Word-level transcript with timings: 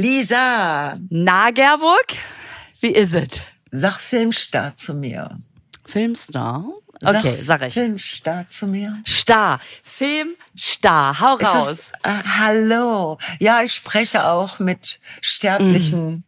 Lisa, 0.00 0.96
Na, 1.10 1.50
Gerburg? 1.50 2.06
Wie 2.80 2.92
ist 2.92 3.14
es? 3.14 3.42
sag 3.72 3.98
Filmstar 3.98 4.74
zu 4.76 4.94
mir. 4.94 5.38
Filmstar? 5.84 6.64
Okay, 7.04 7.34
sag 7.34 7.62
ich. 7.62 7.72
Filmstar 7.74 8.46
zu 8.46 8.68
mir. 8.68 8.96
Star. 9.06 9.58
Filmstar. 9.84 11.18
Hau 11.20 11.36
Ist 11.38 11.52
raus. 11.54 11.68
es, 11.70 11.92
äh, 12.04 12.22
hallo. 12.38 13.18
Ja, 13.40 13.62
ich 13.62 13.74
spreche 13.74 14.24
auch 14.26 14.60
mit 14.60 15.00
Sterblichen. 15.20 16.22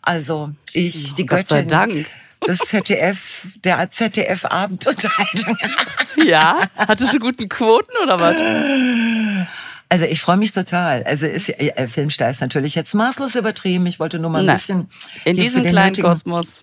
Also 0.00 0.50
ich, 0.72 1.14
die 1.14 1.24
Mm. 1.24 1.26
Gott 1.26 1.46
sei 1.46 1.56
Göttin. 1.62 1.68
Dank. 1.68 2.06
Das 2.40 2.58
ZDF, 2.60 3.46
der 3.64 3.90
ZDF-Abendunterhaltung. 3.90 5.58
Ja? 6.16 6.58
Hattest 6.76 7.12
du 7.14 7.18
guten 7.18 7.48
Quoten 7.48 7.92
oder 8.02 8.18
was? 8.18 8.36
Also 9.90 10.04
ich 10.06 10.20
freue 10.22 10.36
mich 10.38 10.52
total. 10.52 11.02
Also 11.02 11.26
ist, 11.26 11.48
äh, 11.50 11.86
Filmstar 11.88 12.30
ist 12.30 12.40
natürlich 12.40 12.74
jetzt 12.76 12.94
maßlos 12.94 13.34
übertrieben. 13.34 13.86
Ich 13.86 13.98
wollte 14.00 14.18
nur 14.18 14.30
mal 14.30 14.38
ein 14.38 14.46
Nein. 14.46 14.56
bisschen 14.56 14.88
In 15.24 15.36
diesem 15.36 15.62
kleinen 15.64 15.88
nötigen- 15.88 16.08
Kosmos 16.08 16.62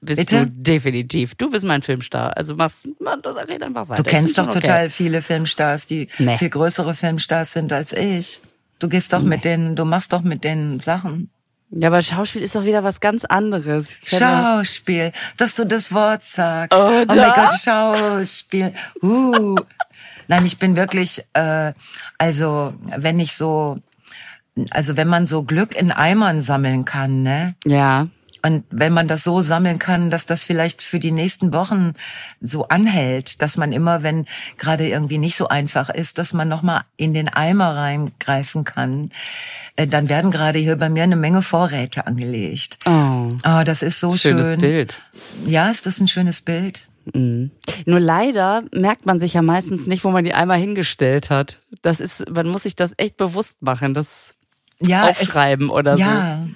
bist 0.00 0.18
Bitte? 0.20 0.46
du 0.46 0.50
definitiv. 0.50 1.34
Du 1.34 1.50
bist 1.50 1.64
mein 1.66 1.82
Filmstar. 1.82 2.36
Also 2.36 2.54
machst, 2.54 2.88
man, 3.00 3.20
red 3.20 3.62
einfach 3.62 3.88
weiter. 3.88 4.02
Du 4.02 4.08
kennst 4.08 4.38
doch 4.38 4.44
schon 4.44 4.54
total 4.62 4.88
viele 4.88 5.20
Filmstars, 5.20 5.86
die 5.86 6.08
Nee. 6.18 6.36
viel 6.36 6.48
größere 6.48 6.94
Filmstars 6.94 7.52
sind 7.52 7.72
als 7.72 7.92
ich. 7.92 8.40
Du 8.78 8.88
gehst 8.88 9.12
doch 9.12 9.20
mit 9.22 9.44
denen, 9.44 9.76
du 9.76 9.84
machst 9.84 10.12
doch 10.12 10.22
mit 10.22 10.44
denen 10.44 10.80
Sachen. 10.80 11.28
Ja, 11.72 11.88
aber 11.88 12.02
Schauspiel 12.02 12.42
ist 12.42 12.54
doch 12.56 12.64
wieder 12.64 12.82
was 12.82 13.00
ganz 13.00 13.24
anderes. 13.24 13.96
Schauspiel, 14.02 15.12
dass 15.36 15.54
du 15.54 15.64
das 15.66 15.92
Wort 15.92 16.22
sagst. 16.24 16.76
Oh, 16.76 17.04
mein 17.06 17.06
da? 17.08 17.34
Gott, 17.34 17.60
Schauspiel. 17.60 18.72
Uh. 19.02 19.54
Nein, 20.30 20.46
ich 20.46 20.58
bin 20.58 20.76
wirklich, 20.76 21.24
äh, 21.32 21.72
also 22.16 22.72
wenn 22.84 23.18
ich 23.18 23.34
so, 23.34 23.78
also 24.70 24.96
wenn 24.96 25.08
man 25.08 25.26
so 25.26 25.42
Glück 25.42 25.74
in 25.74 25.90
Eimern 25.90 26.40
sammeln 26.40 26.84
kann, 26.84 27.24
ne? 27.24 27.56
Ja. 27.66 28.06
Und 28.42 28.62
wenn 28.70 28.92
man 28.92 29.08
das 29.08 29.24
so 29.24 29.42
sammeln 29.42 29.80
kann, 29.80 30.08
dass 30.08 30.26
das 30.26 30.44
vielleicht 30.44 30.82
für 30.82 31.00
die 31.00 31.10
nächsten 31.10 31.52
Wochen 31.52 31.94
so 32.40 32.68
anhält, 32.68 33.42
dass 33.42 33.56
man 33.56 33.72
immer, 33.72 34.04
wenn 34.04 34.24
gerade 34.56 34.86
irgendwie 34.86 35.18
nicht 35.18 35.36
so 35.36 35.48
einfach 35.48 35.90
ist, 35.90 36.16
dass 36.16 36.32
man 36.32 36.48
nochmal 36.48 36.82
in 36.96 37.12
den 37.12 37.28
Eimer 37.28 37.74
reingreifen 37.74 38.62
kann, 38.62 39.10
äh, 39.74 39.88
dann 39.88 40.08
werden 40.08 40.30
gerade 40.30 40.60
hier 40.60 40.76
bei 40.76 40.88
mir 40.88 41.02
eine 41.02 41.16
Menge 41.16 41.42
Vorräte 41.42 42.06
angelegt. 42.06 42.78
Oh. 42.86 43.32
Oh, 43.44 43.62
das 43.64 43.82
ist 43.82 43.98
so 43.98 44.16
Schönes 44.16 44.50
schön. 44.50 44.60
Bild. 44.60 45.02
Ja, 45.44 45.70
ist 45.70 45.86
das 45.86 45.98
ein 45.98 46.06
schönes 46.06 46.40
Bild? 46.40 46.89
Nur 47.14 48.00
leider 48.00 48.64
merkt 48.72 49.06
man 49.06 49.18
sich 49.20 49.34
ja 49.34 49.42
meistens 49.42 49.86
nicht, 49.86 50.04
wo 50.04 50.10
man 50.10 50.24
die 50.24 50.34
einmal 50.34 50.58
hingestellt 50.58 51.30
hat. 51.30 51.58
Das 51.82 52.00
ist, 52.00 52.28
man 52.30 52.48
muss 52.48 52.62
sich 52.64 52.76
das 52.76 52.94
echt 52.96 53.16
bewusst 53.16 53.62
machen, 53.62 53.94
das 53.94 54.34
Ja, 54.80 55.08
aufschreiben 55.08 55.70
oder 55.70 55.96
so. 55.96 56.02
ja. 56.02 56.46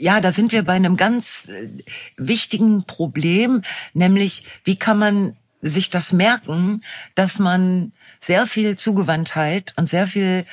Ja, 0.00 0.20
da 0.20 0.30
sind 0.32 0.52
wir 0.52 0.62
bei 0.62 0.74
einem 0.74 0.96
ganz 0.96 1.48
äh, 1.48 1.68
wichtigen 2.16 2.84
Problem, 2.84 3.62
nämlich 3.94 4.44
wie 4.64 4.76
kann 4.76 4.98
man 4.98 5.36
sich 5.60 5.90
das 5.90 6.12
merken, 6.12 6.82
dass 7.16 7.38
man 7.38 7.92
sehr 8.20 8.46
viel 8.46 8.76
Zugewandtheit 8.76 9.74
und 9.76 9.88
sehr 9.88 10.06
viel 10.06 10.44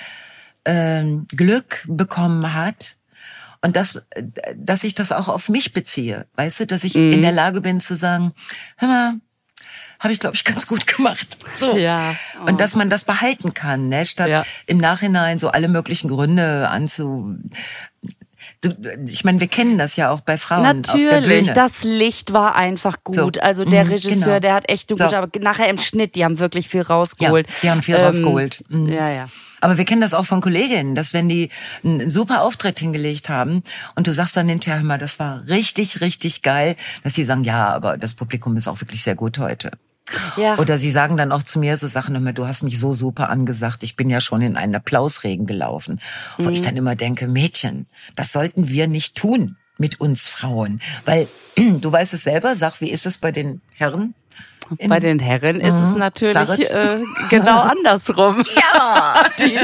ähm, 0.66 1.27
Glück 1.29 1.85
bekommen 1.88 2.53
hat 2.55 2.97
und 3.66 3.75
dass, 3.75 3.95
äh, 4.11 4.23
dass 4.55 4.83
ich 4.83 4.95
das 4.95 5.11
auch 5.11 5.27
auf 5.27 5.49
mich 5.49 5.73
beziehe, 5.73 6.25
weißt 6.35 6.61
du, 6.61 6.67
dass 6.67 6.83
ich 6.83 6.95
Mhm. 6.95 7.13
in 7.13 7.21
der 7.21 7.31
Lage 7.31 7.61
bin 7.61 7.81
zu 7.81 7.95
sagen, 7.95 8.31
hör 8.77 8.88
mal, 8.88 9.13
habe 9.99 10.13
ich 10.13 10.19
glaube 10.19 10.35
ich 10.35 10.44
ganz 10.52 10.67
gut 10.67 10.88
gemacht. 10.88 11.38
So. 11.53 11.75
Ja. 11.77 12.16
Oh. 12.44 12.47
Und 12.49 12.61
dass 12.61 12.75
man 12.75 12.89
das 12.89 13.03
behalten 13.03 13.53
kann, 13.53 13.89
ne, 13.89 14.05
statt 14.05 14.30
Ja. 14.30 14.44
im 14.67 14.77
Nachhinein 14.77 15.39
so 15.39 15.49
alle 15.49 15.67
möglichen 15.67 16.07
Gründe 16.09 16.69
anzu 16.69 17.38
ich 19.07 19.23
meine, 19.23 19.39
wir 19.39 19.47
kennen 19.47 19.77
das 19.77 19.95
ja 19.95 20.09
auch 20.09 20.22
bei 20.22 20.38
Frauen 20.39 20.66
auf 20.66 20.91
der 20.95 21.22
Natürlich, 21.22 21.52
das 21.52 21.83
Licht 21.83 22.33
war 22.33 22.55
einfach 22.55 22.97
gut. 23.03 23.35
So. 23.35 23.41
Also 23.41 23.63
der 23.63 23.85
Mhm, 23.85 23.91
Regisseur, 23.91 24.25
genau. 24.25 24.39
der 24.39 24.53
hat 24.55 24.69
echt 24.69 24.89
So. 24.89 24.95
gut, 24.95 25.13
aber 25.13 25.29
nachher 25.39 25.69
im 25.69 25.78
Schnitt, 25.78 26.16
die 26.16 26.23
haben 26.25 26.39
wirklich 26.39 26.68
viel 26.68 26.81
rausgeholt. 26.81 27.47
Ja, 27.47 27.53
die 27.62 27.69
haben 27.69 27.84
viel 27.84 27.95
Ähm, 27.95 28.06
rausgeholt. 28.06 28.63
Mhm. 28.69 28.91
Ja, 28.91 29.09
ja. 29.09 29.29
Aber 29.65 29.79
wir 29.79 29.85
kennen 29.85 30.01
das 30.01 30.13
auch 30.13 30.25
von 30.27 30.41
Kolleginnen, 30.41 30.93
dass 30.93 31.11
wenn 31.11 31.27
die 31.27 31.49
einen 31.83 32.11
super 32.11 32.43
Auftritt 32.43 32.77
hingelegt 32.79 33.29
haben 33.29 33.63
und 33.95 34.05
du 34.05 34.13
sagst 34.13 34.37
dann 34.37 34.47
hinterher 34.47 34.79
immer, 34.79 34.99
das 34.99 35.17
war 35.17 35.41
richtig, 35.47 36.01
richtig 36.01 36.43
geil, 36.43 36.75
dass 37.03 37.15
sie 37.15 37.25
sagen, 37.25 37.43
ja, 37.43 37.69
aber 37.69 37.97
das 37.97 38.13
Publikum 38.13 38.55
ist 38.57 38.67
auch 38.67 38.79
wirklich 38.79 39.01
sehr 39.01 39.15
gut 39.15 39.39
heute. 39.39 39.71
Ja. 40.37 40.59
Oder 40.59 40.77
sie 40.77 40.91
sagen 40.91 41.17
dann 41.17 41.31
auch 41.31 41.41
zu 41.41 41.57
mir 41.57 41.77
so 41.77 41.87
Sachen 41.87 42.13
immer, 42.13 42.31
du 42.31 42.45
hast 42.45 42.61
mich 42.61 42.79
so 42.79 42.93
super 42.93 43.31
angesagt, 43.31 43.81
ich 43.81 43.95
bin 43.95 44.07
ja 44.11 44.21
schon 44.21 44.43
in 44.43 44.55
einen 44.55 44.75
Applausregen 44.75 45.47
gelaufen. 45.47 45.99
Wo 46.37 46.43
Mhm. 46.43 46.51
ich 46.53 46.61
dann 46.61 46.77
immer 46.77 46.95
denke, 46.95 47.27
Mädchen, 47.27 47.87
das 48.15 48.31
sollten 48.31 48.69
wir 48.69 48.87
nicht 48.87 49.17
tun 49.17 49.57
mit 49.79 49.99
uns 49.99 50.27
Frauen. 50.27 50.79
Weil 51.05 51.27
du 51.57 51.91
weißt 51.91 52.13
es 52.13 52.21
selber, 52.21 52.55
sag, 52.55 52.81
wie 52.81 52.91
ist 52.91 53.07
es 53.07 53.17
bei 53.17 53.31
den 53.31 53.61
Herren? 53.73 54.13
In- 54.77 54.89
Bei 54.89 54.99
den 54.99 55.19
Herren 55.19 55.59
ist 55.59 55.75
es 55.79 55.93
Mhm. 55.93 55.99
natürlich 55.99 56.69
äh, 56.71 56.99
genau 57.29 57.59
andersrum. 57.61 58.43
Ja! 58.73 59.23
Die, 59.39 59.59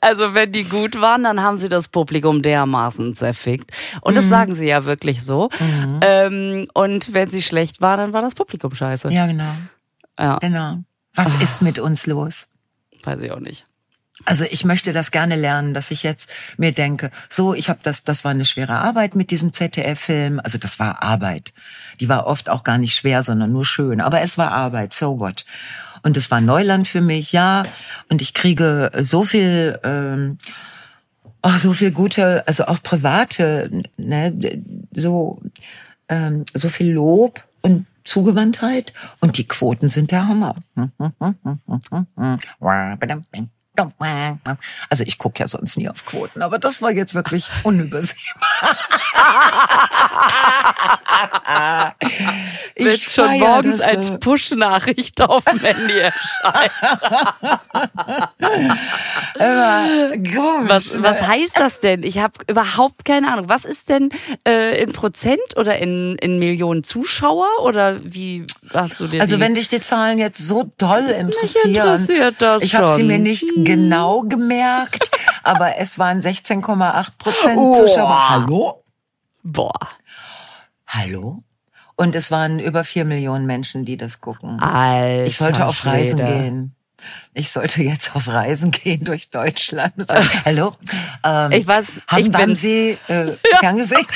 also 0.00 0.34
wenn 0.34 0.50
die 0.52 0.64
gut 0.64 1.00
waren, 1.00 1.24
dann 1.24 1.42
haben 1.42 1.56
sie 1.56 1.68
das 1.68 1.88
Publikum 1.88 2.42
dermaßen 2.42 3.14
zerfickt. 3.14 3.70
Und 4.00 4.12
Mhm. 4.12 4.16
das 4.16 4.28
sagen 4.28 4.54
sie 4.54 4.66
ja 4.66 4.84
wirklich 4.84 5.22
so. 5.24 5.50
Ähm, 6.00 6.68
und 6.74 7.12
wenn 7.12 7.30
sie 7.30 7.42
schlecht 7.42 7.80
waren, 7.80 7.98
dann 7.98 8.12
war 8.12 8.22
das 8.22 8.34
Publikum 8.34 8.74
scheiße. 8.74 9.10
ja, 9.10 9.26
genau. 9.26 9.52
Ja, 10.18 10.38
Genau. 10.38 10.78
Was 11.14 11.34
Ah. 11.36 11.42
ist 11.42 11.62
mit 11.62 11.78
uns 11.78 12.06
los? 12.06 12.48
weiß 13.04 13.22
ich 13.22 13.30
auch 13.32 13.40
nicht. 13.40 13.64
Also 14.24 14.44
ich 14.50 14.64
möchte 14.64 14.92
das 14.92 15.10
gerne 15.10 15.36
lernen, 15.36 15.74
dass 15.74 15.90
ich 15.90 16.02
jetzt 16.02 16.30
mir 16.56 16.72
denke, 16.72 17.10
so, 17.28 17.54
ich 17.54 17.68
habe 17.68 17.78
das, 17.82 18.02
das 18.02 18.24
war 18.24 18.32
eine 18.32 18.44
schwere 18.44 18.78
Arbeit 18.78 19.14
mit 19.14 19.30
diesem 19.30 19.52
ZDF-Film. 19.52 20.40
Also 20.42 20.58
das 20.58 20.78
war 20.78 21.02
Arbeit. 21.02 21.52
Die 22.00 22.08
war 22.08 22.26
oft 22.26 22.50
auch 22.50 22.64
gar 22.64 22.78
nicht 22.78 22.94
schwer, 22.94 23.22
sondern 23.22 23.52
nur 23.52 23.64
schön. 23.64 24.00
Aber 24.00 24.20
es 24.20 24.36
war 24.36 24.50
Arbeit, 24.50 24.92
so 24.92 25.20
what. 25.20 25.44
Und 26.02 26.16
es 26.16 26.30
war 26.30 26.40
Neuland 26.40 26.88
für 26.88 27.00
mich, 27.00 27.32
ja. 27.32 27.62
Und 28.08 28.22
ich 28.22 28.34
kriege 28.34 28.90
so 29.02 29.24
viel, 29.24 29.78
ähm, 29.84 30.38
oh, 31.42 31.56
so 31.58 31.72
viel 31.72 31.92
gute, 31.92 32.46
also 32.46 32.66
auch 32.66 32.82
private, 32.82 33.70
ne, 33.96 34.62
so, 34.92 35.40
ähm, 36.08 36.44
so 36.54 36.68
viel 36.68 36.92
Lob 36.92 37.42
und 37.62 37.86
Zugewandtheit. 38.04 38.92
Und 39.20 39.38
die 39.38 39.46
Quoten 39.46 39.88
sind 39.88 40.10
der 40.10 40.28
Hammer. 40.28 40.56
Also 44.90 45.04
ich 45.04 45.18
gucke 45.18 45.40
ja 45.40 45.48
sonst 45.48 45.76
nie 45.76 45.88
auf 45.88 46.04
Quoten, 46.04 46.42
aber 46.42 46.58
das 46.58 46.82
war 46.82 46.90
jetzt 46.90 47.14
wirklich 47.14 47.50
unübersehbar. 47.62 48.76
Wird 52.76 53.02
schon 53.02 53.38
morgens 53.38 53.80
als 53.80 54.08
so. 54.08 54.18
Push-Nachricht 54.18 55.20
auf 55.20 55.44
dem 55.44 55.60
Handy 55.60 55.98
erscheinen. 55.98 56.70
Was, 60.68 61.02
was 61.02 61.22
heißt 61.22 61.58
das 61.58 61.80
denn? 61.80 62.02
Ich 62.02 62.18
habe 62.18 62.34
überhaupt 62.48 63.04
keine 63.04 63.32
Ahnung. 63.32 63.48
Was 63.48 63.64
ist 63.64 63.88
denn 63.88 64.10
äh, 64.46 64.82
in 64.82 64.92
Prozent 64.92 65.40
oder 65.56 65.78
in, 65.78 66.16
in 66.16 66.38
Millionen 66.38 66.84
Zuschauer 66.84 67.48
oder 67.62 68.00
wie 68.04 68.44
hast 68.74 69.00
du 69.00 69.06
dir 69.06 69.20
Also 69.20 69.40
wenn 69.40 69.54
dich 69.54 69.68
die 69.68 69.80
Zahlen 69.80 70.18
jetzt 70.18 70.38
so 70.38 70.70
doll 70.78 71.08
interessieren, 71.08 71.74
interessiert 71.74 72.36
das 72.40 72.62
ich 72.62 72.74
habe 72.74 72.88
sie 72.88 73.04
mir 73.04 73.18
nicht 73.18 73.48
genau 73.74 74.22
gemerkt, 74.22 75.10
aber 75.42 75.76
es 75.78 75.98
waren 75.98 76.20
16,8 76.20 77.08
Prozent 77.18 77.56
Oh. 77.58 77.74
Zuschauer. 77.86 78.28
Hallo? 78.30 78.84
Boah. 79.42 79.72
Hallo? 80.86 81.42
Und 81.96 82.14
es 82.14 82.30
waren 82.30 82.58
über 82.60 82.84
vier 82.84 83.04
Millionen 83.04 83.44
Menschen, 83.46 83.84
die 83.84 83.96
das 83.96 84.20
gucken. 84.20 84.60
Alter 84.60 85.24
ich 85.24 85.36
sollte 85.36 85.66
auf 85.66 85.84
Reisen 85.84 86.18
Schwede. 86.20 86.32
gehen. 86.42 86.74
Ich 87.34 87.50
sollte 87.52 87.82
jetzt 87.82 88.14
auf 88.16 88.26
Reisen 88.28 88.70
gehen 88.70 89.04
durch 89.04 89.30
Deutschland. 89.30 89.94
und 89.98 90.08
sagen, 90.08 90.28
Hallo? 90.44 90.74
Ähm, 91.24 91.52
Ich 91.52 91.66
weiß, 91.66 92.02
haben, 92.08 92.18
ich 92.20 92.30
bin- 92.30 92.40
haben 92.40 92.54
Sie 92.54 92.98
äh, 93.08 93.36
Fernsehen? 93.60 94.06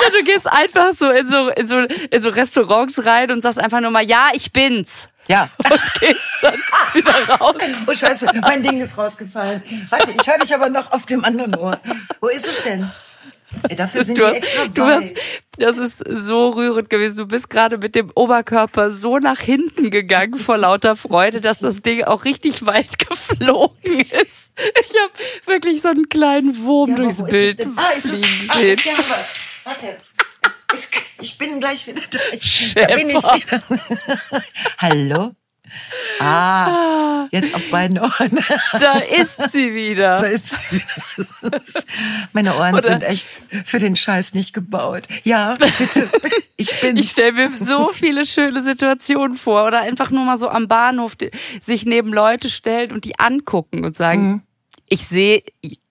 Oder 0.00 0.10
du 0.18 0.24
gehst 0.24 0.46
einfach 0.50 0.92
so 0.94 1.10
in 1.10 1.28
so 1.28 1.48
in 1.48 1.66
so 1.66 1.78
in 1.78 2.22
so 2.22 2.28
Restaurants 2.30 3.04
rein 3.04 3.30
und 3.30 3.40
sagst 3.42 3.58
einfach 3.60 3.80
nur 3.80 3.90
mal 3.90 4.04
ja, 4.04 4.28
ich 4.32 4.52
bin's. 4.52 5.08
Ja. 5.28 5.48
Und 5.58 5.80
gehst 6.00 6.30
dann 6.42 6.54
wieder 6.94 7.12
raus. 7.40 7.56
Oh 7.86 7.92
Scheiße, 7.94 8.26
mein 8.42 8.62
Ding 8.62 8.80
ist 8.80 8.96
rausgefallen. 8.96 9.62
Warte, 9.90 10.12
ich 10.12 10.26
höre 10.26 10.38
dich 10.38 10.54
aber 10.54 10.68
noch 10.68 10.92
auf 10.92 11.04
dem 11.06 11.24
anderen 11.24 11.54
Ohr. 11.56 11.80
Wo 12.20 12.28
ist 12.28 12.46
es 12.46 12.62
denn? 12.62 12.90
Ey, 13.68 13.74
dafür 13.76 14.04
sind 14.04 14.18
Du 14.18 14.22
die 14.22 14.26
hast, 14.28 14.36
extra 14.36 14.66
du 14.66 14.82
weit. 14.82 15.02
hast, 15.02 15.14
das 15.58 15.78
ist 15.78 16.04
so 16.08 16.50
rührend 16.50 16.90
gewesen. 16.90 17.16
Du 17.16 17.26
bist 17.26 17.48
gerade 17.48 17.78
mit 17.78 17.94
dem 17.94 18.10
Oberkörper 18.14 18.90
so 18.90 19.18
nach 19.18 19.40
hinten 19.40 19.90
gegangen 19.90 20.36
vor 20.36 20.58
lauter 20.58 20.94
Freude, 20.94 21.40
dass 21.40 21.60
das 21.60 21.80
Ding 21.80 22.04
auch 22.04 22.24
richtig 22.24 22.66
weit 22.66 22.98
geflogen 23.08 24.00
ist. 24.00 24.52
Ich 24.58 24.94
habe 25.00 25.12
wirklich 25.46 25.80
so 25.80 25.88
einen 25.88 26.08
kleinen 26.08 26.64
Wurm 26.64 26.90
Ja, 26.90 26.96
durchs 26.96 27.18
wo 27.18 27.24
ist 27.26 27.30
Bild 27.30 27.50
es 27.52 27.56
denn? 27.56 27.72
Ah, 27.76 27.90
ist 27.96 28.04
es? 28.04 28.20
fliegen 28.20 28.50
Ah, 28.50 28.54
sehen. 28.58 28.76
ich 28.78 28.92
habe 28.92 29.08
was. 29.10 29.32
Warte. 29.66 29.96
Es 30.70 30.84
ist, 30.84 30.94
ich 31.20 31.38
bin 31.38 31.58
gleich 31.58 31.84
wieder 31.88 32.02
da. 32.08 32.20
Ich, 32.30 32.72
da 32.74 32.86
bin 32.94 33.10
ich 33.10 33.16
wieder. 33.16 33.62
Hallo? 34.78 35.34
Ah, 36.20 37.26
jetzt 37.32 37.52
auf 37.52 37.68
beiden 37.70 37.98
Ohren. 37.98 38.38
Da 38.78 38.98
ist 39.00 39.50
sie 39.50 39.74
wieder. 39.74 40.20
Da 40.20 40.26
ist 40.28 40.50
sie 40.50 40.56
wieder. 40.70 41.60
Meine 42.32 42.54
Ohren 42.54 42.74
Oder- 42.74 42.82
sind 42.82 43.02
echt 43.02 43.26
für 43.64 43.80
den 43.80 43.96
Scheiß 43.96 44.34
nicht 44.34 44.52
gebaut. 44.52 45.08
Ja, 45.24 45.54
bitte. 45.54 46.08
Ich 46.56 46.80
bin's. 46.80 47.00
Ich 47.00 47.10
stelle 47.10 47.32
mir 47.32 47.50
so 47.56 47.90
viele 47.92 48.24
schöne 48.24 48.62
Situationen 48.62 49.36
vor. 49.36 49.66
Oder 49.66 49.80
einfach 49.80 50.10
nur 50.12 50.24
mal 50.24 50.38
so 50.38 50.48
am 50.48 50.68
Bahnhof 50.68 51.16
die, 51.16 51.32
sich 51.60 51.84
neben 51.84 52.12
Leute 52.12 52.48
stellen 52.50 52.92
und 52.92 53.04
die 53.04 53.18
angucken 53.18 53.84
und 53.84 53.96
sagen, 53.96 54.46
ich 54.88 55.08
sehe, 55.08 55.42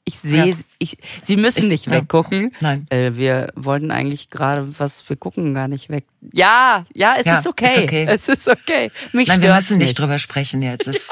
ich, 0.08 0.14
ich 0.14 0.20
sehe, 0.20 0.46
Ja. 0.46 0.56
ich, 0.80 0.98
sie 1.24 1.36
müssen 1.36 1.64
Ich- 1.64 1.70
nicht 1.70 1.86
ja. 1.88 1.94
weggucken. 1.94 2.52
Nein. 2.62 2.86
Äh, 2.90 3.14
wir 3.16 3.52
wollten 3.56 3.92
eigentlich 3.92 4.30
gerade 4.30 4.68
was, 4.80 5.08
wir 5.10 5.16
gucken 5.16 5.54
gar 5.54 5.68
nicht 5.68 5.90
weg. 5.90 6.06
Ja, 6.34 6.86
ja, 6.94 7.16
es 7.18 7.26
Ja, 7.26 7.40
ist 7.40 7.48
okay. 7.48 7.66
ist 7.68 7.78
okay. 7.78 8.06
Es 8.10 8.28
ist 8.30 8.48
okay. 8.48 8.92
Mich 9.14 9.28
Nein, 9.28 9.42
wir 9.42 9.54
müssen 9.54 9.78
nicht, 9.80 9.98
drüber 9.98 10.20
sprechen 10.20 10.62
jetzt. 10.62 10.88
Es, 10.88 11.10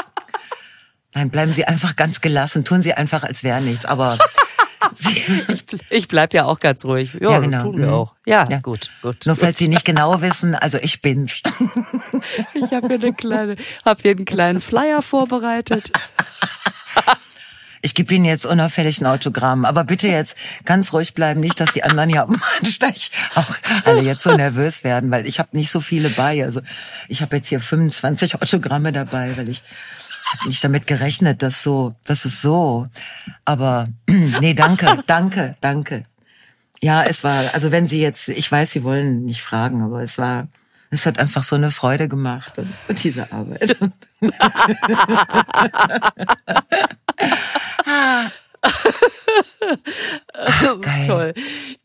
nein, 1.14 1.30
bleiben 1.30 1.54
Sie 1.54 1.66
einfach 1.66 1.96
ganz 1.96 2.22
gelassen. 2.22 2.64
Tun 2.66 2.82
Sie 2.82 2.94
einfach, 2.94 3.24
als 3.24 3.44
wäre 3.44 3.62
nichts. 3.62 3.86
Aber 3.86 4.18
Sie, 4.96 5.24
Ich 5.90 6.08
bleib 6.08 6.34
ja 6.34 6.46
auch 6.46 6.60
ganz 6.60 6.86
ruhig. 6.86 7.14
Ja, 7.20 7.32
Ja, 7.32 7.40
genau. 7.40 7.64
tun 7.64 7.78
wir 7.78 7.88
Mhm. 7.88 7.94
auch. 7.94 8.14
Ja, 8.26 8.46
Ja. 8.50 8.60
gut, 8.60 8.90
gut. 9.02 9.26
nur 9.26 9.36
falls 9.36 9.58
Sie 9.58 9.68
nicht 9.70 9.86
genau 9.86 10.22
wissen, 10.22 10.54
also 10.56 10.78
ich 10.82 11.02
bin's. 11.02 11.42
Ich 12.54 12.72
habe 12.74 12.88
hier 12.88 12.98
eine 13.00 13.14
kleine, 13.14 13.56
habe 13.86 14.02
hier 14.02 14.12
einen 14.12 14.26
kleinen 14.26 14.62
Flyer 14.62 15.02
vorbereitet. 15.02 15.92
Ich 17.86 17.94
gebe 17.94 18.14
Ihnen 18.14 18.24
jetzt 18.24 18.46
unauffällig 18.46 19.02
ein 19.02 19.06
Autogramm, 19.08 19.66
aber 19.66 19.84
bitte 19.84 20.08
jetzt 20.08 20.38
ganz 20.64 20.94
ruhig 20.94 21.14
bleiben, 21.14 21.42
nicht, 21.42 21.60
dass 21.60 21.74
die 21.74 21.84
anderen 21.84 22.10
hier 22.10 22.24
am 22.24 22.40
Bahnsteig 22.40 22.96
auch 23.36 23.56
alle 23.84 24.02
jetzt 24.02 24.24
so 24.24 24.34
nervös 24.34 24.86
werden, 24.86 25.12
weil 25.12 25.28
ich 25.28 25.38
habe 25.38 25.50
nicht 25.52 25.70
so 25.70 25.82
viele 25.82 26.10
bei. 26.10 26.46
Also 26.46 26.62
ich 27.10 27.22
habe 27.22 27.36
jetzt 27.36 27.50
hier 27.50 27.60
25 27.60 28.36
Autogramme 28.36 28.94
dabei, 28.94 29.36
weil 29.36 29.50
ich 29.50 29.64
hab 30.32 30.46
nicht 30.48 30.64
damit 30.64 30.88
gerechnet, 30.88 31.42
dass 31.44 31.62
so, 31.62 31.94
das 32.06 32.24
ist 32.24 32.42
so. 32.42 32.88
Aber 33.44 33.88
nee, 34.40 34.54
danke, 34.54 35.04
danke, 35.06 35.58
danke. 35.60 36.06
Ja, 36.82 37.04
es 37.04 37.26
war, 37.26 37.54
also 37.54 37.74
wenn 37.74 37.88
Sie 37.88 38.02
jetzt, 38.02 38.30
ich 38.30 38.50
weiß, 38.50 38.72
Sie 38.72 38.86
wollen 38.86 39.26
nicht 39.26 39.42
fragen, 39.42 39.82
aber 39.82 40.02
es 40.02 40.18
war, 40.18 40.48
es 40.90 41.06
hat 41.06 41.20
einfach 41.20 41.44
so 41.44 41.58
eine 41.58 41.70
Freude 41.70 42.08
gemacht 42.08 42.58
und, 42.58 42.72
und 42.88 43.04
diese 43.04 43.30
Arbeit. 43.30 43.76
Das 50.34 50.62
ist 50.62 50.82
geil. 50.82 51.08
toll. 51.08 51.34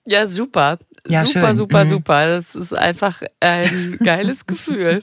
Ja, 0.05 0.27
super. 0.27 0.79
Ja, 1.07 1.25
super, 1.25 1.47
schön. 1.49 1.55
super, 1.55 1.85
Mhm. 1.85 1.89
super. 1.89 2.27
Das 2.29 2.55
ist 2.55 2.73
einfach 2.75 3.23
ein 3.41 3.99
geiles 4.03 4.47
Gefühl. 4.47 5.03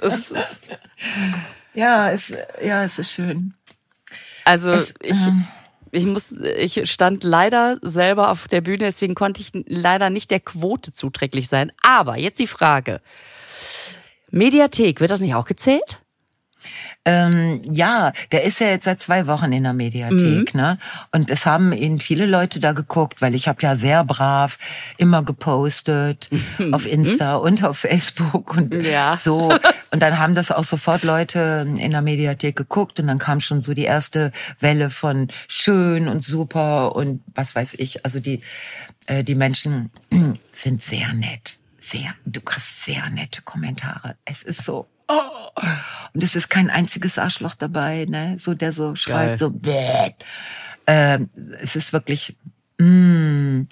Das 0.00 0.30
ist, 0.30 0.60
Ja, 1.74 2.10
es, 2.10 2.32
ja, 2.62 2.84
es 2.84 2.98
ist 2.98 3.12
schön. 3.12 3.54
also 4.44 4.70
Es, 4.72 4.94
ich, 5.02 5.26
ähm, 5.26 5.44
ich 5.90 6.06
muss, 6.06 6.32
ich 6.32 6.90
stand 6.90 7.24
leider 7.24 7.78
selber 7.82 8.30
auf 8.30 8.46
der 8.48 8.60
Bühne, 8.60 8.78
deswegen 8.78 9.14
konnte 9.14 9.40
ich 9.40 9.50
leider 9.66 10.10
nicht 10.10 10.30
der 10.30 10.40
Quote 10.40 10.92
zuträglich 10.92 11.48
sein. 11.48 11.72
Aber 11.82 12.16
jetzt 12.16 12.38
die 12.38 12.46
Frage. 12.46 13.00
Mediathek, 14.30 15.00
wird 15.00 15.10
das 15.10 15.20
nicht 15.20 15.34
auch 15.34 15.46
gezählt? 15.46 16.00
Ähm, 17.04 17.60
ja, 17.70 18.12
der 18.32 18.44
ist 18.44 18.60
ja 18.60 18.68
jetzt 18.68 18.84
seit 18.84 19.00
zwei 19.02 19.26
Wochen 19.26 19.52
in 19.52 19.64
der 19.64 19.74
Mediathek, 19.74 20.54
ne? 20.54 20.78
Und 21.12 21.30
es 21.30 21.44
haben 21.46 21.72
ihn 21.72 21.98
viele 21.98 22.26
Leute 22.26 22.60
da 22.60 22.72
geguckt, 22.72 23.20
weil 23.20 23.34
ich 23.34 23.46
habe 23.48 23.60
ja 23.62 23.76
sehr 23.76 24.04
brav 24.04 24.58
immer 24.96 25.22
gepostet 25.22 26.30
auf 26.72 26.86
Insta 26.86 27.36
und 27.36 27.62
auf 27.64 27.78
Facebook 27.78 28.56
und 28.56 28.74
Ja. 28.74 29.16
so. 29.18 29.56
Und 29.90 30.02
dann 30.02 30.18
haben 30.18 30.34
das 30.34 30.50
auch 30.50 30.64
sofort 30.64 31.02
Leute 31.02 31.66
in 31.76 31.90
der 31.90 32.02
Mediathek 32.02 32.56
geguckt 32.56 32.98
und 33.00 33.06
dann 33.06 33.18
kam 33.18 33.40
schon 33.40 33.60
so 33.60 33.74
die 33.74 33.84
erste 33.84 34.32
Welle 34.60 34.88
von 34.90 35.28
schön 35.48 36.08
und 36.08 36.24
super 36.24 36.96
und 36.96 37.20
was 37.34 37.54
weiß 37.54 37.74
ich. 37.74 38.04
Also 38.04 38.20
die 38.20 38.40
äh, 39.06 39.22
die 39.22 39.34
Menschen 39.34 39.90
sind 40.52 40.82
sehr 40.82 41.12
nett, 41.12 41.58
sehr. 41.78 42.14
Du 42.24 42.40
kriegst 42.40 42.84
sehr 42.84 43.08
nette 43.10 43.42
Kommentare. 43.42 44.16
Es 44.24 44.42
ist 44.42 44.64
so. 44.64 44.86
Oh. 45.08 45.60
Und 46.14 46.22
es 46.22 46.36
ist 46.36 46.48
kein 46.48 46.70
einziges 46.70 47.18
Arschloch 47.18 47.54
dabei, 47.54 48.06
ne? 48.08 48.36
So 48.38 48.54
der 48.54 48.72
so 48.72 48.94
schreibt, 48.94 49.30
Geil. 49.30 49.38
so 49.38 49.50
bäh. 49.50 50.14
Ähm, 50.86 51.30
es 51.60 51.76
ist 51.76 51.92
wirklich 51.92 52.36
mm. 52.78 53.62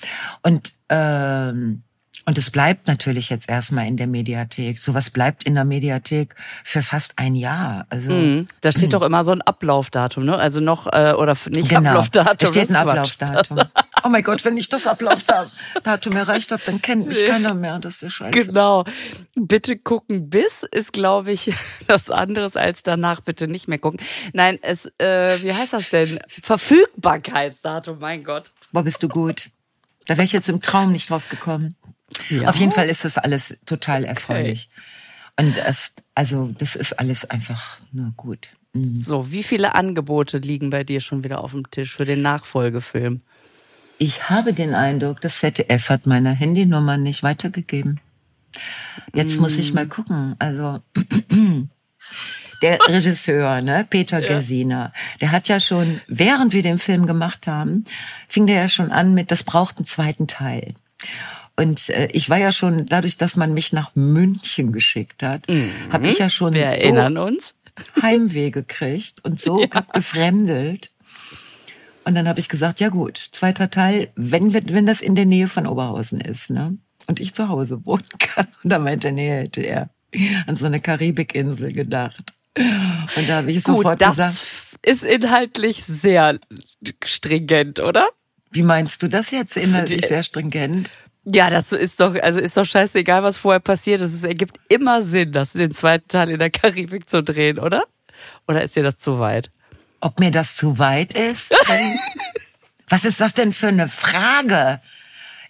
und 0.42 0.72
ähm, 0.88 1.82
und 2.24 2.38
es 2.38 2.50
bleibt 2.50 2.86
natürlich 2.86 3.30
jetzt 3.30 3.48
erstmal 3.48 3.86
in 3.86 3.96
der 3.96 4.06
Mediathek. 4.06 4.78
Sowas 4.78 5.10
bleibt 5.10 5.42
in 5.42 5.54
der 5.54 5.64
Mediathek 5.64 6.36
für 6.62 6.82
fast 6.82 7.14
ein 7.16 7.34
Jahr. 7.34 7.86
Also 7.88 8.12
Mhm. 8.12 8.46
Da 8.60 8.70
steht 8.70 8.92
doch 8.92 9.02
immer 9.02 9.24
so 9.24 9.32
ein 9.32 9.42
Ablaufdatum, 9.42 10.24
ne? 10.24 10.36
Also 10.36 10.60
noch, 10.60 10.86
äh, 10.92 11.14
oder 11.14 11.36
nicht 11.48 11.68
genau, 11.68 11.90
Ablaufdatum. 11.90 12.36
da 12.38 12.46
steht 12.46 12.70
ein. 12.70 12.76
Ablaufdatum. 12.76 13.60
Oh 14.04 14.08
mein 14.08 14.22
Gott, 14.22 14.44
wenn 14.44 14.56
ich 14.56 14.68
das 14.68 14.86
Ablaufdatum 14.86 16.16
erreicht 16.16 16.52
habe, 16.52 16.62
dann 16.64 16.82
kennt 16.82 17.06
mich 17.06 17.24
keiner 17.24 17.54
mehr. 17.54 17.78
Das 17.78 18.02
ist 18.02 18.14
scheiße. 18.14 18.46
Genau. 18.46 18.84
Bitte 19.34 19.76
gucken 19.76 20.28
bis 20.28 20.62
ist, 20.62 20.92
glaube 20.92 21.32
ich, 21.32 21.52
was 21.86 22.10
anderes 22.10 22.56
als 22.56 22.82
danach 22.82 23.20
bitte 23.20 23.48
nicht 23.48 23.68
mehr 23.68 23.78
gucken. 23.78 24.00
Nein, 24.32 24.58
es, 24.62 24.86
äh, 24.98 25.42
wie 25.42 25.52
heißt 25.52 25.72
das 25.72 25.90
denn? 25.90 26.18
Verfügbarkeitsdatum, 26.28 27.98
mein 28.00 28.24
Gott. 28.24 28.52
Boah, 28.72 28.82
bist 28.82 29.02
du 29.02 29.08
gut. 29.08 29.50
Da 30.06 30.16
wäre 30.16 30.24
ich 30.24 30.32
jetzt 30.32 30.48
im 30.48 30.60
Traum 30.60 30.92
nicht 30.92 31.10
drauf 31.10 31.28
gekommen. 31.28 31.76
Ja. 32.28 32.48
Auf 32.48 32.56
jeden 32.56 32.72
Fall 32.72 32.88
ist 32.88 33.04
das 33.04 33.18
alles 33.18 33.56
total 33.66 34.04
erfreulich. 34.04 34.68
Und 35.38 35.56
es, 35.56 35.94
also, 36.14 36.52
das 36.58 36.76
ist 36.76 36.98
alles 36.98 37.24
einfach 37.28 37.78
nur 37.92 38.12
gut. 38.16 38.48
Mhm. 38.72 38.98
So, 38.98 39.30
wie 39.30 39.42
viele 39.42 39.74
Angebote 39.74 40.38
liegen 40.38 40.70
bei 40.70 40.84
dir 40.84 41.00
schon 41.00 41.24
wieder 41.24 41.42
auf 41.42 41.52
dem 41.52 41.70
Tisch 41.70 41.94
für 41.94 42.04
den 42.04 42.22
Nachfolgefilm? 42.22 43.22
Ich 44.02 44.28
habe 44.28 44.52
den 44.52 44.74
Eindruck, 44.74 45.20
das 45.20 45.38
ZDF 45.38 45.88
hat 45.88 46.06
meine 46.06 46.32
Handynummer 46.32 46.96
nicht 46.96 47.22
weitergegeben. 47.22 48.00
Jetzt 49.14 49.40
muss 49.40 49.58
ich 49.58 49.74
mal 49.74 49.86
gucken. 49.86 50.34
Also 50.40 50.80
der 52.62 52.80
Regisseur, 52.88 53.62
ne, 53.62 53.86
Peter 53.88 54.20
Gersiner, 54.20 54.92
der 55.20 55.30
hat 55.30 55.46
ja 55.46 55.60
schon, 55.60 56.00
während 56.08 56.52
wir 56.52 56.64
den 56.64 56.80
Film 56.80 57.06
gemacht 57.06 57.46
haben, 57.46 57.84
fing 58.26 58.48
der 58.48 58.62
ja 58.62 58.68
schon 58.68 58.90
an 58.90 59.14
mit, 59.14 59.30
das 59.30 59.44
braucht 59.44 59.76
einen 59.76 59.86
zweiten 59.86 60.26
Teil. 60.26 60.74
Und 61.56 61.88
äh, 61.90 62.08
ich 62.10 62.28
war 62.28 62.38
ja 62.38 62.50
schon, 62.50 62.86
dadurch, 62.86 63.18
dass 63.18 63.36
man 63.36 63.54
mich 63.54 63.72
nach 63.72 63.94
München 63.94 64.72
geschickt 64.72 65.22
hat, 65.22 65.46
habe 65.92 66.08
ich 66.08 66.18
ja 66.18 66.28
schon 66.28 66.54
Wir 66.54 66.72
so 66.72 66.76
erinnern 66.76 67.18
uns. 67.18 67.54
Heimweh 68.02 68.50
gekriegt 68.50 69.24
und 69.24 69.40
so 69.40 69.64
gefremdelt. 69.92 70.91
Und 72.04 72.14
dann 72.14 72.28
habe 72.28 72.40
ich 72.40 72.48
gesagt, 72.48 72.80
ja 72.80 72.88
gut, 72.88 73.16
zweiter 73.32 73.70
Teil, 73.70 74.10
wenn, 74.16 74.52
wenn 74.52 74.86
das 74.86 75.00
in 75.00 75.14
der 75.14 75.26
Nähe 75.26 75.48
von 75.48 75.66
Oberhausen 75.66 76.20
ist, 76.20 76.50
ne? 76.50 76.76
Und 77.06 77.20
ich 77.20 77.34
zu 77.34 77.48
Hause 77.48 77.84
wohnen 77.84 78.04
kann. 78.18 78.46
Und 78.62 78.70
da 78.70 78.78
meinte 78.78 79.08
er, 79.08 79.12
nee, 79.12 79.30
hätte 79.30 79.62
er 79.62 79.90
an 80.46 80.54
so 80.54 80.66
eine 80.66 80.80
Karibikinsel 80.80 81.72
gedacht. 81.72 82.34
Und 82.56 83.28
da 83.28 83.36
habe 83.36 83.50
ich 83.50 83.64
Gut, 83.64 83.76
sofort 83.76 84.00
das 84.00 84.16
gesagt, 84.16 84.40
ist 84.84 85.04
inhaltlich 85.04 85.84
sehr 85.84 86.38
stringent, 87.02 87.80
oder? 87.80 88.06
wie 88.52 88.62
meinst 88.62 89.02
du 89.02 89.08
das 89.08 89.30
jetzt 89.30 89.56
inhaltlich 89.56 90.06
sehr 90.06 90.22
stringent? 90.22 90.92
Ja, 91.24 91.50
das 91.50 91.72
ist 91.72 92.00
doch, 92.00 92.14
also 92.20 92.38
ist 92.40 92.56
doch 92.56 92.66
scheißegal, 92.66 93.22
was 93.22 93.38
vorher 93.38 93.60
passiert 93.60 94.00
ist. 94.00 94.12
Es 94.12 94.24
ergibt 94.24 94.58
immer 94.68 95.02
Sinn, 95.02 95.32
das 95.32 95.52
den 95.52 95.70
zweiten 95.70 96.08
Teil 96.08 96.30
in 96.30 96.38
der 96.38 96.50
Karibik 96.50 97.08
zu 97.08 97.22
drehen, 97.22 97.58
oder? 97.58 97.84
Oder 98.46 98.62
ist 98.62 98.76
dir 98.76 98.82
das 98.82 98.98
zu 98.98 99.18
weit? 99.18 99.50
Ob 100.02 100.18
mir 100.18 100.32
das 100.32 100.56
zu 100.56 100.78
weit 100.80 101.14
ist? 101.14 101.54
Was 102.88 103.04
ist 103.04 103.20
das 103.20 103.34
denn 103.34 103.52
für 103.52 103.68
eine 103.68 103.86
Frage? 103.88 104.80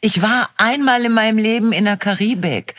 Ich 0.03 0.21
war 0.21 0.51
einmal 0.59 1.05
in 1.07 1.13
meinem 1.13 1.39
Leben 1.39 1.73
in 1.73 1.87
der 1.87 1.97
Karibik 1.97 2.75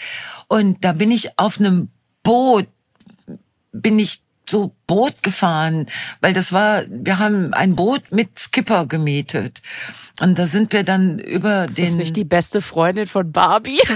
und 0.47 0.85
da 0.85 0.93
bin 0.93 1.09
ich 1.09 1.39
auf 1.39 1.59
einem 1.59 1.89
Boot, 2.21 2.67
bin 3.71 3.97
ich 3.97 4.21
so 4.47 4.75
Boot 4.85 5.23
gefahren, 5.23 5.87
weil 6.21 6.33
das 6.33 6.53
war, 6.53 6.83
wir 6.89 7.17
haben 7.17 7.55
ein 7.55 7.75
Boot 7.75 8.11
mit 8.11 8.37
Skipper 8.37 8.85
gemietet. 8.85 9.63
Und 10.19 10.37
da 10.37 10.45
sind 10.45 10.73
wir 10.73 10.83
dann 10.83 11.17
über 11.17 11.65
Ist 11.65 11.79
den. 11.79 11.85
das 11.85 11.95
nicht 11.95 12.15
die 12.15 12.23
beste 12.23 12.61
Freundin 12.61 13.07
von 13.07 13.31
Barbie? 13.31 13.79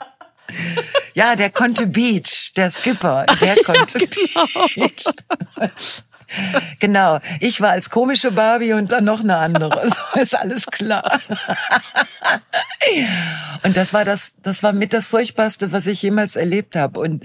Ja, 1.14 1.36
der 1.36 1.50
konnte 1.50 1.86
Beach, 1.86 2.52
der 2.56 2.70
Skipper, 2.70 3.26
der 3.40 3.56
konnte 3.64 3.98
Beach. 3.98 5.04
Genau, 6.80 7.20
ich 7.40 7.60
war 7.60 7.70
als 7.70 7.90
komische 7.90 8.32
Barbie 8.32 8.72
und 8.72 8.90
dann 8.92 9.04
noch 9.04 9.20
eine 9.20 9.36
andere. 9.36 9.90
So 10.14 10.20
ist 10.20 10.34
alles 10.34 10.66
klar. 10.66 11.20
Und 13.62 13.76
das 13.76 13.92
war 13.92 14.04
das, 14.04 14.34
das 14.42 14.62
war 14.62 14.72
mit 14.72 14.92
das 14.92 15.06
Furchtbarste, 15.06 15.72
was 15.72 15.86
ich 15.86 16.02
jemals 16.02 16.36
erlebt 16.36 16.76
habe. 16.76 16.98
Und 17.00 17.24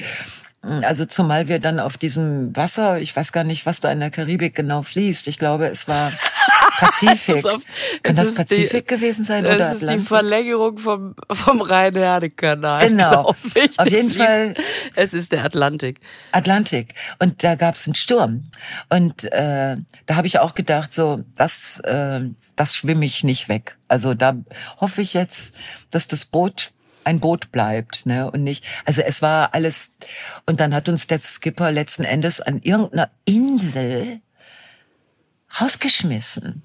Also 0.62 1.06
zumal 1.06 1.48
wir 1.48 1.60
dann 1.60 1.80
auf 1.80 1.98
diesem 1.98 2.54
Wasser, 2.56 3.00
ich 3.00 3.16
weiß 3.16 3.32
gar 3.32 3.46
nicht, 3.46 3.66
was 3.66 3.80
da 3.80 3.92
in 3.94 4.02
der 4.02 4.12
Karibik 4.12 4.56
genau 4.56 4.82
fließt. 4.82 5.28
Ich 5.30 5.38
glaube, 5.38 5.68
es 5.68 5.88
war 5.88 6.12
Pazifik. 6.80 7.46
auf- 7.46 7.64
Kann 8.04 8.16
das 8.18 8.34
Pazifik 8.36 8.86
gewesen 8.88 9.24
sein 9.24 9.46
oder 9.46 9.58
Das 9.58 9.74
ist 9.76 9.82
die 9.82 9.86
Atlantik? 9.86 10.08
Verlängerung 10.10 10.78
vom, 10.78 11.16
vom 11.32 11.62
Rhein-Herne-Kanal. 11.62 12.88
Genau. 12.90 13.36
ich. 13.56 13.80
Auf 13.80 13.90
jeden 13.90 14.10
Die 14.10 14.16
Fall- 14.16 14.54
Es 14.96 15.14
ist 15.14 15.32
der 15.32 15.46
Atlantik. 15.46 16.02
Atlantik. 16.34 16.94
Und 17.20 17.42
da 17.44 17.56
gab 17.56 17.76
es 17.76 17.88
einen 17.88 17.96
Sturm. 17.96 18.50
Und 18.90 19.32
äh, 19.32 19.78
da 20.08 20.16
habe 20.16 20.28
ich 20.28 20.40
auch 20.40 20.56
gedacht, 20.56 20.94
so, 20.94 21.24
das, 21.38 21.80
äh, 21.86 22.22
das 22.58 22.76
schwimme 22.76 23.06
ich 23.06 23.24
nicht 23.24 23.48
weg. 23.48 23.78
Also 23.88 24.14
da 24.14 24.36
hoffe 24.82 25.02
ich 25.02 25.14
jetzt, 25.14 25.56
dass 25.90 26.08
das 26.08 26.26
Boot 26.26 26.72
ein 27.10 27.20
Boot 27.20 27.52
bleibt, 27.52 28.06
ne? 28.06 28.30
Und 28.32 28.44
nicht. 28.44 28.64
Also 28.86 29.02
es 29.02 29.22
war 29.22 29.54
alles. 29.54 29.92
Und 30.46 30.60
dann 30.60 30.74
hat 30.74 30.88
uns 30.90 31.08
der 31.08 31.20
Skipper 31.20 31.72
letzten 31.72 32.04
Endes 32.04 32.40
an 32.42 32.60
irgendeiner 32.64 33.10
Insel 33.26 34.22
rausgeschmissen. 35.60 36.64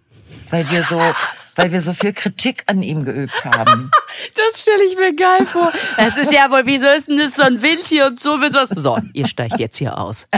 Weil 0.51 0.69
wir 0.71 0.83
so, 0.85 0.99
weil 1.57 1.73
wir 1.73 1.81
so 1.81 1.93
viel 1.93 2.13
Kritik 2.13 2.65
an 2.67 2.83
ihm 2.83 3.05
geübt 3.05 3.45
haben. 3.45 3.91
Das 4.37 4.61
stelle 4.61 4.85
ich 4.85 4.97
mir 4.97 5.15
geil 5.15 5.45
vor. 5.47 5.73
Es 5.97 6.17
ist 6.17 6.33
ja 6.33 6.49
wohl, 6.51 6.63
wieso 6.67 6.87
ist 6.87 7.09
denn 7.09 7.19
das 7.19 7.35
so 7.35 7.43
ein 7.43 7.61
Wind 7.63 7.85
hier 7.85 8.07
und 8.07 8.21
so? 8.21 8.41
wird 8.41 8.55
was- 8.55 8.71
So, 8.71 8.99
ihr 9.13 9.27
steigt 9.27 9.59
jetzt 9.59 9.77
hier 9.77 9.99
aus. 9.99 10.29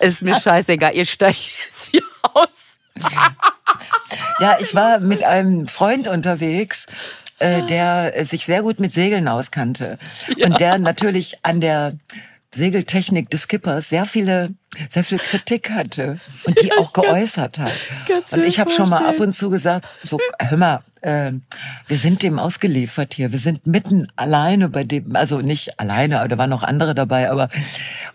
Ist 0.00 0.22
mir 0.22 0.40
scheißegal, 0.40 0.94
ihr 0.94 1.04
steigt 1.04 1.50
jetzt 1.66 1.90
hier 1.90 2.02
aus. 2.22 2.78
Ja, 4.40 4.56
ich 4.58 4.74
war 4.74 5.00
mit 5.00 5.22
einem 5.22 5.66
Freund 5.68 6.08
unterwegs, 6.08 6.86
äh, 7.38 7.62
der 7.62 8.16
äh, 8.16 8.24
sich 8.24 8.46
sehr 8.46 8.62
gut 8.62 8.80
mit 8.80 8.92
Segeln 8.94 9.28
auskannte 9.28 9.98
und 10.42 10.60
der 10.60 10.78
natürlich 10.78 11.38
an 11.42 11.60
der 11.60 11.94
Segeltechnik 12.56 13.30
des 13.30 13.42
Skippers 13.42 13.88
sehr 13.88 14.06
viele, 14.06 14.50
sehr 14.88 15.04
viel 15.04 15.18
Kritik 15.18 15.70
hatte 15.70 16.18
und 16.44 16.60
die 16.62 16.72
auch 16.72 16.92
geäußert 16.94 17.58
hat. 17.58 17.74
Und 18.32 18.44
ich 18.44 18.58
habe 18.58 18.70
schon 18.70 18.88
mal 18.88 19.06
ab 19.06 19.20
und 19.20 19.34
zu 19.34 19.50
gesagt, 19.50 19.86
so 20.04 20.18
hör 20.38 20.56
mal, 20.56 20.82
äh, 21.02 21.32
wir 21.86 21.96
sind 21.96 22.22
dem 22.22 22.38
ausgeliefert 22.38 23.14
hier, 23.14 23.30
wir 23.32 23.38
sind 23.38 23.66
mitten 23.66 24.08
alleine 24.16 24.68
bei 24.68 24.84
dem, 24.84 25.14
also 25.14 25.40
nicht 25.40 25.78
alleine, 25.78 26.20
aber 26.20 26.28
da 26.28 26.38
waren 26.38 26.50
noch 26.50 26.62
andere 26.62 26.94
dabei, 26.94 27.30
aber 27.30 27.48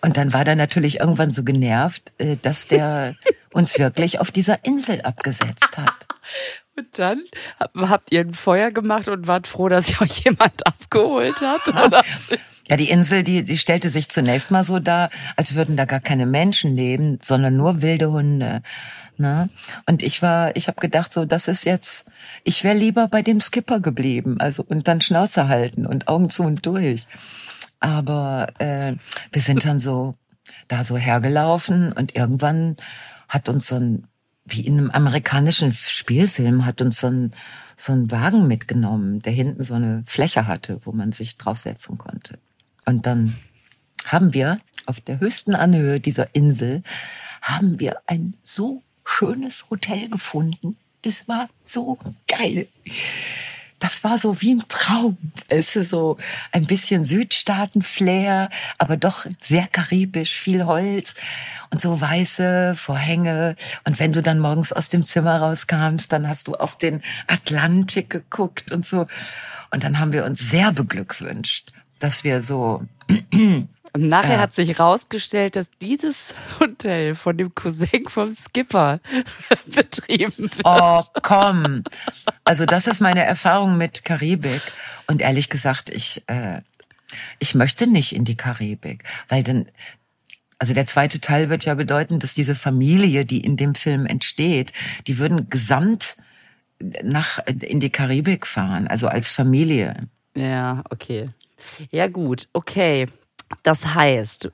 und 0.01 0.17
dann 0.17 0.33
war 0.33 0.43
der 0.43 0.55
natürlich 0.55 0.99
irgendwann 0.99 1.31
so 1.31 1.43
genervt, 1.43 2.11
äh, 2.17 2.37
dass 2.41 2.67
der 2.67 3.15
uns 3.53 3.77
wirklich 3.79 4.19
auf 4.19 4.31
dieser 4.31 4.65
Insel 4.65 5.01
abgesetzt 5.01 5.77
hat. 5.77 6.07
Und 6.81 6.97
dann 6.97 7.21
hab- 7.59 7.75
habt 7.89 8.11
ihr 8.11 8.21
ein 8.21 8.33
Feuer 8.33 8.71
gemacht 8.71 9.07
und 9.07 9.27
wart 9.27 9.45
froh, 9.45 9.69
dass 9.69 9.89
ihr 9.89 10.01
euch 10.01 10.19
jemand 10.25 10.65
abgeholt 10.65 11.39
hat? 11.41 11.67
Oder? 11.67 12.03
Ja, 12.67 12.77
die 12.77 12.89
Insel, 12.89 13.23
die, 13.23 13.43
die 13.43 13.57
stellte 13.57 13.89
sich 13.89 14.07
zunächst 14.07 14.49
mal 14.49 14.63
so 14.63 14.79
dar, 14.79 15.09
als 15.35 15.55
würden 15.55 15.75
da 15.75 15.83
gar 15.83 15.99
keine 15.99 16.25
Menschen 16.25 16.71
leben, 16.73 17.19
sondern 17.21 17.57
nur 17.57 17.81
wilde 17.81 18.11
Hunde. 18.11 18.61
Ne? 19.17 19.49
Und 19.87 20.01
ich 20.03 20.21
war, 20.21 20.55
ich 20.55 20.69
habe 20.69 20.79
gedacht, 20.79 21.11
so, 21.11 21.25
das 21.25 21.49
ist 21.49 21.65
jetzt, 21.65 22.05
ich 22.45 22.63
wäre 22.63 22.77
lieber 22.77 23.09
bei 23.09 23.23
dem 23.23 23.41
Skipper 23.41 23.81
geblieben, 23.81 24.37
also 24.39 24.63
und 24.65 24.87
dann 24.87 25.01
Schnauze 25.01 25.49
halten 25.49 25.85
und 25.85 26.07
Augen 26.07 26.29
zu 26.29 26.43
und 26.43 26.65
durch. 26.65 27.07
Aber 27.81 28.47
äh, 28.59 28.93
wir 29.33 29.41
sind 29.41 29.65
dann 29.65 29.79
so 29.81 30.15
da 30.69 30.85
so 30.85 30.95
hergelaufen 30.95 31.91
und 31.91 32.15
irgendwann 32.15 32.77
hat 33.27 33.49
uns 33.49 33.67
so 33.67 33.75
ein, 33.75 34.07
wie 34.51 34.61
in 34.61 34.77
einem 34.77 34.91
amerikanischen 34.91 35.71
Spielfilm, 35.71 36.65
hat 36.65 36.81
uns 36.81 36.99
so 36.99 37.07
ein, 37.07 37.31
so 37.75 37.93
ein 37.93 38.11
Wagen 38.11 38.47
mitgenommen, 38.47 39.21
der 39.21 39.33
hinten 39.33 39.63
so 39.63 39.73
eine 39.73 40.03
Fläche 40.05 40.47
hatte, 40.47 40.79
wo 40.85 40.91
man 40.91 41.11
sich 41.11 41.37
draufsetzen 41.37 41.97
konnte. 41.97 42.37
Und 42.85 43.05
dann 43.05 43.35
haben 44.05 44.33
wir 44.33 44.59
auf 44.85 44.99
der 44.99 45.19
höchsten 45.19 45.55
Anhöhe 45.55 45.99
dieser 45.99 46.33
Insel, 46.35 46.83
haben 47.41 47.79
wir 47.79 48.01
ein 48.07 48.35
so 48.43 48.83
schönes 49.05 49.69
Hotel 49.69 50.09
gefunden. 50.09 50.77
Das 51.01 51.27
war 51.27 51.49
so 51.63 51.97
geil. 52.27 52.67
Das 53.81 54.03
war 54.03 54.19
so 54.19 54.39
wie 54.41 54.51
im 54.51 54.67
Traum. 54.67 55.17
Es 55.49 55.75
ist 55.75 55.89
so 55.89 56.17
ein 56.51 56.65
bisschen 56.65 57.03
Südstaaten-Flair, 57.03 58.49
aber 58.77 58.95
doch 58.95 59.25
sehr 59.39 59.65
karibisch, 59.65 60.35
viel 60.35 60.65
Holz 60.65 61.15
und 61.71 61.81
so 61.81 61.99
weiße 61.99 62.75
Vorhänge. 62.75 63.55
Und 63.83 63.99
wenn 63.99 64.13
du 64.13 64.21
dann 64.21 64.37
morgens 64.37 64.71
aus 64.71 64.89
dem 64.89 65.01
Zimmer 65.01 65.39
rauskamst, 65.41 66.13
dann 66.13 66.27
hast 66.27 66.47
du 66.47 66.53
auf 66.53 66.77
den 66.77 67.01
Atlantik 67.25 68.11
geguckt 68.11 68.71
und 68.71 68.85
so. 68.85 69.07
Und 69.71 69.83
dann 69.83 69.97
haben 69.97 70.13
wir 70.13 70.25
uns 70.25 70.47
sehr 70.47 70.71
beglückwünscht, 70.71 71.73
dass 71.97 72.23
wir 72.23 72.43
so 72.43 72.85
Und 73.93 74.07
nachher 74.07 74.35
Ja. 74.35 74.39
hat 74.39 74.53
sich 74.53 74.79
rausgestellt, 74.79 75.55
dass 75.55 75.69
dieses 75.81 76.33
Hotel 76.59 77.13
von 77.15 77.37
dem 77.37 77.53
Cousin 77.53 78.05
vom 78.07 78.33
Skipper 78.33 78.99
betrieben 79.65 80.33
wird. 80.37 80.61
Oh, 80.63 81.03
komm. 81.21 81.83
Also 82.45 82.65
das 82.65 82.87
ist 82.87 83.01
meine 83.01 83.23
Erfahrung 83.23 83.77
mit 83.77 84.05
Karibik. 84.05 84.61
Und 85.07 85.21
ehrlich 85.21 85.49
gesagt, 85.49 85.89
ich, 85.89 86.23
äh, 86.27 86.61
ich 87.39 87.53
möchte 87.55 87.87
nicht 87.87 88.15
in 88.15 88.23
die 88.23 88.37
Karibik, 88.37 89.03
weil 89.27 89.43
dann, 89.43 89.65
also 90.57 90.73
der 90.73 90.87
zweite 90.87 91.19
Teil 91.19 91.49
wird 91.49 91.65
ja 91.65 91.73
bedeuten, 91.73 92.19
dass 92.19 92.33
diese 92.33 92.55
Familie, 92.55 93.25
die 93.25 93.41
in 93.41 93.57
dem 93.57 93.75
Film 93.75 94.05
entsteht, 94.05 94.71
die 95.07 95.17
würden 95.17 95.49
gesamt 95.49 96.15
nach 97.03 97.39
in 97.45 97.79
die 97.79 97.89
Karibik 97.91 98.47
fahren, 98.47 98.87
also 98.87 99.07
als 99.07 99.29
Familie. 99.29 100.07
Ja, 100.35 100.81
okay. 100.89 101.29
Ja, 101.91 102.07
gut, 102.07 102.47
okay. 102.53 103.07
Das 103.63 103.85
heißt, 103.85 104.49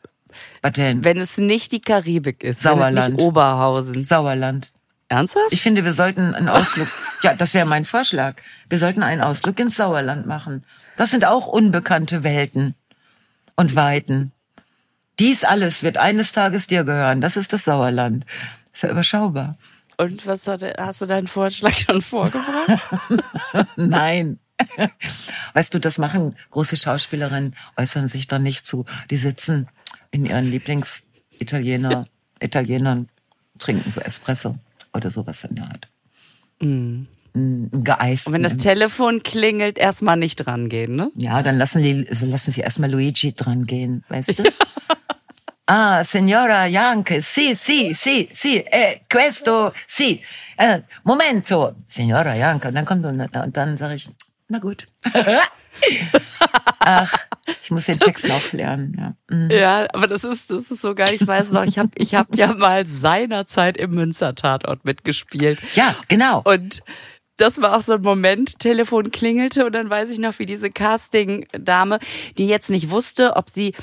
wenn 0.61 1.17
es 1.17 1.37
nicht 1.37 1.71
die 1.71 1.81
Karibik 1.81 2.43
ist, 2.43 2.61
Sauerland. 2.61 3.15
nicht 3.15 3.23
Oberhausen. 3.23 4.03
Sauerland. 4.03 4.71
Ernsthaft? 5.09 5.51
Ich 5.51 5.61
finde, 5.61 5.85
wir 5.85 5.93
sollten 5.93 6.35
einen 6.35 6.49
Ausflug, 6.49 6.89
ja, 7.23 7.33
das 7.33 7.53
wäre 7.53 7.65
mein 7.65 7.85
Vorschlag. 7.85 8.35
Wir 8.69 8.77
sollten 8.77 9.03
einen 9.03 9.21
Ausflug 9.21 9.57
ins 9.59 9.77
Sauerland 9.77 10.25
machen. 10.25 10.65
Das 10.97 11.11
sind 11.11 11.25
auch 11.25 11.47
unbekannte 11.47 12.23
Welten 12.23 12.75
und 13.55 13.75
Weiten. 13.75 14.31
Dies 15.19 15.43
alles 15.43 15.81
wird 15.81 15.97
eines 15.97 16.33
Tages 16.33 16.67
dir 16.67 16.83
gehören. 16.83 17.21
Das 17.21 17.37
ist 17.37 17.53
das 17.53 17.63
Sauerland. 17.63 18.25
Ist 18.73 18.83
ja 18.83 18.89
überschaubar. 18.89 19.53
Und 19.97 20.27
was 20.27 20.45
hat, 20.45 20.61
hast 20.77 21.01
du 21.01 21.05
deinen 21.07 21.27
Vorschlag 21.27 21.73
schon 21.73 22.01
vorgebracht? 22.01 22.89
Nein. 23.75 24.39
Weißt 25.53 25.73
du, 25.73 25.79
das 25.79 25.97
machen 25.97 26.35
große 26.51 26.77
Schauspielerinnen, 26.77 27.55
äußern 27.77 28.07
sich 28.07 28.27
dann 28.27 28.43
nicht 28.43 28.65
zu. 28.65 28.85
Die 29.09 29.17
sitzen 29.17 29.67
in 30.11 30.25
ihren 30.25 30.45
Lieblingsitaliener, 30.45 32.05
Italienern, 32.39 33.09
trinken 33.59 33.91
so 33.91 33.99
Espresso 33.99 34.55
oder 34.93 35.11
sowas 35.11 35.43
in 35.43 35.55
der 35.55 35.65
Art. 35.65 35.87
Mm. 36.61 37.03
Geeist. 37.71 38.27
Und 38.27 38.33
wenn 38.33 38.41
das 38.41 38.57
Telefon 38.57 39.21
klingelt, 39.21 39.77
erstmal 39.77 40.17
nicht 40.17 40.47
rangehen, 40.47 40.95
ne? 40.95 41.11
Ja, 41.15 41.43
dann 41.43 41.57
lassen, 41.57 41.83
die, 41.83 42.07
also 42.09 42.25
lassen 42.25 42.49
sie 42.51 42.61
erstmal 42.61 42.89
Luigi 42.89 43.33
dran 43.33 43.67
gehen, 43.67 44.03
weißt 44.09 44.39
du? 44.39 44.43
ah, 45.67 46.03
Signora 46.03 46.65
Janke, 46.65 47.21
sì, 47.21 47.53
sì, 47.53 47.93
sì, 47.93 48.27
sì, 48.31 48.57
eh, 48.57 49.01
questo, 49.07 49.71
sì, 49.85 50.19
eh, 50.57 50.81
momento, 51.03 51.75
Signora 51.87 52.33
Janke. 52.33 52.69
Und 52.69 52.73
dann 52.73 52.85
kommt 52.85 53.05
und, 53.05 53.19
und 53.19 53.55
dann 53.55 53.77
sage 53.77 53.95
ich, 53.95 54.09
na 54.49 54.59
gut. 54.59 54.87
Ach, 56.79 57.13
ich 57.61 57.69
muss 57.71 57.85
den 57.85 57.99
Text 57.99 58.27
noch 58.27 58.51
lernen, 58.51 58.95
ja. 58.97 59.13
Mhm. 59.35 59.51
Ja, 59.51 59.87
aber 59.93 60.07
das 60.07 60.23
ist, 60.23 60.49
das 60.49 60.71
ist 60.71 60.81
so 60.81 60.95
geil. 60.95 61.13
Ich 61.13 61.25
weiß 61.25 61.51
noch, 61.51 61.63
ich 61.63 61.77
habe 61.77 61.89
ich 61.95 62.15
hab 62.15 62.35
ja 62.35 62.53
mal 62.53 62.85
seinerzeit 62.85 63.77
im 63.77 63.91
Münster-Tatort 63.91 64.85
mitgespielt. 64.85 65.59
Ja, 65.73 65.95
genau. 66.07 66.41
Und 66.43 66.81
das 67.37 67.61
war 67.61 67.77
auch 67.77 67.81
so 67.81 67.93
ein 67.93 68.01
Moment, 68.01 68.59
Telefon 68.59 69.11
klingelte 69.11 69.65
und 69.65 69.73
dann 69.73 69.89
weiß 69.89 70.09
ich 70.09 70.19
noch, 70.19 70.39
wie 70.39 70.45
diese 70.45 70.71
Casting-Dame, 70.71 71.99
die 72.37 72.47
jetzt 72.47 72.69
nicht 72.69 72.89
wusste, 72.89 73.35
ob 73.35 73.49
sie 73.49 73.73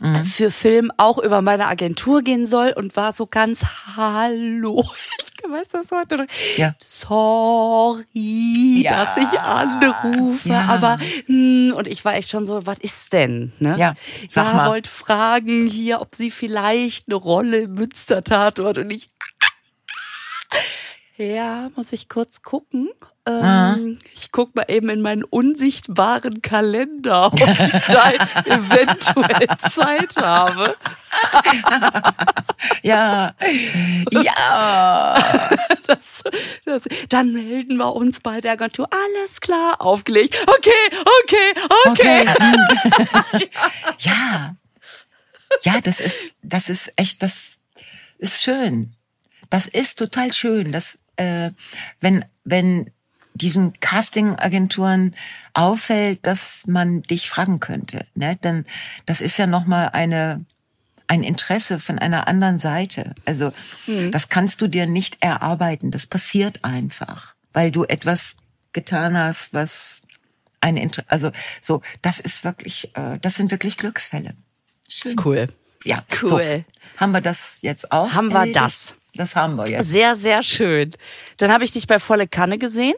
Mhm. 0.00 0.24
für 0.24 0.50
Film 0.50 0.90
auch 0.96 1.18
über 1.18 1.42
meine 1.42 1.68
Agentur 1.68 2.22
gehen 2.22 2.46
soll 2.46 2.72
und 2.74 2.96
war 2.96 3.12
so 3.12 3.26
ganz, 3.26 3.62
hallo, 3.94 4.82
ich 5.44 5.50
weiß 5.50 5.68
das 5.68 5.90
heute 5.90 6.16
noch. 6.16 6.24
Ja. 6.56 6.74
Sorry, 6.82 8.80
Ja. 8.82 9.04
dass 9.04 9.16
ich 9.18 9.38
anrufe, 9.38 10.48
Ja. 10.48 10.62
aber 10.62 10.96
hm, 11.26 11.74
und 11.76 11.86
ich 11.86 12.04
war 12.04 12.14
echt 12.14 12.30
schon 12.30 12.46
so, 12.46 12.64
was 12.66 12.78
ist 12.78 13.12
denn? 13.12 13.52
Ne? 13.58 13.76
Ja, 13.78 13.94
sag 14.28 14.46
ja, 14.48 14.54
mal. 14.54 14.70
wollte 14.70 14.88
fragen 14.90 15.66
hier, 15.66 16.00
ob 16.00 16.14
sie 16.14 16.30
vielleicht 16.30 17.08
eine 17.08 17.16
Rolle 17.16 17.58
im 17.62 17.74
Münster-Tatort 17.74 18.78
und 18.78 18.90
ich 18.90 19.10
ja, 21.16 21.70
muss 21.76 21.92
ich 21.92 22.08
kurz 22.08 22.42
gucken. 22.42 22.90
Ähm, 23.26 23.98
Ich 24.14 24.32
guck 24.32 24.54
mal 24.56 24.64
eben 24.68 24.88
in 24.88 25.00
meinen 25.00 25.22
unsichtbaren 25.22 26.42
Kalender, 26.42 27.26
ob 27.26 27.40
ich 27.40 27.46
da 27.86 28.10
eventuell 28.46 29.48
Zeit 29.70 30.16
habe. 30.16 30.74
Ja, 32.82 33.34
ja. 34.10 35.58
Das, 35.86 36.22
das, 36.64 36.84
dann 37.08 37.32
melden 37.32 37.76
wir 37.76 37.92
uns 37.94 38.20
bei 38.20 38.40
der 38.40 38.52
Agentur. 38.52 38.88
Alles 38.90 39.40
klar, 39.40 39.80
aufgelegt. 39.80 40.36
Okay, 40.46 40.70
okay, 41.22 41.54
okay. 41.90 42.28
Okay. 43.32 43.50
ja. 43.98 44.54
Ja, 45.62 45.80
das 45.82 46.00
ist, 46.00 46.34
das 46.42 46.68
ist 46.68 46.92
echt, 46.96 47.22
das 47.22 47.58
ist 48.18 48.42
schön. 48.42 48.94
Das 49.52 49.66
ist 49.66 49.98
total 49.98 50.32
schön. 50.32 50.72
Das, 50.72 50.98
äh, 51.16 51.50
wenn, 52.00 52.24
wenn 52.42 52.90
diesen 53.34 53.78
Casting-Agenturen 53.80 55.14
auffällt, 55.52 56.20
dass 56.26 56.66
man 56.66 57.02
dich 57.02 57.28
fragen 57.28 57.60
könnte, 57.60 58.06
ne? 58.14 58.36
Denn 58.42 58.64
das 59.04 59.20
ist 59.20 59.36
ja 59.36 59.46
noch 59.46 59.66
mal 59.66 59.88
eine 59.88 60.42
ein 61.06 61.22
Interesse 61.22 61.78
von 61.78 61.98
einer 61.98 62.28
anderen 62.28 62.58
Seite. 62.58 63.14
Also 63.26 63.52
mhm. 63.86 64.10
das 64.10 64.30
kannst 64.30 64.62
du 64.62 64.68
dir 64.68 64.86
nicht 64.86 65.18
erarbeiten. 65.20 65.90
Das 65.90 66.06
passiert 66.06 66.64
einfach, 66.64 67.34
weil 67.52 67.70
du 67.70 67.84
etwas 67.84 68.38
getan 68.72 69.18
hast, 69.18 69.52
was 69.52 70.00
ein 70.62 70.78
Inter 70.78 71.04
also 71.08 71.30
so. 71.60 71.82
Das 72.00 72.20
ist 72.20 72.42
wirklich, 72.44 72.96
äh, 72.96 73.18
das 73.20 73.34
sind 73.34 73.50
wirklich 73.50 73.76
Glücksfälle. 73.76 74.34
Schön. 74.88 75.20
Cool. 75.22 75.48
Ja, 75.84 76.02
cool. 76.22 76.28
So, 76.28 76.40
haben 76.96 77.12
wir 77.12 77.20
das 77.20 77.58
jetzt 77.60 77.92
auch? 77.92 78.12
Haben 78.12 78.30
erledigt? 78.30 78.56
wir 78.56 78.62
das? 78.62 78.94
Das 79.14 79.36
haben 79.36 79.56
wir 79.56 79.68
jetzt. 79.68 79.90
Sehr, 79.90 80.14
sehr 80.16 80.42
schön. 80.42 80.92
Dann 81.36 81.52
habe 81.52 81.64
ich 81.64 81.72
dich 81.72 81.86
bei 81.86 81.98
volle 81.98 82.26
Kanne 82.26 82.58
gesehen. 82.58 82.94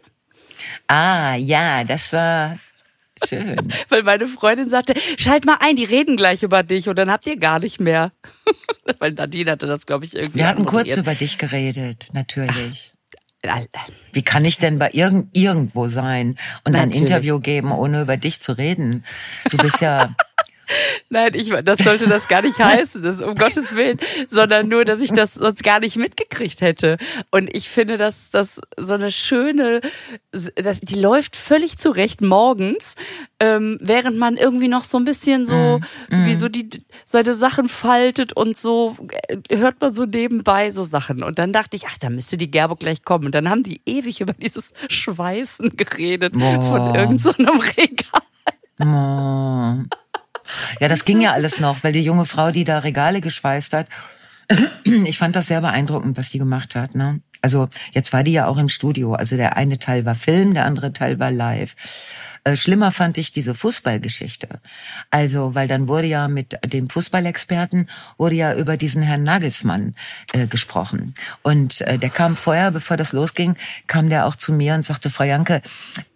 Ah, 0.87 1.35
ja, 1.35 1.85
das 1.85 2.13
war 2.13 2.59
schön. 3.27 3.57
Weil 3.89 4.03
meine 4.03 4.27
Freundin 4.27 4.69
sagte, 4.69 4.95
schalt 5.19 5.45
mal 5.45 5.59
ein, 5.61 5.77
die 5.77 5.85
reden 5.85 6.17
gleich 6.17 6.43
über 6.43 6.63
dich 6.63 6.89
und 6.89 6.97
dann 6.97 7.11
habt 7.11 7.27
ihr 7.27 7.37
gar 7.37 7.59
nicht 7.59 7.81
mehr. 7.81 8.13
Weil 8.99 9.13
Nadine 9.13 9.53
hatte 9.53 9.67
das, 9.67 9.87
glaube 9.87 10.05
ich, 10.05 10.15
irgendwie. 10.15 10.39
Wir 10.39 10.49
hatten 10.49 10.67
kurz 10.67 10.97
über 10.97 11.15
dich 11.15 11.39
geredet, 11.39 12.09
natürlich. 12.13 12.93
Wie 14.13 14.23
kann 14.23 14.45
ich 14.45 14.59
denn 14.59 14.79
bei 14.79 14.91
irgend, 14.93 15.37
irgendwo 15.37 15.89
sein 15.89 16.39
und 16.65 16.73
Natürlich. 16.73 16.97
ein 16.97 17.03
Interview 17.03 17.41
geben, 17.41 17.73
ohne 17.73 18.03
über 18.03 18.17
dich 18.17 18.41
zu 18.41 18.57
reden? 18.57 19.05
Du 19.51 19.59
bist 19.59 19.83
ja 19.83 20.15
Nein, 21.09 21.33
ich, 21.35 21.51
das 21.65 21.79
sollte 21.79 22.09
das 22.09 22.29
gar 22.29 22.43
nicht 22.43 22.59
heißen, 22.59 23.03
das 23.03 23.23
um 23.23 23.35
Gottes 23.35 23.75
Willen, 23.75 23.99
sondern 24.29 24.69
nur, 24.69 24.85
dass 24.85 25.01
ich 25.01 25.11
das 25.11 25.35
sonst 25.35 25.63
gar 25.63 25.81
nicht 25.81 25.97
mitgekriegt 25.97 26.61
hätte. 26.61 26.97
Und 27.31 27.55
ich 27.55 27.69
finde, 27.69 27.97
dass 27.97 28.31
das 28.31 28.61
so 28.77 28.95
eine 28.95 29.11
schöne, 29.11 29.81
das, 30.33 30.81
die 30.81 30.97
läuft 30.97 31.37
völlig 31.37 31.79
zurecht 31.79 32.21
morgens, 32.21 32.97
ähm, 33.41 33.79
während 33.81 34.17
man 34.19 34.37
irgendwie 34.37 34.69
noch 34.69 34.85
so 34.85 34.99
ein 34.99 35.05
bisschen 35.05 35.47
so, 35.47 35.81
mm, 36.11 36.27
wie 36.27 36.35
so 36.35 36.49
die 36.49 36.69
seine 37.05 37.35
Sachen 37.35 37.69
faltet 37.69 38.33
und 38.33 38.57
so 38.57 38.97
äh, 39.29 39.57
hört 39.57 39.81
man 39.81 39.93
so 39.93 40.05
nebenbei 40.05 40.71
so 40.71 40.83
Sachen. 40.83 41.23
Und 41.23 41.39
dann 41.39 41.53
dachte 41.53 41.77
ich, 41.77 41.87
ach, 41.87 41.99
da 41.99 42.11
müsste 42.11 42.37
die 42.37 42.51
Gerbo 42.51 42.77
gleich 42.77 43.05
kommen. 43.05 43.27
Und 43.27 43.35
dann 43.35 43.49
haben 43.49 43.63
die 43.63 43.81
ewig 43.87 44.21
über 44.21 44.33
dieses 44.33 44.73
Schweißen 44.89 45.77
geredet 45.77 46.35
Boah. 46.35 46.65
von 46.65 46.95
irgendeinem 46.95 47.19
so 47.19 47.31
Regal. 47.77 48.23
Oh. 48.81 50.04
Ja, 50.81 50.89
das 50.89 51.05
ging 51.05 51.21
ja 51.21 51.33
alles 51.33 51.61
noch, 51.61 51.83
weil 51.85 51.93
die 51.93 52.05
junge 52.05 52.25
Frau, 52.25 52.51
die 52.51 52.65
da 52.65 52.79
Regale 52.79 53.21
geschweißt 53.21 53.73
hat, 53.73 53.87
ich 54.85 55.19
fand 55.19 55.37
das 55.37 55.47
sehr 55.47 55.61
beeindruckend, 55.61 56.17
was 56.17 56.31
die 56.31 56.39
gemacht 56.39 56.75
hat. 56.75 56.95
Ne? 56.95 57.21
Also 57.43 57.69
jetzt 57.93 58.13
war 58.13 58.23
die 58.23 58.33
ja 58.33 58.47
auch 58.47 58.59
im 58.59 58.69
Studio. 58.69 59.15
Also 59.15 59.37
der 59.37 59.57
eine 59.57 59.79
Teil 59.79 60.05
war 60.05 60.15
Film, 60.15 60.55
der 60.55 60.65
andere 60.65 60.93
Teil 60.93 61.19
war 61.19 61.31
live. 61.31 61.75
Äh, 62.45 62.57
schlimmer 62.57 62.93
fand 62.93 63.17
ich 63.17 63.33
diese 63.33 63.55
Fußballgeschichte. 63.55 64.61
Also, 65.11 65.55
weil 65.55 65.67
dann 65.67 65.89
wurde 65.89 66.07
ja 66.07 66.29
mit 66.29 66.59
dem 66.73 66.91
Fußballexperten 66.91 67.89
wurde 68.19 68.35
ja 68.35 68.55
über 68.55 68.77
diesen 68.77 69.03
Herrn 69.03 69.23
Nagelsmann 69.23 69.95
äh, 70.33 70.47
gesprochen. 70.47 71.15
Und 71.43 71.81
äh, 71.83 71.99
der 71.99 72.11
kam 72.11 72.37
vorher, 72.37 72.71
bevor 72.71 72.99
das 72.99 73.13
losging, 73.13 73.57
kam 73.87 74.11
der 74.11 74.27
auch 74.27 74.37
zu 74.37 74.53
mir 74.53 74.75
und 74.75 74.85
sagte, 74.85 75.09
Frau 75.09 75.25
Janke, 75.25 75.63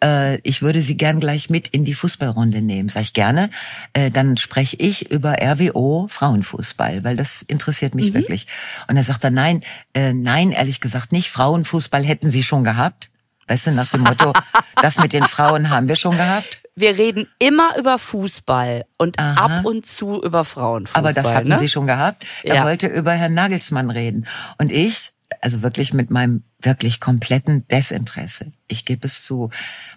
äh, 0.04 0.38
ich 0.42 0.61
würde 0.61 0.82
Sie 0.82 0.99
gern 0.99 1.18
gleich 1.18 1.49
mit 1.49 1.68
in 1.68 1.85
die 1.85 1.94
Fußballrunde 1.94 2.61
nehmen. 2.61 2.90
Sag 2.90 3.02
ich 3.02 3.14
gerne. 3.14 3.49
Äh, 3.94 4.11
dann 4.11 4.37
spreche 4.37 4.76
ich 4.76 5.11
über 5.11 5.37
RWO 5.40 6.08
Frauenfußball, 6.08 7.04
weil 7.04 7.16
das 7.16 7.42
interessiert 7.42 7.94
mich 7.94 8.11
mhm. 8.11 8.14
wirklich. 8.14 8.47
Und 8.87 8.99
er 8.99 9.04
sagt 9.04 9.25
dann, 9.25 9.35
nein, 9.35 9.62
äh, 9.94 10.12
nein, 10.12 10.52
ehrlich 10.52 10.80
gesagt 10.80 11.11
nicht. 11.11 11.30
Frauenfußball 11.30 12.04
hätten 12.04 12.30
Sie 12.30 12.42
schon 12.42 12.64
gehabt. 12.64 13.11
Weißt 13.49 13.69
du, 13.69 13.73
nach 13.73 13.88
dem 13.88 14.02
Motto, 14.02 14.33
das 14.83 14.99
mit 14.99 15.12
den 15.12 15.25
Frauen 15.25 15.71
haben 15.71 15.88
wir 15.88 15.97
schon 15.97 16.17
gehabt. 16.17 16.62
Wir 16.76 16.97
reden 16.97 17.28
immer 17.40 17.76
über 17.76 17.99
Fußball 17.99 18.85
und 18.99 19.19
Aha. 19.19 19.59
ab 19.59 19.64
und 19.64 19.87
zu 19.87 20.23
über 20.23 20.45
Frauenfußball. 20.45 21.00
Aber 21.00 21.12
das 21.12 21.35
hatten 21.35 21.49
ne? 21.49 21.59
Sie 21.59 21.69
schon 21.69 21.87
gehabt. 21.87 22.25
Er 22.45 22.57
ja. 22.57 22.64
wollte 22.64 22.87
über 22.87 23.12
Herrn 23.12 23.35
Nagelsmann 23.35 23.90
reden. 23.90 24.26
Und 24.59 24.71
ich, 24.71 25.12
also 25.40 25.62
wirklich 25.62 25.95
mit 25.95 26.11
meinem 26.11 26.42
wirklich 26.61 27.00
kompletten 27.00 27.66
Desinteresse. 27.68 28.50
Ich 28.66 28.85
gebe 28.85 29.07
es 29.07 29.23
zu. 29.23 29.50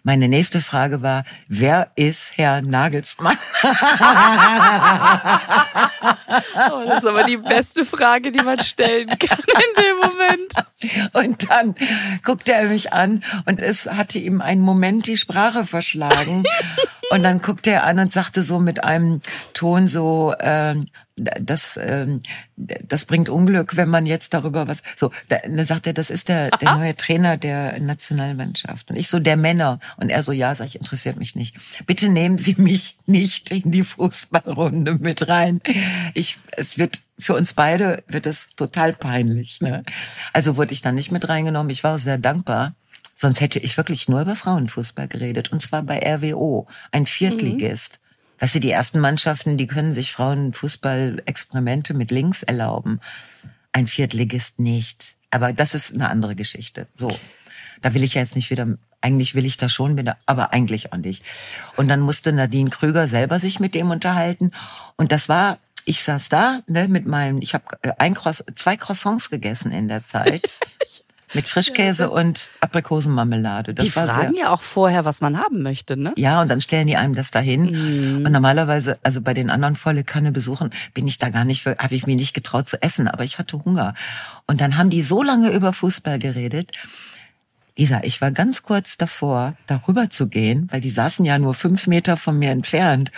Meine 0.04 0.28
nächste 0.28 0.62
Frage 0.62 1.02
war, 1.02 1.26
wer 1.48 1.90
ist 1.96 2.38
Herr 2.38 2.62
Nagelsmann? 2.62 3.36
oh, 3.64 3.68
das 6.86 7.00
ist 7.00 7.08
aber 7.08 7.24
die 7.24 7.38
beste 7.38 7.84
Frage, 7.84 8.32
die 8.32 8.44
man 8.44 8.62
stellen 8.62 9.08
kann 9.08 9.40
in 9.40 9.84
dem 9.84 9.98
Moment. 9.98 10.54
Und 11.14 11.50
dann 11.50 11.74
guckte 12.24 12.54
er 12.54 12.68
mich 12.68 12.94
an 12.94 13.24
und 13.46 13.60
es 13.60 13.88
hatte 13.88 14.20
ihm 14.20 14.42
einen 14.42 14.62
Moment 14.62 15.08
die 15.08 15.18
Sprache 15.18 15.66
verschlagen. 15.66 16.44
Und 17.10 17.24
dann 17.24 17.42
guckte 17.42 17.72
er 17.72 17.84
an 17.84 17.98
und 18.00 18.14
sagte 18.14 18.44
so 18.44 18.60
mit 18.60 18.84
einem 18.84 19.22
Ton 19.54 19.88
so, 19.88 20.36
äh, 20.40 20.76
das, 21.42 21.78
äh, 21.78 22.20
das 22.56 23.06
bringt 23.06 23.30
Unglück, 23.30 23.76
wenn 23.78 23.90
man 23.90 24.06
jetzt 24.06 24.34
darüber 24.34 24.68
was. 24.68 24.84
So, 24.96 25.12
da, 25.30 25.38
dann 25.44 25.66
sagt 25.66 25.88
er, 25.88 25.94
das 25.94 26.10
ist 26.10 26.30
der, 26.30 26.50
der 26.52 26.76
neue 26.76 26.96
Trainer 26.96 27.38
der 27.38 27.80
Nationalmannschaft. 27.80 28.90
Und 28.90 28.98
ich 28.98 29.08
so, 29.08 29.20
der 29.20 29.38
Männer. 29.38 29.80
Und 29.98 30.10
er 30.10 30.24
so, 30.24 30.32
ja, 30.32 30.54
sag 30.56 30.68
ich, 30.68 30.76
interessiert 30.76 31.18
mich 31.18 31.36
nicht. 31.36 31.56
Bitte 31.86 32.10
nehmen 32.10 32.38
Sie 32.38 32.56
mich 32.58 32.98
nicht 33.06 33.52
in 33.52 33.72
die 33.72 33.84
Fußballrunde 33.84 34.96
mit 34.96 35.28
rein. 35.28 35.62
Ich, 36.14 36.38
es 36.52 36.78
wird 36.78 37.02
für 37.22 37.36
uns 37.36 37.54
beide 37.54 38.04
wird 38.08 38.26
es 38.26 38.56
total 38.56 38.94
peinlich. 38.94 39.62
Ne? 39.62 39.84
Also 40.34 40.58
wurde 40.58 40.74
ich 40.74 40.82
dann 40.82 40.96
nicht 40.96 41.12
mit 41.12 41.30
reingenommen. 41.30 41.70
Ich 41.70 41.84
war 41.84 41.98
sehr 42.00 42.18
dankbar. 42.18 42.74
Sonst 43.16 43.40
hätte 43.40 43.60
ich 43.60 43.78
wirklich 43.78 44.10
nur 44.10 44.22
über 44.22 44.36
Frauenfußball 44.36 45.08
geredet. 45.08 45.52
Und 45.52 45.62
zwar 45.62 45.84
bei 45.84 46.00
RWO, 46.00 46.68
ein 46.92 47.06
Viertligist. 47.06 48.00
Mhm. 48.02 48.11
Weißt 48.42 48.56
du, 48.56 48.60
die 48.60 48.72
ersten 48.72 49.00
Mannschaften, 49.00 49.56
die 49.56 49.68
können 49.68 49.94
sich 49.94 50.12
Frauenfußball-Experimente 50.14 51.94
mit 51.94 52.10
links 52.10 52.42
erlauben. 52.42 53.00
Ein 53.72 53.86
Viertligist 53.86 54.60
nicht. 54.60 55.16
Aber 55.30 55.54
das 55.54 55.76
ist 55.76 55.94
eine 55.94 56.10
andere 56.10 56.36
Geschichte. 56.36 56.88
So. 56.96 57.08
Da 57.82 57.94
will 57.94 58.02
ich 58.04 58.16
ja 58.16 58.22
jetzt 58.22 58.36
nicht 58.36 58.50
wieder, 58.50 58.68
eigentlich 59.00 59.36
will 59.36 59.46
ich 59.46 59.58
da 59.58 59.70
schon 59.70 59.96
wieder, 59.96 60.18
aber 60.26 60.54
eigentlich 60.54 60.92
auch 60.92 60.98
nicht. 60.98 61.24
Und 61.78 61.88
dann 61.88 62.00
musste 62.00 62.34
Nadine 62.34 62.72
Krüger 62.72 63.08
selber 63.08 63.40
sich 63.40 63.60
mit 63.60 63.76
dem 63.76 63.92
unterhalten. 63.92 64.52
Und 64.98 65.12
das 65.12 65.30
war, 65.30 65.60
ich 65.86 66.04
saß 66.04 66.30
da, 66.30 66.62
ne, 66.66 66.88
mit 66.88 67.06
meinem, 67.06 67.44
ich 67.44 67.54
habe 67.54 67.66
äh, 67.84 67.94
ein 68.00 68.16
Cross, 68.16 68.44
zwei 68.56 68.76
Croissants 68.76 69.30
gegessen 69.30 69.72
in 69.72 69.88
der 69.88 70.02
Zeit. 70.02 70.52
Mit 71.34 71.48
Frischkäse 71.48 72.04
ja, 72.04 72.10
und 72.10 72.50
Aprikosenmarmelade. 72.60 73.74
Das 73.74 73.86
die 73.86 73.96
war 73.96 74.08
fragen 74.08 74.34
sehr, 74.34 74.44
ja 74.44 74.50
auch 74.50 74.62
vorher, 74.62 75.06
was 75.06 75.22
man 75.22 75.38
haben 75.38 75.62
möchte, 75.62 75.98
ne? 75.98 76.14
Ja, 76.18 76.42
und 76.42 76.50
dann 76.50 76.62
stellen 76.62 76.88
die 76.88 76.98
einem 76.98 77.16
das 77.16 77.32
dahin. 77.32 77.72
Mm. 78.22 78.26
Und 78.26 78.32
normalerweise, 78.32 79.00
also 79.04 79.22
bei 79.22 79.34
den 79.34 79.50
anderen 79.50 79.76
volle 79.76 80.04
Kanne 80.04 80.32
besuchen, 80.32 80.72
bin 80.94 81.08
ich 81.08 81.20
da 81.20 81.30
gar 81.30 81.46
nicht, 81.46 81.66
habe 81.66 81.96
ich 81.96 82.06
mir 82.06 82.16
nicht 82.16 82.34
getraut 82.34 82.68
zu 82.68 82.82
essen, 82.82 83.08
aber 83.08 83.24
ich 83.24 83.40
hatte 83.40 83.64
Hunger. 83.64 83.94
Und 84.48 84.62
dann 84.62 84.78
haben 84.78 84.90
die 84.90 85.04
so 85.04 85.24
lange 85.24 85.52
über 85.52 85.74
Fußball 85.74 86.20
geredet. 86.20 86.72
Lisa, 87.78 88.02
ich 88.04 88.22
war 88.22 88.32
ganz 88.32 88.64
kurz 88.64 88.98
davor, 88.98 89.56
darüber 89.68 90.10
zu 90.10 90.28
gehen, 90.28 90.68
weil 90.72 90.82
die 90.82 90.90
saßen 90.90 91.26
ja 91.26 91.40
nur 91.40 91.54
fünf 91.54 91.88
Meter 91.88 92.18
von 92.18 92.38
mir 92.38 92.52
entfernt. 92.52 93.12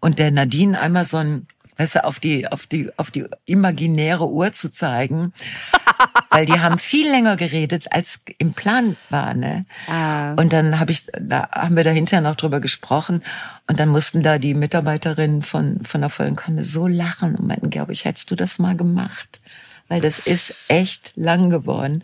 Und 0.00 0.18
der 0.18 0.30
Nadine 0.32 0.80
einmal 0.80 1.04
so 1.04 1.18
ein 1.18 1.46
weißt 1.82 1.96
du, 1.96 2.04
auf 2.04 2.20
die, 2.20 2.46
auf 2.46 2.66
die, 2.66 2.90
auf 2.96 3.10
die 3.10 3.26
imaginäre 3.46 4.28
Uhr 4.28 4.52
zu 4.52 4.70
zeigen. 4.70 5.32
weil 6.30 6.46
die 6.46 6.60
haben 6.60 6.78
viel 6.78 7.10
länger 7.10 7.36
geredet, 7.36 7.92
als 7.92 8.20
im 8.38 8.54
Plan 8.54 8.96
war, 9.10 9.34
ne? 9.34 9.66
Ah. 9.86 10.32
Und 10.34 10.52
dann 10.52 10.78
habe 10.78 10.90
ich, 10.90 11.06
da 11.18 11.48
haben 11.50 11.76
wir 11.76 11.84
da 11.84 11.90
hinterher 11.90 12.22
noch 12.22 12.36
drüber 12.36 12.60
gesprochen. 12.60 13.22
Und 13.68 13.80
dann 13.80 13.88
mussten 13.88 14.22
da 14.22 14.38
die 14.38 14.54
Mitarbeiterinnen 14.54 15.42
von, 15.42 15.84
von 15.84 16.00
der 16.00 16.10
vollen 16.10 16.36
Kanne 16.36 16.64
so 16.64 16.86
lachen 16.86 17.34
und 17.34 17.46
meinten, 17.46 17.70
glaube 17.70 17.92
ich, 17.92 18.04
hättest 18.04 18.30
du 18.30 18.36
das 18.36 18.58
mal 18.58 18.76
gemacht? 18.76 19.40
Weil 19.88 20.00
das 20.00 20.18
ist 20.18 20.54
echt 20.68 21.12
lang 21.16 21.50
geworden. 21.50 22.02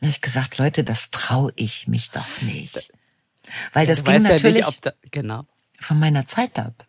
Und 0.00 0.08
ich 0.08 0.20
gesagt, 0.20 0.58
Leute, 0.58 0.82
das 0.82 1.10
traue 1.10 1.52
ich 1.56 1.86
mich 1.86 2.10
doch 2.10 2.42
nicht. 2.42 2.92
Weil 3.72 3.86
das 3.86 4.04
ging 4.04 4.22
natürlich 4.22 4.60
ja 4.60 4.66
nicht, 4.66 4.86
da, 4.86 4.92
genau. 5.10 5.44
von 5.78 5.98
meiner 5.98 6.26
Zeit 6.26 6.58
ab. 6.58 6.86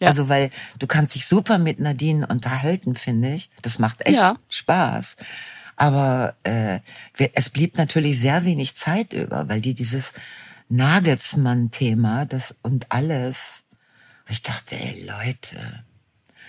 Ja. 0.00 0.08
Also 0.08 0.28
weil 0.28 0.50
du 0.78 0.86
kannst 0.86 1.14
dich 1.14 1.26
super 1.26 1.58
mit 1.58 1.78
Nadine 1.78 2.26
unterhalten, 2.26 2.94
finde 2.94 3.34
ich. 3.34 3.50
Das 3.62 3.78
macht 3.78 4.06
echt 4.06 4.18
ja. 4.18 4.36
Spaß. 4.48 5.16
Aber 5.76 6.34
äh, 6.42 6.80
es 7.34 7.50
blieb 7.50 7.78
natürlich 7.78 8.18
sehr 8.18 8.44
wenig 8.44 8.76
Zeit 8.76 9.12
über, 9.12 9.48
weil 9.48 9.60
die 9.60 9.74
dieses 9.74 10.12
Nagelsmann-Thema, 10.68 12.26
das 12.26 12.54
und 12.62 12.86
alles. 12.90 13.64
Ich 14.28 14.42
dachte, 14.42 14.76
ey 14.76 15.04
Leute. 15.06 15.84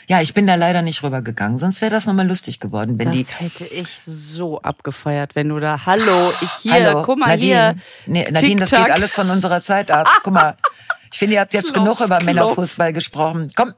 Ja, 0.08 0.22
ich 0.22 0.34
bin 0.34 0.48
da 0.48 0.56
leider 0.56 0.82
nicht 0.82 1.04
rübergegangen, 1.04 1.60
sonst 1.60 1.82
wäre 1.82 1.92
das 1.92 2.06
nochmal 2.06 2.28
lustig 2.28 2.60
geworden, 2.60 3.00
wenn 3.00 3.12
das 3.12 3.16
die. 3.16 3.26
Hätte 3.34 3.66
ich 3.66 4.02
so 4.06 4.62
abgefeiert, 4.62 5.36
wenn 5.36 5.50
du 5.50 5.60
da, 5.60 5.86
hallo, 5.86 6.34
ich 6.42 6.52
hier, 6.62 6.74
hallo, 6.74 7.04
guck 7.04 7.18
mal 7.18 7.28
Nadine, 7.28 7.46
hier. 7.46 7.76
Nee, 8.08 8.30
Nadine, 8.30 8.60
das 8.60 8.72
geht 8.72 8.92
alles 8.92 9.14
von 9.14 9.30
unserer 9.30 9.62
Zeit 9.62 9.92
ab. 9.92 10.08
Guck 10.24 10.34
mal, 10.34 10.58
ich 11.12 11.20
finde, 11.20 11.36
ihr 11.36 11.42
habt 11.42 11.54
jetzt 11.54 11.74
Klopf, 11.74 11.84
genug 11.84 12.00
über 12.00 12.18
Klopf. 12.18 12.26
Männerfußball 12.26 12.94
gesprochen. 12.94 13.52
Komm, 13.56 13.74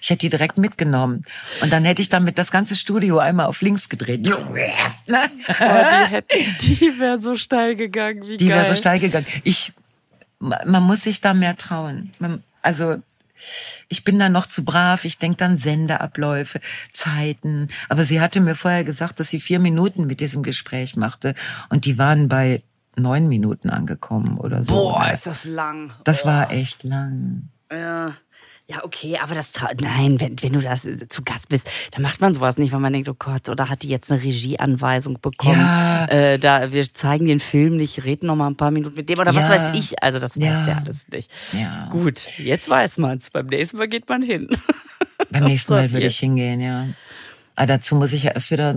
Ich 0.00 0.10
hätte 0.10 0.20
die 0.20 0.28
direkt 0.28 0.58
mitgenommen. 0.58 1.24
Und 1.60 1.72
dann 1.72 1.84
hätte 1.84 2.02
ich 2.02 2.08
damit 2.08 2.38
das 2.38 2.50
ganze 2.50 2.76
Studio 2.76 3.18
einmal 3.18 3.46
auf 3.46 3.60
links 3.62 3.88
gedreht. 3.88 4.28
Oh, 4.32 4.54
die 4.54 6.14
hätten, 6.14 6.56
die 6.60 6.98
wären 6.98 7.20
so 7.20 7.36
steil 7.36 7.76
gegangen. 7.76 8.26
Wie 8.26 8.36
die 8.36 8.48
wäre 8.48 8.64
so 8.64 8.74
steil 8.74 8.98
gegangen. 8.98 9.26
Ich, 9.42 9.72
man 10.38 10.82
muss 10.82 11.02
sich 11.02 11.20
da 11.20 11.34
mehr 11.34 11.56
trauen. 11.56 12.12
Also, 12.62 12.96
ich 13.88 14.04
bin 14.04 14.18
da 14.18 14.28
noch 14.28 14.46
zu 14.46 14.64
brav. 14.64 15.04
Ich 15.04 15.18
denke 15.18 15.36
dann 15.38 15.56
Sendeabläufe, 15.56 16.60
Zeiten. 16.92 17.68
Aber 17.88 18.04
sie 18.04 18.20
hatte 18.20 18.40
mir 18.40 18.54
vorher 18.54 18.84
gesagt, 18.84 19.20
dass 19.20 19.28
sie 19.28 19.40
vier 19.40 19.58
Minuten 19.58 20.06
mit 20.06 20.20
diesem 20.20 20.42
Gespräch 20.42 20.96
machte. 20.96 21.34
Und 21.68 21.84
die 21.84 21.98
waren 21.98 22.28
bei 22.28 22.62
neun 22.96 23.28
Minuten 23.28 23.70
angekommen 23.70 24.38
oder 24.38 24.64
so. 24.64 24.74
Boah, 24.74 25.10
ist 25.12 25.26
das 25.26 25.44
lang. 25.44 25.92
Das 26.04 26.24
oh. 26.24 26.28
war 26.28 26.50
echt 26.52 26.84
lang. 26.84 27.48
Ja. 27.70 28.14
Ja, 28.66 28.82
okay, 28.82 29.18
aber 29.22 29.34
das 29.34 29.52
nein, 29.78 30.18
wenn, 30.20 30.42
wenn 30.42 30.54
du 30.54 30.60
das 30.62 30.86
äh, 30.86 31.06
zu 31.06 31.22
Gast 31.22 31.50
bist, 31.50 31.70
dann 31.90 32.00
macht 32.00 32.22
man 32.22 32.32
sowas 32.32 32.56
nicht, 32.56 32.72
weil 32.72 32.80
man 32.80 32.94
denkt, 32.94 33.10
oh 33.10 33.14
Gott, 33.18 33.50
oder 33.50 33.68
hat 33.68 33.82
die 33.82 33.88
jetzt 33.88 34.10
eine 34.10 34.22
Regieanweisung 34.22 35.20
bekommen? 35.20 35.60
Ja. 35.60 36.06
Äh, 36.06 36.38
da 36.38 36.72
wir 36.72 36.94
zeigen 36.94 37.26
den 37.26 37.40
Film 37.40 37.76
nicht, 37.76 38.04
reden 38.04 38.26
noch 38.26 38.36
mal 38.36 38.46
ein 38.46 38.56
paar 38.56 38.70
Minuten 38.70 38.94
mit 38.94 39.10
dem 39.10 39.18
oder 39.18 39.32
ja. 39.32 39.36
was 39.38 39.50
weiß 39.50 39.74
ich. 39.74 40.02
Also 40.02 40.18
das 40.18 40.36
ja. 40.36 40.48
weiß 40.48 40.66
ja 40.66 40.78
alles 40.78 41.08
nicht. 41.08 41.30
Ja. 41.52 41.88
Gut, 41.90 42.38
jetzt 42.38 42.70
weiß 42.70 42.96
man's. 42.96 43.28
Beim 43.28 43.48
nächsten 43.48 43.76
Mal 43.76 43.88
geht 43.88 44.08
man 44.08 44.22
hin. 44.22 44.48
Beim 45.30 45.44
nächsten 45.44 45.74
Mal 45.74 45.92
würde 45.92 46.06
ich 46.06 46.18
hingehen, 46.18 46.60
ja. 46.60 46.86
Aber 47.56 47.62
ah, 47.62 47.66
dazu 47.66 47.94
muss 47.94 48.12
ich 48.12 48.24
ja 48.24 48.32
erst 48.32 48.50
wieder 48.50 48.74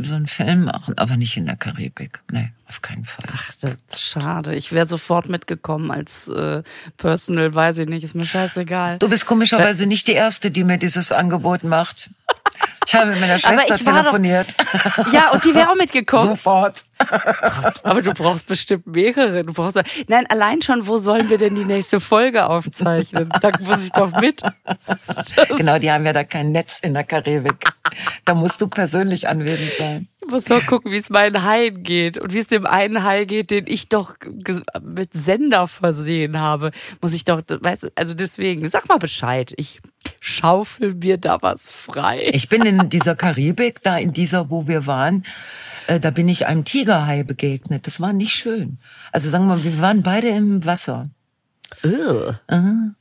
so 0.00 0.14
einen 0.14 0.26
Film 0.26 0.64
machen, 0.64 0.96
aber 0.96 1.18
nicht 1.18 1.36
in 1.36 1.44
der 1.44 1.56
Karibik. 1.56 2.22
Nee, 2.30 2.50
auf 2.66 2.80
keinen 2.80 3.04
Fall. 3.04 3.26
Ach, 3.30 3.50
das 3.60 3.76
ist 3.86 4.00
schade. 4.00 4.54
Ich 4.54 4.72
wäre 4.72 4.86
sofort 4.86 5.28
mitgekommen 5.28 5.90
als 5.90 6.26
äh, 6.28 6.62
Personal, 6.96 7.54
weiß 7.54 7.76
ich 7.78 7.88
nicht, 7.88 8.02
ist 8.02 8.14
mir 8.14 8.24
scheißegal. 8.24 8.98
Du 8.98 9.10
bist 9.10 9.26
komischerweise 9.26 9.84
nicht 9.84 10.08
die 10.08 10.12
Erste, 10.12 10.50
die 10.50 10.64
mir 10.64 10.78
dieses 10.78 11.12
Angebot 11.12 11.64
macht. 11.64 12.08
Ich 12.86 12.94
habe 12.94 13.10
mit 13.10 13.20
meiner 13.20 13.38
Schwester 13.38 13.76
telefoniert. 13.76 14.56
Doch, 14.96 15.12
ja, 15.12 15.30
und 15.30 15.44
die 15.44 15.54
wäre 15.54 15.70
auch 15.70 15.76
mitgekommen. 15.76 16.28
Sofort. 16.34 16.86
Aber 17.82 18.02
du 18.02 18.12
brauchst 18.12 18.46
bestimmt 18.46 18.86
mehrere. 18.86 19.42
Du 19.42 19.52
brauchst, 19.52 19.80
nein, 20.08 20.26
allein 20.28 20.62
schon, 20.62 20.86
wo 20.86 20.98
sollen 20.98 21.30
wir 21.30 21.38
denn 21.38 21.54
die 21.54 21.64
nächste 21.64 22.00
Folge 22.00 22.46
aufzeichnen? 22.46 23.30
Da 23.40 23.50
muss 23.60 23.84
ich 23.84 23.90
doch 23.90 24.20
mit. 24.20 24.42
Genau, 25.56 25.78
die 25.78 25.90
haben 25.90 26.04
ja 26.06 26.12
da 26.12 26.24
kein 26.24 26.52
Netz 26.52 26.80
in 26.80 26.94
der 26.94 27.04
Karibik. 27.04 27.72
Da 28.24 28.34
musst 28.34 28.60
du 28.60 28.68
persönlich 28.68 29.28
anwesend 29.28 29.72
sein. 29.74 30.08
Ich 30.22 30.30
muss 30.30 30.44
doch 30.44 30.64
gucken, 30.66 30.92
wie 30.92 30.98
es 30.98 31.10
meinen 31.10 31.42
Haien 31.42 31.82
geht 31.82 32.18
und 32.18 32.32
wie 32.32 32.38
es 32.38 32.46
dem 32.46 32.66
einen 32.66 33.02
Hai 33.02 33.24
geht, 33.24 33.50
den 33.50 33.66
ich 33.66 33.88
doch 33.88 34.14
mit 34.80 35.10
Sender 35.12 35.66
versehen 35.66 36.40
habe. 36.40 36.70
Muss 37.00 37.12
ich 37.12 37.24
doch, 37.24 37.42
weißt 37.48 37.84
du, 37.84 37.88
also 37.94 38.14
deswegen, 38.14 38.68
sag 38.68 38.88
mal 38.88 38.98
Bescheid. 38.98 39.52
Ich 39.56 39.80
schaufel 40.20 40.94
mir 40.94 41.18
da 41.18 41.38
was 41.42 41.70
frei. 41.70 42.30
Ich 42.32 42.48
bin 42.48 42.62
in 42.62 42.88
dieser 42.88 43.16
Karibik, 43.16 43.82
da 43.82 43.98
in 43.98 44.12
dieser, 44.12 44.50
wo 44.50 44.68
wir 44.68 44.86
waren, 44.86 45.24
äh, 45.86 46.00
da 46.00 46.10
bin 46.10 46.28
ich 46.28 46.46
einem 46.46 46.64
Tigerhai 46.64 47.22
begegnet. 47.22 47.86
Das 47.86 48.00
war 48.00 48.12
nicht 48.12 48.32
schön. 48.32 48.78
Also 49.10 49.30
sagen 49.30 49.44
wir 49.46 49.56
mal, 49.56 49.64
wir 49.64 49.80
waren 49.80 50.02
beide 50.02 50.28
im 50.28 50.64
Wasser. 50.64 51.10
Ugh. 51.84 52.36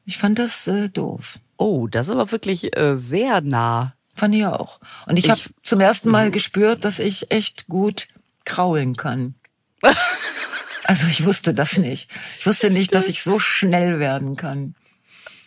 Ich 0.06 0.18
fand 0.18 0.40
das 0.40 0.68
äh, 0.68 0.90
doof. 0.90 1.40
Oh, 1.58 1.88
das 1.88 2.08
ist 2.08 2.12
aber 2.12 2.32
wirklich 2.32 2.76
äh, 2.76 2.98
sehr 2.98 3.42
nah. 3.42 3.94
Fand 4.16 4.36
ich 4.36 4.46
auch. 4.46 4.80
Und 5.06 5.18
ich, 5.18 5.26
ich 5.26 5.32
habe 5.32 5.42
zum 5.64 5.80
ersten 5.80 6.10
Mal 6.10 6.28
mhm. 6.28 6.32
gespürt, 6.32 6.86
dass 6.86 7.00
ich 7.00 7.32
echt 7.32 7.68
gut 7.68 8.08
kraulen 8.46 8.96
kann. 8.96 9.36
also 10.86 11.08
ich 11.08 11.26
wusste 11.26 11.54
das 11.54 11.78
nicht. 11.78 12.10
Ich 12.40 12.48
wusste 12.48 12.70
nicht, 12.70 12.96
dass 12.96 13.10
ich 13.10 13.24
so 13.24 13.40
schnell 13.40 14.00
werden 14.00 14.36
kann. 14.36 14.76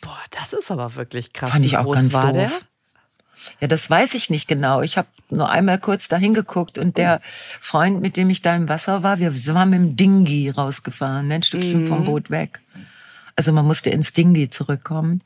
Boah, 0.00 0.18
das 0.30 0.52
ist 0.52 0.70
aber 0.70 0.94
wirklich 0.94 1.32
krass. 1.32 1.50
Fand 1.50 1.64
ich 1.64 1.76
auch 1.76 1.90
ganz 1.90 2.12
doof. 2.12 2.32
Der? 2.32 2.50
Ja, 3.60 3.68
das 3.68 3.88
weiß 3.88 4.14
ich 4.14 4.30
nicht 4.30 4.48
genau. 4.48 4.82
Ich 4.82 4.96
habe 4.96 5.08
nur 5.30 5.50
einmal 5.50 5.78
kurz 5.78 6.08
dahin 6.08 6.34
geguckt 6.34 6.78
und 6.78 6.96
der 6.96 7.20
Freund, 7.22 8.00
mit 8.00 8.16
dem 8.16 8.30
ich 8.30 8.42
da 8.42 8.54
im 8.54 8.68
Wasser 8.68 9.02
war, 9.02 9.18
wir 9.18 9.34
waren 9.54 9.70
mit 9.70 9.78
dem 9.78 9.96
Dingi 9.96 10.50
rausgefahren, 10.50 11.30
ein 11.30 11.42
Stückchen 11.42 11.82
mhm. 11.82 11.86
vom 11.86 12.04
Boot 12.04 12.30
weg. 12.30 12.60
Also 13.36 13.52
man 13.52 13.66
musste 13.66 13.90
ins 13.90 14.12
Dingi 14.12 14.48
zurückkommen. 14.48 15.22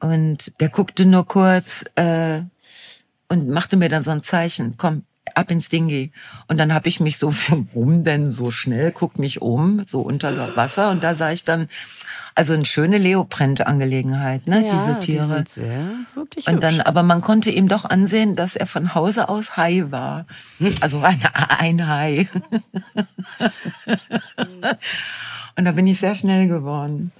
Und 0.00 0.60
der 0.60 0.68
guckte 0.68 1.06
nur 1.06 1.26
kurz 1.26 1.84
äh, 1.94 2.42
und 3.28 3.48
machte 3.48 3.76
mir 3.76 3.88
dann 3.88 4.02
so 4.02 4.10
ein 4.10 4.22
Zeichen, 4.22 4.76
komm, 4.76 5.04
ab 5.34 5.50
ins 5.50 5.68
Dingi. 5.68 6.12
Und 6.48 6.58
dann 6.58 6.74
habe 6.74 6.88
ich 6.88 7.00
mich 7.00 7.18
so, 7.18 7.32
warum 7.48 8.04
denn 8.04 8.32
so 8.32 8.50
schnell, 8.50 8.92
guck 8.92 9.18
mich 9.18 9.42
um, 9.42 9.84
so 9.86 10.00
unter 10.00 10.56
Wasser. 10.56 10.90
Und 10.90 11.02
da 11.02 11.14
sah 11.14 11.30
ich 11.30 11.44
dann, 11.44 11.68
also 12.34 12.54
eine 12.54 12.64
schöne 12.64 12.98
Leoprint-Angelegenheit, 12.98 14.48
ne, 14.48 14.66
ja, 14.66 14.72
diese 14.72 14.98
Tiere. 14.98 15.22
Die 15.22 15.28
sind 15.34 15.48
sehr, 15.48 15.88
wirklich 16.14 16.48
und 16.48 16.62
dann, 16.62 16.80
aber 16.80 17.04
man 17.04 17.20
konnte 17.20 17.50
ihm 17.50 17.68
doch 17.68 17.84
ansehen, 17.84 18.34
dass 18.34 18.56
er 18.56 18.66
von 18.66 18.94
Hause 18.94 19.28
aus 19.28 19.56
Hai 19.56 19.84
war. 19.90 20.26
Also 20.80 21.00
ein, 21.00 21.22
ein 21.32 21.86
Hai. 21.86 22.28
und 25.56 25.64
da 25.64 25.72
bin 25.72 25.86
ich 25.86 26.00
sehr 26.00 26.16
schnell 26.16 26.48
geworden. 26.48 27.12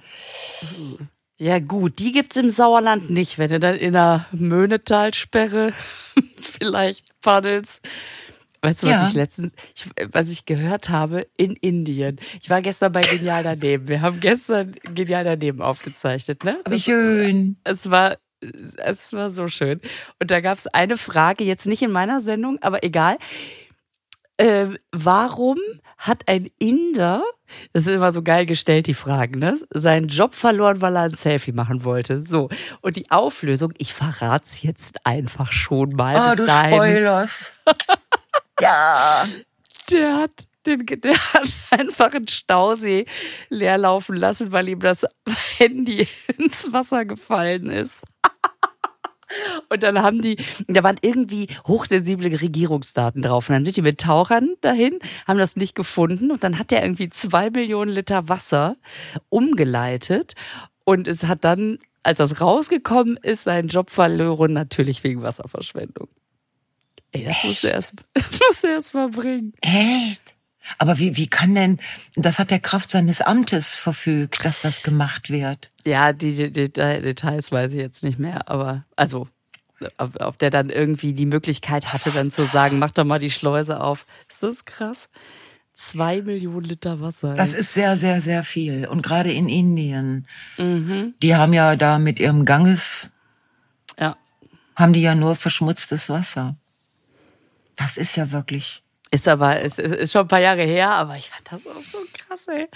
Ja 1.37 1.59
gut, 1.59 1.99
die 1.99 2.13
gibt's 2.13 2.37
im 2.37 2.49
Sauerland 2.49 3.09
nicht, 3.09 3.37
wenn 3.37 3.49
du 3.49 3.59
dann 3.59 3.75
in 3.75 3.93
der 3.93 4.25
Möhnetalsperre 4.31 5.73
vielleicht 6.37 7.19
paddelst. 7.21 7.85
Weißt 8.61 8.81
du, 8.81 8.87
was 8.87 8.93
ja. 8.93 9.07
ich 9.07 9.13
letztens, 9.13 9.51
ich, 9.75 10.07
was 10.11 10.29
ich 10.29 10.45
gehört 10.45 10.89
habe 10.89 11.27
in 11.37 11.51
Indien? 11.53 12.19
Ich 12.41 12.49
war 12.49 12.61
gestern 12.61 12.93
bei 12.93 13.01
Genial 13.01 13.43
daneben. 13.43 13.87
Wir 13.87 14.01
haben 14.01 14.19
gestern 14.19 14.73
Genial 14.95 15.23
daneben 15.23 15.61
aufgezeichnet, 15.61 16.43
ne? 16.43 16.57
Wie 16.67 16.79
schön. 16.79 17.57
Es 17.63 17.91
war, 17.91 18.17
es 18.41 19.13
war 19.13 19.29
so 19.29 19.47
schön. 19.49 19.81
Und 20.19 20.31
da 20.31 20.39
gab's 20.39 20.65
eine 20.65 20.97
Frage, 20.97 21.43
jetzt 21.43 21.67
nicht 21.67 21.83
in 21.83 21.91
meiner 21.91 22.21
Sendung, 22.21 22.57
aber 22.61 22.83
egal. 22.83 23.17
Äh, 24.37 24.67
warum 24.91 25.57
hat 25.97 26.27
ein 26.27 26.49
Inder, 26.59 27.23
das 27.73 27.87
ist 27.87 27.95
immer 27.95 28.11
so 28.11 28.21
geil 28.21 28.45
gestellt, 28.45 28.87
die 28.87 28.93
Fragen, 28.93 29.39
ne? 29.39 29.57
Seinen 29.69 30.07
Job 30.07 30.33
verloren, 30.33 30.81
weil 30.81 30.95
er 30.95 31.03
ein 31.03 31.15
Selfie 31.15 31.53
machen 31.53 31.83
wollte. 31.83 32.21
So. 32.21 32.49
Und 32.81 32.97
die 32.97 33.09
Auflösung, 33.11 33.73
ich 33.77 33.93
verrat's 33.93 34.61
jetzt 34.61 35.05
einfach 35.05 35.51
schon 35.51 35.91
mal. 35.91 36.33
Oh, 36.33 36.35
du 36.35 36.45
dahin. 36.45 36.73
Spoilers. 36.73 37.53
ja. 38.59 39.25
Der 39.89 40.15
hat 40.17 40.47
den, 40.65 40.85
der 40.85 41.33
hat 41.33 41.57
einfach 41.71 42.13
einen 42.13 42.27
Stausee 42.27 43.05
leer 43.49 43.77
laufen 43.77 44.15
lassen, 44.15 44.51
weil 44.51 44.67
ihm 44.67 44.79
das 44.79 45.05
Handy 45.57 46.07
ins 46.37 46.73
Wasser 46.73 47.05
gefallen 47.05 47.69
ist. 47.69 48.03
Und 49.69 49.83
dann 49.83 50.01
haben 50.01 50.21
die, 50.21 50.37
da 50.67 50.83
waren 50.83 50.97
irgendwie 51.01 51.47
hochsensible 51.67 52.41
Regierungsdaten 52.41 53.21
drauf. 53.21 53.49
Und 53.49 53.53
dann 53.55 53.63
sind 53.63 53.77
die 53.77 53.81
mit 53.81 53.99
Tauchern 53.99 54.55
dahin, 54.61 54.99
haben 55.27 55.39
das 55.39 55.55
nicht 55.55 55.75
gefunden. 55.75 56.31
Und 56.31 56.43
dann 56.43 56.59
hat 56.59 56.71
er 56.71 56.83
irgendwie 56.83 57.09
zwei 57.09 57.49
Millionen 57.49 57.91
Liter 57.91 58.29
Wasser 58.29 58.77
umgeleitet. 59.29 60.33
Und 60.83 61.07
es 61.07 61.25
hat 61.25 61.43
dann, 61.43 61.79
als 62.03 62.19
das 62.19 62.41
rausgekommen 62.41 63.17
ist, 63.17 63.43
seinen 63.43 63.67
Job 63.67 63.89
verloren, 63.89 64.53
natürlich 64.53 65.03
wegen 65.03 65.23
Wasserverschwendung. 65.23 66.07
Ey, 67.11 67.23
das 67.23 67.43
musst 67.43 67.63
du 67.63 67.67
erst, 67.67 67.93
das 68.13 68.39
musst 68.39 68.63
du 68.63 68.67
erst 68.67 68.93
mal 68.93 69.09
bringen. 69.09 69.53
Echt? 69.61 70.34
Aber 70.77 70.99
wie, 70.99 71.15
wie 71.15 71.27
kann 71.27 71.55
denn, 71.55 71.79
das 72.15 72.39
hat 72.39 72.51
der 72.51 72.59
Kraft 72.59 72.91
seines 72.91 73.21
Amtes 73.21 73.75
verfügt, 73.75 74.43
dass 74.43 74.61
das 74.61 74.83
gemacht 74.83 75.29
wird? 75.29 75.71
Ja, 75.85 76.13
die, 76.13 76.51
die, 76.51 76.51
die 76.51 76.69
Details 76.71 77.51
weiß 77.51 77.73
ich 77.73 77.79
jetzt 77.79 78.03
nicht 78.03 78.19
mehr, 78.19 78.49
aber 78.49 78.85
also 78.95 79.27
ob 79.97 80.39
der 80.39 80.49
dann 80.49 80.69
irgendwie 80.69 81.13
die 81.13 81.25
Möglichkeit 81.25 81.91
hatte, 81.91 82.11
dann 82.11 82.31
zu 82.31 82.45
sagen, 82.45 82.79
mach 82.79 82.91
doch 82.91 83.03
mal 83.03 83.19
die 83.19 83.31
Schleuse 83.31 83.81
auf. 83.81 84.05
Ist 84.29 84.43
das 84.43 84.65
krass? 84.65 85.09
Zwei 85.73 86.21
Millionen 86.21 86.65
Liter 86.65 87.01
Wasser. 87.01 87.35
Das 87.35 87.53
ist 87.53 87.73
sehr, 87.73 87.97
sehr, 87.97 88.21
sehr 88.21 88.43
viel. 88.45 88.87
Und 88.87 89.03
gerade 89.03 89.31
in 89.31 89.49
Indien, 89.49 90.25
mhm. 90.57 91.13
die 91.21 91.35
haben 91.35 91.51
ja 91.51 91.75
da 91.75 91.99
mit 91.99 92.21
ihrem 92.21 92.45
Ganges, 92.45 93.11
ja. 93.99 94.15
haben 94.75 94.93
die 94.93 95.01
ja 95.01 95.15
nur 95.15 95.35
verschmutztes 95.35 96.09
Wasser. 96.09 96.55
Das 97.75 97.97
ist 97.97 98.15
ja 98.15 98.31
wirklich 98.31 98.84
ist 99.15 99.27
aber, 99.27 99.61
ist, 99.61 99.79
ist 99.79 100.11
schon 100.11 100.21
ein 100.21 100.27
paar 100.27 100.39
Jahre 100.39 100.63
her, 100.63 100.91
aber 100.91 101.17
ich 101.17 101.29
fand 101.29 101.51
das 101.51 101.67
auch 101.67 101.81
so 101.81 101.97
krass, 102.13 102.47
ey. 102.47 102.67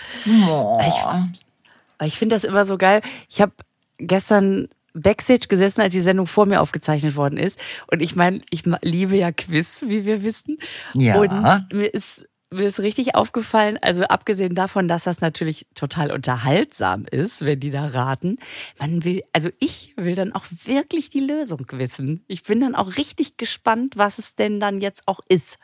Oh. 0.50 0.80
Ich, 0.88 2.08
ich 2.08 2.18
finde 2.18 2.36
das 2.36 2.44
immer 2.44 2.66
so 2.66 2.78
geil. 2.78 3.02
Ich 3.30 3.42
habe 3.42 3.54
gestern 3.98 4.70
Backstage 4.94 5.48
gesessen, 5.48 5.82
als 5.82 5.94
die 5.94 6.02
Sendung 6.02 6.28
vor 6.28 6.46
mir 6.46 6.62
aufgezeichnet 6.62 7.16
worden 7.16 7.38
ist. 7.38 7.60
Und 7.92 8.02
ich 8.02 8.16
meine, 8.16 8.42
ich 8.50 8.64
liebe 8.82 9.16
ja 9.16 9.32
Quiz, 9.32 9.84
wie 9.86 10.06
wir 10.06 10.24
wissen. 10.24 10.58
Ja. 10.94 11.18
Und 11.18 11.74
mir 11.74 11.94
ist 11.94 12.28
mir 12.52 12.66
ist 12.66 12.80
richtig 12.80 13.16
aufgefallen, 13.16 13.78
also 13.82 14.04
abgesehen 14.06 14.56
davon, 14.56 14.88
dass 14.88 15.04
das 15.04 15.22
natürlich 15.22 15.68
total 15.76 16.12
unterhaltsam 16.12 17.06
ist, 17.06 17.46
wenn 17.46 17.60
die 17.60 17.70
da 17.70 17.86
raten, 17.88 18.38
man 18.80 19.04
will, 19.04 19.22
also 19.34 19.50
ich 19.60 19.94
will 19.98 20.16
dann 20.16 20.34
auch 20.34 20.46
wirklich 20.66 21.10
die 21.10 21.20
Lösung 21.20 21.66
wissen. 21.74 22.24
Ich 22.28 22.44
bin 22.44 22.60
dann 22.60 22.76
auch 22.76 22.98
richtig 22.98 23.38
gespannt, 23.38 23.98
was 23.98 24.18
es 24.18 24.36
denn 24.36 24.60
dann 24.60 24.80
jetzt 24.80 25.08
auch 25.08 25.20
ist. 25.30 25.60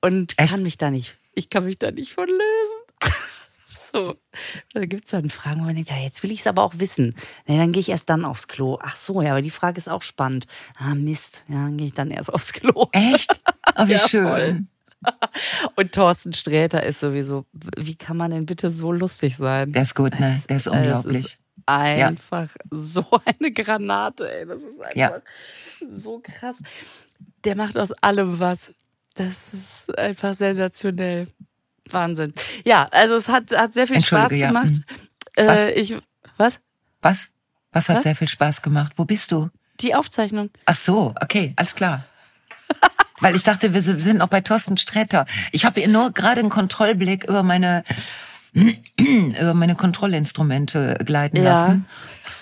Und 0.00 0.38
Echt? 0.38 0.52
kann 0.52 0.62
mich 0.62 0.78
da 0.78 0.90
nicht, 0.90 1.18
ich 1.34 1.50
kann 1.50 1.64
mich 1.64 1.78
da 1.78 1.90
nicht 1.90 2.12
von 2.12 2.26
lösen. 2.28 2.80
So, 3.92 4.14
da 4.72 4.84
gibt's 4.84 5.10
dann 5.10 5.30
Fragen, 5.30 5.62
wo 5.62 5.64
man 5.64 5.74
denkt, 5.74 5.90
ja, 5.90 5.96
jetzt 5.96 6.22
will 6.22 6.30
ich 6.30 6.38
es 6.40 6.46
aber 6.46 6.62
auch 6.62 6.74
wissen. 6.76 7.12
Nee, 7.46 7.58
dann 7.58 7.72
gehe 7.72 7.80
ich 7.80 7.88
erst 7.88 8.08
dann 8.08 8.24
aufs 8.24 8.46
Klo. 8.46 8.78
Ach 8.80 8.94
so, 8.94 9.20
ja, 9.20 9.32
aber 9.32 9.42
die 9.42 9.50
Frage 9.50 9.78
ist 9.78 9.88
auch 9.88 10.04
spannend. 10.04 10.46
Ah, 10.78 10.94
Mist, 10.94 11.42
ja, 11.48 11.56
dann 11.64 11.76
gehe 11.76 11.88
ich 11.88 11.94
dann 11.94 12.12
erst 12.12 12.32
aufs 12.32 12.52
Klo. 12.52 12.86
Echt? 12.92 13.40
Oh, 13.76 13.88
wie 13.88 13.92
Ja, 13.94 13.98
schön. 13.98 14.28
voll. 14.28 14.64
Und 15.74 15.90
Thorsten 15.92 16.32
Sträter 16.34 16.84
ist 16.84 17.00
sowieso, 17.00 17.46
wie 17.52 17.96
kann 17.96 18.16
man 18.16 18.30
denn 18.30 18.46
bitte 18.46 18.70
so 18.70 18.92
lustig 18.92 19.36
sein? 19.36 19.72
Der 19.72 19.82
ist 19.82 19.96
gut, 19.96 20.18
ne? 20.20 20.40
Der 20.48 20.56
ist 20.58 20.66
Es 20.68 20.72
unglaublich. 20.72 21.24
ist 21.24 21.40
einfach 21.66 22.48
so 22.70 23.04
eine 23.24 23.50
Granate, 23.50 24.30
ey. 24.32 24.46
Das 24.46 24.62
ist 24.62 24.80
einfach 24.80 24.94
Ja. 24.96 25.12
so 25.90 26.20
krass. 26.22 26.62
Der 27.42 27.56
macht 27.56 27.76
aus 27.76 27.90
allem 27.90 28.38
was. 28.38 28.72
Das 29.14 29.52
ist 29.54 29.98
einfach 29.98 30.34
sensationell. 30.34 31.28
Wahnsinn. 31.90 32.32
Ja, 32.64 32.86
also 32.92 33.14
es 33.16 33.28
hat, 33.28 33.50
hat 33.56 33.74
sehr 33.74 33.86
viel 33.86 34.00
Spaß 34.00 34.30
Entschuldige, 34.32 34.40
ja. 34.42 34.48
gemacht. 34.48 34.68
Mhm. 35.36 35.46
Was? 35.46 35.60
Äh, 35.62 35.70
ich, 35.72 35.96
was? 36.36 36.60
Was? 37.02 37.28
Was 37.72 37.88
hat 37.88 37.96
Was? 37.96 38.04
sehr 38.04 38.14
viel 38.16 38.28
Spaß 38.28 38.62
gemacht? 38.62 38.92
Wo 38.96 39.04
bist 39.04 39.32
du? 39.32 39.48
Die 39.80 39.94
Aufzeichnung. 39.94 40.50
Ach 40.66 40.74
so, 40.74 41.14
okay, 41.20 41.52
alles 41.56 41.74
klar. 41.74 42.04
Weil 43.20 43.34
ich 43.36 43.42
dachte, 43.42 43.74
wir 43.74 43.82
sind 43.82 44.18
noch 44.18 44.28
bei 44.28 44.40
Thorsten 44.40 44.76
Sträter. 44.78 45.26
Ich 45.52 45.64
habe 45.64 45.86
nur 45.88 46.12
gerade 46.12 46.40
einen 46.40 46.48
Kontrollblick 46.50 47.24
über 47.24 47.42
meine 47.42 47.82
über 48.54 49.54
meine 49.54 49.74
Kontrollinstrumente 49.76 50.98
gleiten 51.04 51.36
Ja. 51.36 51.42
lassen, 51.44 51.86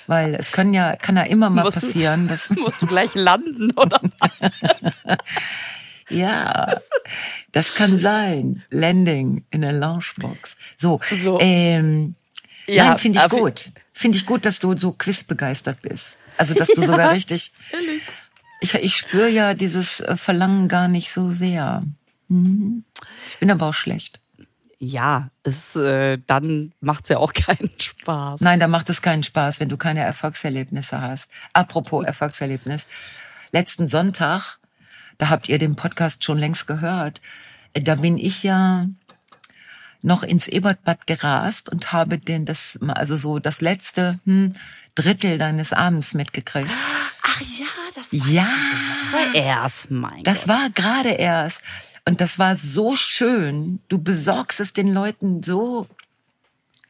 weil 0.06 0.34
es 0.34 0.52
können 0.52 0.72
ja 0.74 0.96
kann 0.96 1.16
ja 1.16 1.22
immer 1.24 1.50
mal 1.50 1.64
Musst 1.64 1.82
du- 1.82 1.86
passieren, 1.86 2.28
dass 2.28 2.48
Musst 2.56 2.80
du 2.82 2.86
gleich 2.86 3.14
landen, 3.14 3.72
oder 3.72 4.00
was? 4.18 4.52
ja, 6.10 6.80
das 7.52 7.74
kann 7.74 7.98
sein. 7.98 8.62
Landing 8.70 9.44
in 9.50 9.60
der 9.62 9.72
Loungebox. 9.72 10.56
So, 10.76 11.00
So. 11.10 11.38
ähm, 11.40 12.14
Ja, 12.66 12.88
nein, 12.90 12.98
finde 12.98 13.20
ich 13.22 13.28
gut. 13.30 13.70
Finde 13.92 14.18
ich 14.18 14.26
gut, 14.26 14.44
dass 14.46 14.60
du 14.60 14.76
so 14.78 14.92
quizbegeistert 14.92 15.82
bist. 15.82 16.16
Also, 16.36 16.54
dass 16.54 16.68
du 16.68 16.82
sogar 16.82 17.12
richtig. 17.12 17.52
Ich, 18.60 18.74
ich 18.74 18.96
spüre 18.96 19.28
ja 19.28 19.54
dieses 19.54 20.00
äh, 20.00 20.16
Verlangen 20.16 20.68
gar 20.68 20.88
nicht 20.88 21.12
so 21.12 21.28
sehr. 21.28 21.82
Mhm. 22.28 22.84
Ich 23.28 23.38
bin 23.38 23.50
aber 23.50 23.66
auch 23.66 23.74
schlecht. 23.74 24.20
Ja, 24.80 25.30
es, 25.42 25.74
äh, 25.74 26.18
dann 26.26 26.72
macht's 26.80 27.08
ja 27.08 27.18
auch 27.18 27.32
keinen 27.34 27.70
Spaß. 27.78 28.40
Nein, 28.42 28.60
da 28.60 28.68
macht 28.68 28.88
es 28.90 29.02
keinen 29.02 29.22
Spaß, 29.24 29.58
wenn 29.60 29.68
du 29.68 29.76
keine 29.76 30.00
Erfolgserlebnisse 30.00 31.00
hast. 31.00 31.28
Apropos 31.52 32.04
Erfolgserlebnis. 32.06 32.86
Letzten 33.50 33.88
Sonntag, 33.88 34.58
da 35.18 35.28
habt 35.28 35.48
ihr 35.48 35.58
den 35.58 35.76
Podcast 35.76 36.24
schon 36.24 36.38
längst 36.38 36.66
gehört, 36.66 37.20
da 37.74 37.96
bin 37.96 38.18
ich 38.18 38.42
ja 38.42 38.86
noch 40.02 40.22
ins 40.22 40.46
Ebertbad 40.48 41.06
gerast 41.06 41.68
und 41.68 41.92
habe 41.92 42.18
den 42.18 42.44
das, 42.44 42.78
also 42.88 43.16
so 43.16 43.38
das 43.38 43.60
letzte 43.60 44.18
hm, 44.24 44.54
Drittel 44.94 45.38
deines 45.38 45.72
Abends 45.72 46.14
mitgekriegt. 46.14 46.70
Ach 47.22 47.40
ja, 47.40 47.66
das 47.94 48.12
war 48.12 48.28
Ja, 48.28 48.48
erst, 49.34 49.90
mein 49.90 50.22
das 50.24 50.40
Gott. 50.40 50.48
war 50.48 50.70
gerade 50.70 51.10
erst. 51.10 51.62
Und 52.04 52.20
das 52.20 52.38
war 52.38 52.56
so 52.56 52.96
schön. 52.96 53.80
Du 53.88 53.98
besorgst 53.98 54.60
es 54.60 54.72
den 54.72 54.92
Leuten 54.94 55.42
so 55.42 55.86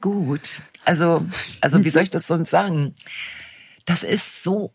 gut. 0.01 0.61
Also, 0.85 1.27
also 1.61 1.85
wie 1.85 1.91
soll 1.91 2.03
ich 2.05 2.11
das 2.11 2.27
sonst 2.27 2.51
sagen? 2.51 2.95
Das 3.85 4.03
ist 4.05 4.43
so, 4.43 4.73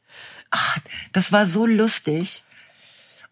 ach, 0.50 0.78
das 1.12 1.32
war 1.32 1.46
so 1.46 1.66
lustig. 1.66 2.44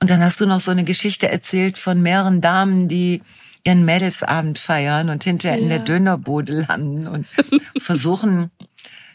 Und 0.02 0.10
dann 0.10 0.22
hast 0.22 0.42
du 0.42 0.48
noch 0.48 0.60
so 0.60 0.72
eine 0.72 0.84
Geschichte 0.84 1.30
erzählt 1.30 1.78
von 1.78 2.02
mehreren 2.02 2.42
Damen, 2.42 2.88
die 2.88 3.22
ihren 3.64 3.86
Mädelsabend 3.86 4.58
feiern 4.58 5.10
und 5.10 5.24
hinterher 5.24 5.60
in 5.60 5.70
der 5.70 5.78
Dönerbude 5.78 6.66
landen 6.68 7.08
und 7.08 7.28
versuchen 7.80 8.50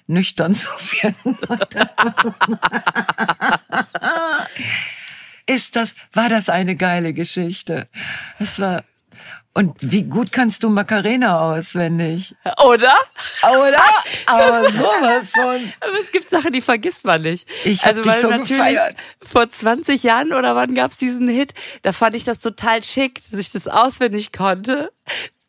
nüchtern 0.06 0.54
zu 0.54 0.70
wirken. 0.70 1.36
Ist 5.46 5.74
das, 5.74 5.94
war 6.12 6.28
das 6.28 6.48
eine 6.48 6.76
geile 6.76 7.12
Geschichte? 7.12 7.88
Es 8.38 8.60
war, 8.60 8.84
und 9.56 9.74
wie 9.80 10.02
gut 10.04 10.32
kannst 10.32 10.62
du 10.62 10.68
Macarena 10.68 11.40
auswendig? 11.52 12.34
Oder? 12.64 12.94
Oder? 13.42 13.82
Aber 14.26 14.70
sowas 14.70 15.30
von. 15.30 15.72
Aber 15.80 15.98
es 16.00 16.12
gibt 16.12 16.28
Sachen, 16.28 16.52
die 16.52 16.60
vergisst 16.60 17.04
man 17.04 17.22
nicht. 17.22 17.48
Ich 17.64 17.80
hab 17.82 17.88
also 17.96 18.04
weil 18.04 18.20
so 18.20 18.28
natürlich 18.28 18.48
gefeiert. 18.58 18.96
vor 19.22 19.48
20 19.48 20.02
Jahren 20.02 20.32
oder 20.32 20.54
wann 20.54 20.74
gab's 20.74 20.98
diesen 20.98 21.28
Hit, 21.28 21.54
da 21.82 21.92
fand 21.92 22.14
ich 22.16 22.24
das 22.24 22.40
total 22.40 22.82
schick, 22.82 23.22
dass 23.30 23.40
ich 23.40 23.50
das 23.50 23.66
auswendig 23.66 24.32
konnte. 24.32 24.92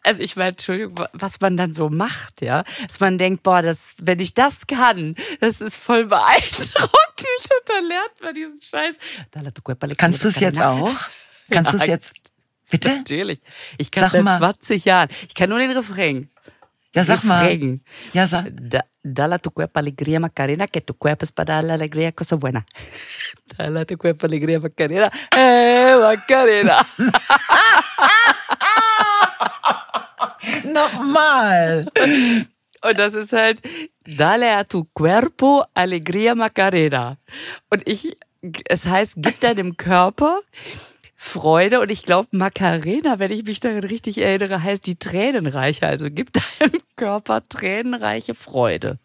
Also 0.04 0.22
ich 0.22 0.38
meine, 0.38 0.52
Entschuldigung, 0.52 0.98
wa- 0.98 1.10
was 1.12 1.41
man 1.41 1.58
dann 1.58 1.74
so 1.74 1.89
macht, 1.89 2.41
ja, 2.41 2.63
dass 2.88 3.02
man 3.02 3.17
denkt, 3.17 3.43
boah, 3.43 3.62
das, 3.62 3.96
wenn 4.00 4.20
ich 4.20 4.34
das 4.34 4.67
kann, 4.67 5.15
das 5.41 5.60
ist 5.60 5.76
voll 5.76 6.06
beeindruckend 6.06 6.78
und 6.88 7.67
dann 7.67 7.86
lernt 7.86 8.22
man 8.22 8.34
diesen 8.34 8.62
Scheiß. 8.62 8.96
Kannst 9.98 10.24
du 10.24 10.30
es 10.30 10.39
jetzt 10.39 10.62
auch? 10.62 10.96
Kannst 11.52 11.74
du 11.74 11.78
es 11.78 11.86
jetzt? 11.86 12.13
Bitte? 12.69 12.89
Natürlich. 12.89 13.39
Ich 13.77 13.91
kann 13.91 14.03
Sag 14.03 14.12
seit 14.12 14.23
mal. 14.23 14.38
20 14.38 14.86
Jahren. 14.86 15.10
Ich 15.27 15.34
kann 15.34 15.49
nur 15.49 15.60
den 15.60 15.71
Refrain. 15.71 16.30
Ja, 16.93 17.03
sag 17.03 17.23
mal. 17.23 17.45
Refrain. 17.45 17.84
Ja, 18.13 18.27
sag. 18.27 18.47
Da, 18.51 18.82
dale 19.03 19.36
a 19.36 19.39
tu 19.39 19.51
cuerpo 19.51 19.80
alegría, 19.80 20.19
Macarena, 20.19 20.67
que 20.67 20.82
tu 20.82 20.93
cuerpo 20.93 21.23
es 21.23 21.32
para 21.32 21.56
darle 21.56 21.73
alegría, 21.73 22.12
cosa 22.12 22.36
buena. 22.36 22.65
Dale 23.58 23.82
a 23.82 23.86
tu 23.86 23.97
cuerpo 23.97 24.25
alegría, 24.25 24.60
Macarena. 24.60 25.10
Eh, 25.38 25.95
Macarena. 26.01 26.86
Nochmal. 30.65 31.86
Und 32.82 32.99
das 32.99 33.13
ist 33.13 33.34
halt, 33.34 33.62
dale 34.06 34.56
a 34.56 34.63
tu 34.63 34.86
cuerpo 34.93 35.65
alegría, 35.73 36.36
Macarena. 36.36 37.17
Und 37.69 37.88
ich, 37.88 38.17
es 38.69 38.86
heißt, 38.86 39.15
gib 39.17 39.39
deinem 39.39 39.77
Körper 39.77 40.39
Freude. 41.19 41.82
Und 41.82 41.89
ich 41.89 42.03
glaube, 42.03 42.30
Macarena, 42.32 43.17
wenn 43.17 43.32
ich 43.32 43.43
mich 43.43 43.60
daran 43.60 43.84
richtig 43.84 44.19
erinnere, 44.19 44.62
heißt 44.62 44.86
die 44.86 44.97
Tränenreiche. 44.97 45.88
Also 45.88 46.10
gib 46.10 46.32
deinem 46.34 46.82
Körper 46.95 47.41
tränenreiche 47.49 48.36
Freude. 48.36 48.99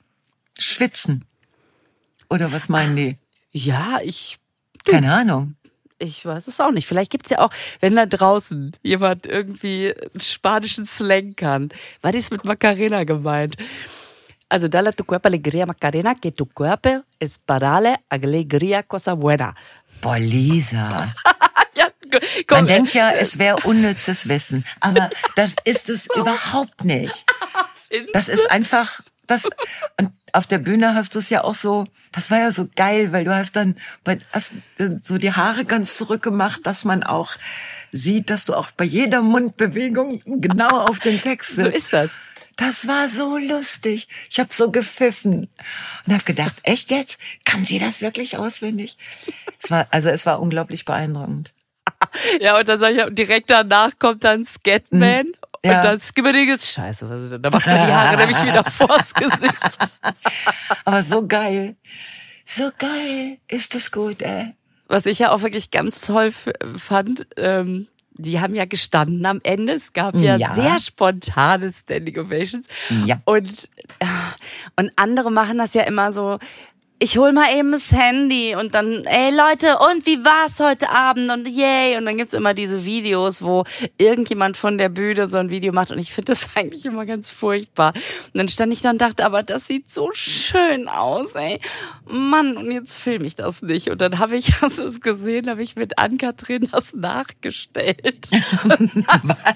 Schwitzen. 0.59 1.25
Oder 2.29 2.53
was 2.53 2.69
meinen 2.69 2.95
die? 2.95 3.17
Ja, 3.51 3.99
ich 4.03 4.39
Keine 4.85 5.13
Ahnung. 5.13 5.57
Ich 5.99 6.25
weiß 6.27 6.49
es 6.49 6.61
auch 6.61 6.73
nicht. 6.73 6.87
Vielleicht 6.87 7.11
gibt's 7.11 7.31
ja 7.31 7.39
auch, 7.39 7.51
wenn 7.81 7.97
da 7.97 8.07
draußen 8.07 8.77
jemand 8.83 9.25
irgendwie 9.25 9.95
spanischen 10.17 10.85
Slang 10.85 11.35
kann. 11.37 11.71
Was 12.03 12.15
ist 12.15 12.31
mit 12.33 12.45
Macarena 12.45 13.05
gemeint? 13.05 13.57
Also, 14.49 14.69
dale 14.69 14.93
tu 14.93 15.05
cuerpo 15.05 15.29
alegría, 15.29 15.65
Macarena, 15.65 16.15
que 16.15 16.31
tu 16.31 16.45
cuerpo 16.45 17.03
es 17.19 17.39
para 17.39 17.61
darle 17.61 17.97
alegría, 18.11 18.83
cosa 18.83 19.15
buena. 19.15 19.55
Boah, 20.03 20.19
Lisa. 20.19 21.15
Komm. 22.47 22.59
Man 22.59 22.67
denkt 22.67 22.95
ja, 22.95 23.11
es 23.13 23.39
wäre 23.39 23.57
unnützes 23.65 24.29
Wissen. 24.29 24.65
Aber 24.81 25.11
das 25.37 25.57
ist 25.65 25.89
es 25.89 26.09
überhaupt 26.17 26.85
nicht. 26.85 27.25
Das 28.13 28.29
ist 28.29 28.51
einfach, 28.51 29.01
das, 29.27 29.49
und 29.99 30.11
auf 30.33 30.47
der 30.47 30.59
Bühne 30.59 30.95
hast 30.95 31.15
du 31.15 31.19
es 31.19 31.31
ja 31.31 31.45
auch 31.45 31.55
so, 31.55 31.87
das 32.11 32.31
war 32.31 32.39
ja 32.39 32.51
so 32.51 32.69
geil, 32.75 33.13
weil 33.13 33.25
du 33.25 33.35
hast 33.35 33.57
dann, 33.57 33.77
hast 34.33 34.55
so 35.03 35.19
die 35.19 35.33
Haare 35.33 35.65
ganz 35.65 35.97
zurückgemacht, 35.97 36.67
dass 36.67 36.85
man 36.85 37.03
auch 37.03 37.37
sieht, 37.93 38.31
dass 38.31 38.47
du 38.47 38.55
auch 38.55 38.71
bei 38.71 38.85
jeder 38.85 39.21
Mundbewegung 39.21 40.23
genau 40.25 40.81
auf 40.87 41.01
den 41.01 41.21
Text 41.21 41.57
So 41.57 41.63
sitzt. 41.63 41.77
ist 41.77 41.93
das. 41.93 42.17
Das 42.57 42.87
war 42.87 43.09
so 43.09 43.39
lustig. 43.39 44.09
Ich 44.31 44.39
habe 44.39 44.53
so 44.53 44.71
gepfiffen 44.71 45.49
und 46.07 46.13
habe 46.13 46.25
gedacht, 46.25 46.57
echt 46.63 46.91
jetzt? 46.91 47.19
Kann 47.45 47.65
sie 47.65 47.79
das 47.79 48.03
wirklich 48.03 48.37
auswendig? 48.37 48.97
Es 49.63 49.71
war, 49.71 49.87
also 49.91 50.09
es 50.11 50.27
war 50.27 50.41
unglaublich 50.41 50.85
beeindruckend. 50.85 51.53
Ja, 52.41 52.59
und 52.59 52.69
dann 52.69 52.79
sag 52.79 52.93
ich, 52.95 53.03
direkt 53.15 53.51
danach 53.51 53.91
kommt 53.99 54.25
dann 54.25 54.45
Scatman. 54.45 55.27
Mhm. 55.27 55.33
Ja. 55.65 55.77
Und 55.77 55.85
dann 55.85 56.01
Skibberiges 56.01 56.69
Scheiße, 56.73 57.09
was 57.09 57.23
ist 57.23 57.31
denn? 57.33 57.43
Da 57.43 57.51
macht 57.51 57.67
man 57.67 57.87
die 57.87 57.93
Haare 57.93 58.17
nämlich 58.17 58.43
wieder 58.45 58.65
vors 58.71 59.15
Gesicht. 59.15 60.01
Aber 60.85 61.03
so 61.03 61.27
geil. 61.27 61.77
So 62.45 62.71
geil. 62.79 63.39
Ist 63.49 63.75
das 63.75 63.93
gut, 63.93 64.23
ey. 64.23 64.55
Was 64.89 65.07
ich 65.07 65.21
ja 65.21 65.31
auch 65.31 65.43
wirklich 65.43 65.71
ganz 65.71 66.01
toll 66.01 66.33
fand, 66.77 67.27
ähm, 67.37 67.87
die 68.15 68.41
haben 68.41 68.55
ja 68.55 68.65
gestanden 68.67 69.25
am 69.25 69.41
Ende. 69.45 69.75
Es 69.75 69.93
gab 69.93 70.17
ja, 70.17 70.37
Ja. 70.37 70.53
sehr 70.53 70.79
spontane 70.81 71.71
Standing 71.73 72.19
Ovations. 72.19 72.67
Ja. 73.07 73.21
Und, 73.25 73.71
äh, 74.01 74.07
und 74.77 74.91
andere 74.97 75.31
machen 75.31 75.59
das 75.59 75.73
ja 75.75 75.85
immer 75.85 76.11
so, 76.13 76.39
ich 77.03 77.19
hol 77.19 77.33
mal 77.33 77.53
eben 77.59 77.73
das 77.73 77.91
Handy 77.91 78.55
und 78.55 78.77
dann, 78.77 79.05
ey 79.07 79.35
Leute, 79.35 79.77
und 79.91 80.07
wie 80.07 80.25
war's 80.25 80.61
heute 80.61 80.89
Abend 80.89 81.33
und 81.33 81.49
yay. 81.49 81.97
Und 81.99 82.05
dann 82.05 82.17
gibt's 82.17 82.33
immer 82.33 82.55
diese 82.55 82.85
Videos, 82.85 83.43
wo 83.43 83.65
irgendjemand 83.99 84.57
von 84.57 84.79
der 84.79 84.89
Bühne 84.89 85.27
so 85.27 85.39
ein 85.39 85.51
Video 85.51 85.73
macht 85.73 85.91
und 85.91 85.99
ich 85.99 86.13
finde 86.13 86.31
das 86.31 86.51
eigentlich 86.55 86.87
immer 86.87 87.05
ganz 87.05 87.29
furchtbar. 87.29 87.93
Und 87.93 88.39
dann 88.39 88.49
stand 88.49 88.73
ich 88.73 88.83
da 88.83 88.91
und 88.91 89.03
dachte, 89.03 89.25
aber 89.25 89.43
das 89.43 89.67
sieht 89.67 89.91
so 89.91 90.11
schön 90.13 90.87
aus, 90.87 91.35
ey. 91.35 91.59
Mann, 92.07 92.57
und 92.57 92.71
jetzt 92.71 92.99
filme 92.99 93.27
ich 93.27 93.35
das 93.35 93.63
nicht. 93.63 93.91
Und 93.91 94.01
dann 94.01 94.21
habe 94.21 94.37
ich, 94.37 94.53
hast 94.63 94.79
du 94.79 94.85
es 94.85 95.01
gesehen, 95.01 95.51
habe 95.51 95.65
ich 95.65 95.75
mit 95.75 95.99
Ann-Kathrin 95.99 96.69
das 96.71 96.95
nachgestellt. 96.95 98.29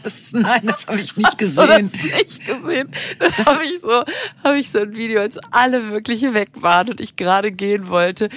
Was? 0.03 0.33
Nein, 0.33 0.63
das 0.65 0.89
habe 0.89 1.01
ich 1.01 1.17
nicht 1.17 1.39
gesehen. 1.39 1.69
Hast 1.69 1.95
du 1.95 2.09
das 2.09 2.19
nicht 2.19 2.45
gesehen? 2.45 2.91
Dann 3.21 3.33
habe 3.33 3.65
ich 3.65 3.81
so, 3.81 4.05
habe 4.43 4.59
ich 4.59 4.69
so 4.69 4.81
ein 4.81 4.97
Video, 4.97 5.21
als 5.21 5.39
alle 5.53 5.93
wirklich 5.93 6.23
weg 6.35 6.49
waren 6.57 6.89
und 6.89 7.01
ich 7.01 7.15
gerade 7.15 7.36
gehen 7.43 7.89
wollte. 7.89 8.29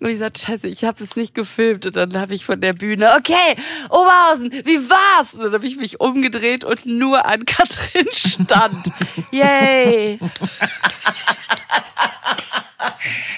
Und 0.00 0.08
ich 0.08 0.18
sagte, 0.18 0.40
scheiße, 0.40 0.66
ich 0.66 0.84
habe 0.84 1.02
es 1.02 1.14
nicht 1.14 1.34
gefilmt. 1.34 1.84
Und 1.84 1.96
dann 1.96 2.16
habe 2.16 2.34
ich 2.34 2.46
von 2.46 2.60
der 2.60 2.72
Bühne, 2.72 3.14
okay, 3.18 3.54
Oberhausen, 3.90 4.50
wie 4.50 4.88
war's? 4.88 5.34
Und 5.34 5.44
dann 5.44 5.52
habe 5.52 5.66
ich 5.66 5.76
mich 5.76 6.00
umgedreht 6.00 6.64
und 6.64 6.86
nur 6.86 7.26
an 7.26 7.44
Katrin 7.46 8.06
stand. 8.10 8.88
Yay! 9.30 10.18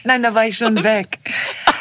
Nein, 0.05 0.23
da 0.23 0.35
war 0.35 0.47
ich 0.47 0.57
schon 0.57 0.83
weg. 0.85 1.19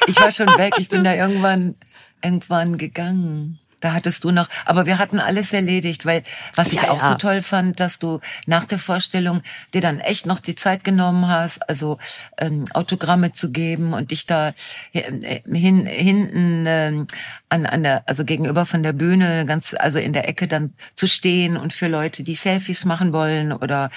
Ich 0.08 0.20
war 0.20 0.32
schon 0.32 0.48
weg. 0.58 0.74
Ich 0.78 0.90
bin 0.90 1.04
da 1.04 1.14
irgendwann, 1.14 1.76
irgendwann 2.24 2.78
gegangen. 2.78 3.61
Da 3.82 3.94
hattest 3.94 4.24
du 4.24 4.32
noch, 4.32 4.48
aber 4.66 4.86
wir 4.86 4.98
hatten 5.00 5.20
alles 5.20 5.52
erledigt, 5.54 6.06
weil 6.06 6.24
was 6.56 6.72
ich 6.72 6.82
Ja, 6.84 6.92
auch 6.92 7.00
ja. 7.02 7.08
so 7.10 7.16
toll 7.16 7.42
fand, 7.42 7.80
dass 7.80 8.00
du 8.00 8.20
nach 8.46 8.66
der 8.66 8.80
Vorstellung 8.80 9.42
dir 9.74 9.82
dann 9.82 10.00
echt 10.00 10.26
noch 10.26 10.40
die 10.40 10.56
Zeit 10.56 10.84
genommen 10.84 11.28
hast, 11.28 11.68
also 11.70 11.98
ähm, 12.38 12.66
Autogramme 12.74 13.34
zu 13.34 13.52
geben 13.52 13.94
und 13.94 14.12
dich 14.12 14.26
da 14.26 14.54
äh, 14.94 15.42
hin, 15.52 15.86
hinten 15.86 16.64
ähm, 16.68 17.08
an, 17.52 17.66
an 17.66 17.84
der, 17.84 18.08
also 18.08 18.24
gegenüber 18.24 18.66
von 18.66 18.82
der 18.82 18.94
Bühne, 18.94 19.46
ganz, 19.46 19.76
also 19.78 20.00
in 20.00 20.14
der 20.14 20.30
Ecke 20.30 20.48
dann 20.48 20.74
zu 20.96 21.06
stehen 21.06 21.58
und 21.58 21.74
für 21.74 21.88
Leute, 21.88 22.24
die 22.24 22.36
Selfies 22.36 22.86
machen 22.86 23.12
wollen 23.12 23.52
oder 23.52 23.90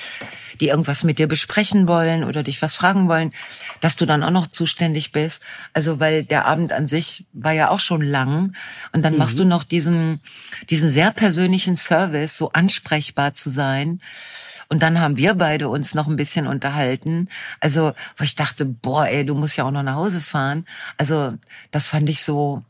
die 0.60 0.68
irgendwas 0.68 1.04
mit 1.04 1.20
dir 1.20 1.28
besprechen 1.28 1.86
wollen 1.86 2.24
oder 2.24 2.42
dich 2.42 2.60
was 2.62 2.74
fragen 2.74 3.08
wollen, 3.08 3.32
dass 3.80 3.94
du 3.94 4.06
dann 4.06 4.24
auch 4.24 4.32
noch 4.32 4.48
zuständig 4.48 5.12
bist. 5.12 5.44
Also 5.72 6.00
weil 6.00 6.24
der 6.24 6.46
Abend 6.46 6.72
an 6.72 6.88
sich 6.88 7.26
war 7.32 7.52
ja 7.52 7.70
auch 7.70 7.78
schon 7.78 8.02
lang 8.02 8.54
und 8.92 9.04
dann 9.04 9.16
machst 9.16 9.38
du 9.38 9.44
noch 9.44 9.62
diesen, 9.62 10.20
diesen 10.68 10.90
sehr 10.90 11.12
persönlichen 11.12 11.76
Service, 11.76 12.36
so 12.36 12.50
ansprechbar 12.50 13.34
zu 13.34 13.50
sein. 13.50 14.00
Und 14.68 14.82
dann 14.82 15.00
haben 15.00 15.16
wir 15.16 15.34
beide 15.34 15.68
uns 15.68 15.94
noch 15.94 16.08
ein 16.08 16.16
bisschen 16.16 16.48
unterhalten. 16.48 17.28
Also, 17.60 17.92
wo 18.16 18.24
ich 18.24 18.34
dachte, 18.34 18.64
boah, 18.64 19.06
ey, 19.06 19.24
du 19.24 19.34
musst 19.34 19.56
ja 19.56 19.64
auch 19.64 19.70
noch 19.70 19.82
nach 19.82 19.94
Hause 19.94 20.20
fahren. 20.20 20.64
Also, 20.96 21.34
das 21.70 21.86
fand 21.86 22.08
ich 22.08 22.22
so, 22.22 22.64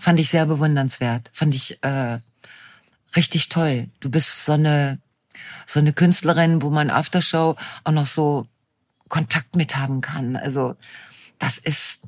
fand 0.00 0.18
ich 0.18 0.30
sehr 0.30 0.46
bewundernswert. 0.46 1.30
Fand 1.32 1.54
ich 1.54 1.82
äh, 1.84 2.18
richtig 3.14 3.48
toll. 3.50 3.90
Du 4.00 4.10
bist 4.10 4.44
so 4.44 4.52
eine, 4.52 4.98
so 5.66 5.78
eine 5.78 5.92
Künstlerin, 5.92 6.62
wo 6.62 6.70
man 6.70 6.90
Aftershow 6.90 7.56
auch 7.84 7.92
noch 7.92 8.06
so 8.06 8.46
Kontakt 9.08 9.56
mit 9.56 9.76
haben 9.76 10.00
kann. 10.00 10.36
Also, 10.36 10.76
das 11.38 11.58
ist, 11.58 12.02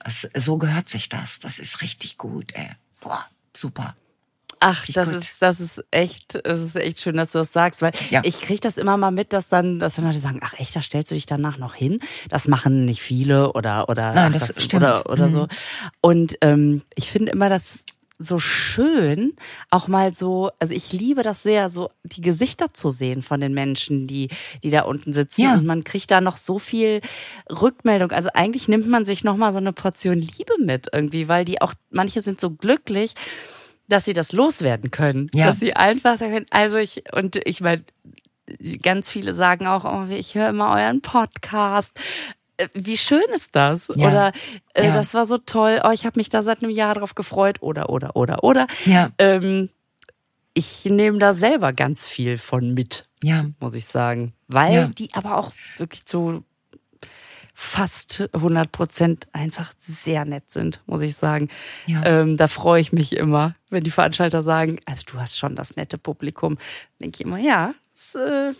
das, 0.00 0.28
so 0.34 0.58
gehört 0.58 0.88
sich 0.88 1.08
das. 1.08 1.40
Das 1.40 1.58
ist 1.58 1.80
richtig 1.80 2.18
gut, 2.18 2.52
ey. 2.54 2.68
Boah, 3.00 3.26
super. 3.54 3.96
Ach, 4.60 4.86
das 4.86 5.10
gut. 5.10 5.18
ist, 5.18 5.42
das 5.42 5.60
ist 5.60 5.84
echt, 5.90 6.34
es 6.34 6.62
ist 6.62 6.76
echt 6.76 7.00
schön, 7.00 7.16
dass 7.16 7.32
du 7.32 7.38
das 7.38 7.52
sagst, 7.52 7.82
weil 7.82 7.92
Ja. 8.10 8.20
ich 8.24 8.40
krieg 8.40 8.60
das 8.60 8.78
immer 8.78 8.96
mal 8.96 9.10
mit, 9.10 9.32
dass 9.32 9.48
dann, 9.48 9.78
dass 9.78 9.96
dann 9.96 10.04
Leute 10.06 10.18
sagen, 10.18 10.40
ach 10.42 10.54
echt, 10.58 10.74
da 10.76 10.82
stellst 10.82 11.10
du 11.10 11.14
dich 11.14 11.26
danach 11.26 11.58
noch 11.58 11.74
hin? 11.74 12.00
Das 12.28 12.48
machen 12.48 12.84
nicht 12.84 13.00
viele 13.02 13.52
oder 13.52 13.88
oder 13.88 14.12
Nein, 14.14 14.32
ach, 14.34 14.38
das 14.38 14.48
stimmt. 14.62 14.74
oder 14.82 15.08
oder 15.10 15.26
Mhm. 15.26 15.30
so. 15.30 15.46
Und 16.00 16.36
ähm, 16.40 16.82
ich 16.94 17.10
finde 17.10 17.32
immer 17.32 17.48
das 17.48 17.84
so 18.20 18.40
schön, 18.40 19.34
auch 19.70 19.86
mal 19.86 20.12
so, 20.12 20.50
also 20.58 20.74
ich 20.74 20.92
liebe 20.92 21.22
das 21.22 21.44
sehr, 21.44 21.70
so 21.70 21.90
die 22.02 22.20
Gesichter 22.20 22.74
zu 22.74 22.90
sehen 22.90 23.22
von 23.22 23.38
den 23.38 23.54
Menschen, 23.54 24.08
die, 24.08 24.28
die 24.64 24.70
da 24.70 24.82
unten 24.82 25.12
sitzen. 25.12 25.42
Ja. 25.42 25.52
Und 25.54 25.64
man 25.66 25.84
kriegt 25.84 26.10
da 26.10 26.20
noch 26.20 26.36
so 26.36 26.58
viel 26.58 27.00
Rückmeldung. 27.48 28.10
Also 28.10 28.30
eigentlich 28.34 28.66
nimmt 28.66 28.88
man 28.88 29.04
sich 29.04 29.22
noch 29.22 29.36
mal 29.36 29.52
so 29.52 29.58
eine 29.60 29.72
Portion 29.72 30.18
Liebe 30.18 30.54
mit 30.58 30.88
irgendwie, 30.92 31.28
weil 31.28 31.44
die 31.44 31.60
auch, 31.62 31.74
manche 31.90 32.20
sind 32.20 32.40
so 32.40 32.50
glücklich, 32.50 33.14
dass 33.88 34.04
sie 34.04 34.12
das 34.12 34.32
loswerden 34.32 34.90
können. 34.90 35.28
Ja. 35.34 35.46
Dass 35.46 35.58
sie 35.60 35.74
einfach 35.74 36.18
sagen, 36.18 36.46
also 36.50 36.76
ich, 36.76 37.02
und 37.12 37.36
ich 37.46 37.60
meine, 37.60 37.84
ganz 38.82 39.10
viele 39.10 39.32
sagen 39.34 39.66
auch, 39.66 39.84
oh, 39.84 40.06
ich 40.10 40.34
höre 40.34 40.50
immer 40.50 40.70
euren 40.74 41.02
Podcast. 41.02 41.98
Äh, 42.56 42.68
Wie 42.74 42.96
schön 42.96 43.22
ist 43.34 43.56
das? 43.56 43.90
Ja. 43.94 44.08
Oder 44.08 44.32
äh, 44.74 44.86
Ja. 44.86 44.94
das 44.94 45.14
war 45.14 45.26
so 45.26 45.38
toll, 45.38 45.80
oh, 45.84 45.90
ich 45.90 46.06
habe 46.06 46.18
mich 46.18 46.28
da 46.28 46.42
seit 46.42 46.62
einem 46.62 46.70
Jahr 46.72 46.94
drauf 46.94 47.14
gefreut. 47.14 47.58
Oder, 47.62 47.88
oder, 47.90 48.16
oder, 48.16 48.44
oder. 48.44 48.66
Ja. 48.84 49.10
Ähm, 49.18 49.68
ich 50.54 50.84
nehme 50.86 51.18
da 51.18 51.34
selber 51.34 51.72
ganz 51.72 52.08
viel 52.08 52.36
von 52.38 52.74
mit, 52.74 53.08
Ja. 53.22 53.44
muss 53.60 53.74
ich 53.74 53.86
sagen. 53.86 54.32
Weil 54.48 54.88
die 54.88 55.10
aber 55.14 55.36
auch 55.36 55.52
wirklich 55.76 56.04
zu 56.04 56.42
fast 57.60 58.28
100 58.34 58.70
Prozent 58.70 59.26
einfach 59.32 59.72
sehr 59.80 60.24
nett 60.24 60.44
sind, 60.46 60.80
muss 60.86 61.00
ich 61.00 61.16
sagen. 61.16 61.48
Ja. 61.86 62.04
Ähm, 62.04 62.36
da 62.36 62.46
freue 62.46 62.80
ich 62.80 62.92
mich 62.92 63.16
immer, 63.16 63.56
wenn 63.68 63.82
die 63.82 63.90
Veranstalter 63.90 64.44
sagen, 64.44 64.78
also 64.86 65.02
du 65.06 65.18
hast 65.18 65.36
schon 65.36 65.56
das 65.56 65.74
nette 65.74 65.98
Publikum. 65.98 66.56
Denke 67.00 67.16
ich 67.16 67.26
immer, 67.26 67.38
ja, 67.38 67.74
es 67.92 68.14
äh, 68.14 68.52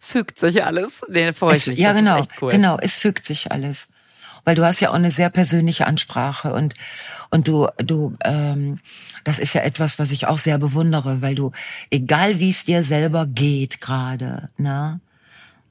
fügt 0.00 0.38
sich 0.38 0.64
alles. 0.64 1.02
Nee, 1.10 1.34
freue 1.34 1.56
ich 1.56 1.66
mich. 1.66 1.78
ja, 1.78 1.90
das 1.92 1.98
genau, 1.98 2.22
cool. 2.40 2.50
genau. 2.50 2.78
Es 2.80 2.96
fügt 2.96 3.26
sich 3.26 3.52
alles, 3.52 3.88
weil 4.44 4.54
du 4.54 4.64
hast 4.64 4.80
ja 4.80 4.90
auch 4.90 4.94
eine 4.94 5.10
sehr 5.10 5.28
persönliche 5.28 5.86
Ansprache 5.86 6.54
und 6.54 6.72
und 7.28 7.48
du 7.48 7.68
du 7.76 8.16
ähm, 8.24 8.80
das 9.24 9.38
ist 9.38 9.52
ja 9.52 9.60
etwas, 9.60 9.98
was 9.98 10.10
ich 10.10 10.26
auch 10.26 10.38
sehr 10.38 10.56
bewundere, 10.56 11.20
weil 11.20 11.34
du 11.34 11.52
egal 11.90 12.40
wie 12.40 12.48
es 12.48 12.64
dir 12.64 12.82
selber 12.82 13.26
geht 13.26 13.82
gerade, 13.82 14.48
ne? 14.56 15.00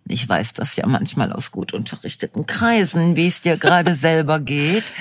Ich 0.07 0.27
weiß 0.27 0.53
das 0.53 0.75
ja 0.75 0.85
manchmal 0.85 1.33
aus 1.33 1.51
gut 1.51 1.73
unterrichteten 1.73 2.45
Kreisen, 2.45 3.15
wie 3.15 3.27
es 3.27 3.41
dir 3.41 3.57
gerade 3.57 3.95
selber 3.95 4.39
geht, 4.39 4.93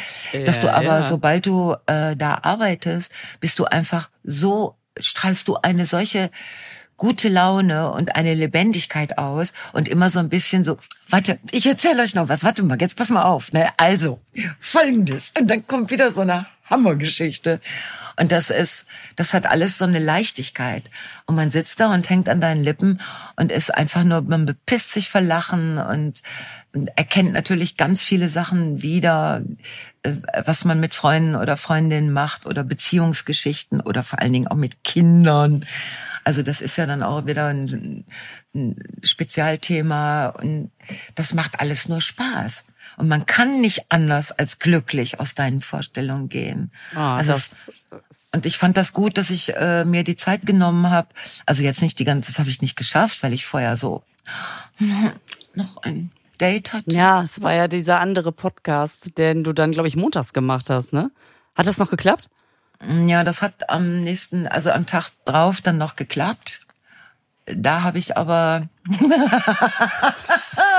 dass 0.46 0.60
du 0.60 0.68
Ja, 0.68 0.74
aber 0.74 1.00
ja. 1.00 1.02
sobald 1.02 1.46
du 1.46 1.74
äh, 1.86 2.16
da 2.16 2.38
arbeitest, 2.42 3.12
bist 3.40 3.58
du 3.58 3.64
einfach 3.66 4.10
so 4.22 4.76
strahlst 4.98 5.48
du 5.48 5.56
eine 5.56 5.86
solche 5.86 6.30
gute 6.96 7.28
Laune 7.28 7.90
und 7.90 8.14
eine 8.16 8.34
Lebendigkeit 8.34 9.18
aus 9.18 9.52
und 9.72 9.88
immer 9.88 10.10
so 10.10 10.20
ein 10.20 10.28
bisschen 10.28 10.62
so, 10.64 10.78
warte, 11.08 11.38
ich 11.50 11.66
erzähle 11.66 12.02
euch 12.02 12.14
noch 12.14 12.28
was, 12.28 12.44
warte 12.44 12.62
mal, 12.62 12.80
jetzt 12.80 12.96
pass 12.96 13.10
mal 13.10 13.24
auf, 13.24 13.52
ne? 13.52 13.68
Also, 13.76 14.20
folgendes. 14.60 15.32
Und 15.38 15.50
dann 15.50 15.66
kommt 15.66 15.90
wieder 15.90 16.12
so 16.12 16.20
eine 16.20 16.46
Hammergeschichte. 16.64 17.60
Und 18.16 18.32
das 18.32 18.50
ist, 18.50 18.86
das 19.16 19.34
hat 19.34 19.46
alles 19.46 19.78
so 19.78 19.84
eine 19.84 19.98
Leichtigkeit. 19.98 20.90
Und 21.26 21.34
man 21.34 21.50
sitzt 21.50 21.80
da 21.80 21.92
und 21.92 22.08
hängt 22.08 22.28
an 22.28 22.40
deinen 22.40 22.62
Lippen 22.62 23.00
und 23.36 23.50
ist 23.50 23.74
einfach 23.74 24.04
nur, 24.04 24.22
man 24.22 24.46
bepisst 24.46 24.92
sich 24.92 25.10
vor 25.10 25.20
Lachen 25.20 25.78
und 25.78 26.22
erkennt 26.96 27.32
natürlich 27.32 27.76
ganz 27.76 28.02
viele 28.02 28.28
Sachen 28.28 28.82
wieder, 28.82 29.42
äh, 30.02 30.12
was 30.44 30.64
man 30.64 30.80
mit 30.80 30.94
Freunden 30.94 31.36
oder 31.36 31.56
Freundinnen 31.56 32.12
macht 32.12 32.46
oder 32.46 32.64
Beziehungsgeschichten 32.64 33.80
oder 33.80 34.02
vor 34.02 34.20
allen 34.20 34.32
Dingen 34.32 34.48
auch 34.48 34.56
mit 34.56 34.82
Kindern. 34.84 35.64
Also 36.24 36.42
das 36.42 36.60
ist 36.60 36.76
ja 36.76 36.86
dann 36.86 37.02
auch 37.02 37.26
wieder 37.26 37.48
ein, 37.48 38.04
ein 38.54 38.76
Spezialthema 39.02 40.28
und 40.28 40.70
das 41.14 41.34
macht 41.34 41.60
alles 41.60 41.88
nur 41.88 42.00
Spaß. 42.00 42.64
Und 42.96 43.08
man 43.08 43.26
kann 43.26 43.60
nicht 43.60 43.86
anders 43.90 44.32
als 44.32 44.58
glücklich 44.58 45.20
aus 45.20 45.34
deinen 45.34 45.60
Vorstellungen 45.60 46.28
gehen. 46.28 46.70
Ah, 46.94 47.16
also 47.16 47.32
das- 47.32 47.70
und 48.32 48.46
ich 48.46 48.58
fand 48.58 48.76
das 48.76 48.92
gut, 48.92 49.16
dass 49.16 49.30
ich 49.30 49.54
äh, 49.56 49.84
mir 49.84 50.02
die 50.02 50.16
Zeit 50.16 50.44
genommen 50.44 50.90
habe. 50.90 51.08
Also 51.46 51.62
jetzt 51.62 51.82
nicht 51.82 51.98
die 52.00 52.04
ganze, 52.04 52.32
das 52.32 52.40
habe 52.40 52.50
ich 52.50 52.60
nicht 52.60 52.76
geschafft, 52.76 53.22
weil 53.22 53.32
ich 53.32 53.46
vorher 53.46 53.76
so 53.76 54.02
noch 55.54 55.82
ein 55.82 56.10
Date 56.40 56.72
hatte. 56.72 56.90
Ja, 56.90 57.22
es 57.22 57.42
war 57.42 57.52
ja 57.54 57.68
dieser 57.68 58.00
andere 58.00 58.32
Podcast, 58.32 59.16
den 59.18 59.44
du 59.44 59.52
dann, 59.52 59.70
glaube 59.70 59.86
ich, 59.86 59.94
montags 59.94 60.32
gemacht 60.32 60.68
hast, 60.68 60.92
ne? 60.92 61.12
Hat 61.54 61.68
das 61.68 61.78
noch 61.78 61.90
geklappt? 61.90 62.28
Ja, 63.06 63.22
das 63.22 63.40
hat 63.40 63.70
am 63.70 64.00
nächsten, 64.00 64.48
also 64.48 64.72
am 64.72 64.84
Tag 64.84 65.10
drauf 65.24 65.60
dann 65.60 65.78
noch 65.78 65.94
geklappt. 65.94 66.66
Da 67.46 67.82
habe 67.82 67.98
ich 67.98 68.16
aber, 68.16 68.68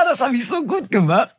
das 0.10 0.22
habe 0.22 0.36
ich 0.36 0.48
so 0.48 0.66
gut 0.66 0.92
gemacht. 0.92 1.34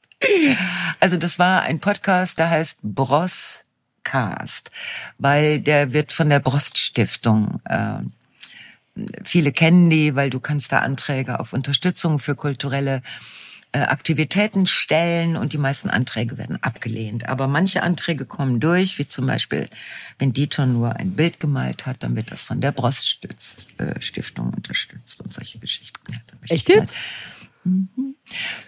Also 1.01 1.17
das 1.17 1.39
war 1.39 1.63
ein 1.63 1.81
Podcast, 1.81 2.39
der 2.39 2.51
heißt 2.51 2.79
Broscast, 2.83 4.71
weil 5.19 5.61
der 5.61 5.93
wird 5.93 6.13
von 6.13 6.29
der 6.31 6.41
Brost 6.41 6.79
Stiftung. 6.79 7.61
Äh, 7.65 7.99
viele 9.25 9.53
kennen 9.53 9.91
die, 9.91 10.15
weil 10.15 10.31
du 10.31 10.41
kannst 10.41 10.73
da 10.73 10.81
Anträge 10.81 11.39
auf 11.39 11.53
Unterstützung 11.53 12.19
für 12.19 12.35
kulturelle 12.35 13.03
äh, 13.73 13.81
Aktivitäten 13.81 14.67
stellen 14.67 15.37
und 15.37 15.53
die 15.53 15.59
meisten 15.59 15.91
Anträge 15.91 16.39
werden 16.39 16.63
abgelehnt. 16.63 17.29
Aber 17.29 17.47
manche 17.47 17.83
Anträge 17.83 18.25
kommen 18.25 18.59
durch, 18.59 18.99
wie 18.99 19.07
zum 19.07 19.27
Beispiel, 19.27 19.69
wenn 20.19 20.33
Dieter 20.33 20.65
nur 20.67 20.97
ein 20.97 21.11
Bild 21.13 21.41
gemalt 21.41 21.85
hat, 21.85 22.03
dann 22.03 22.17
wird 22.17 22.31
das 22.33 22.41
von 22.41 22.61
der 22.63 22.73
Brost 22.73 23.19
äh, 23.79 24.01
Stiftung 24.01 24.55
unterstützt 24.55 25.21
und 25.21 25.35
solche 25.35 25.59
Geschichten. 25.59 26.01
Ja, 26.11 26.19
Echt 26.49 26.69
ich 26.71 26.75
mal- 26.75 26.81
jetzt? 26.81 26.95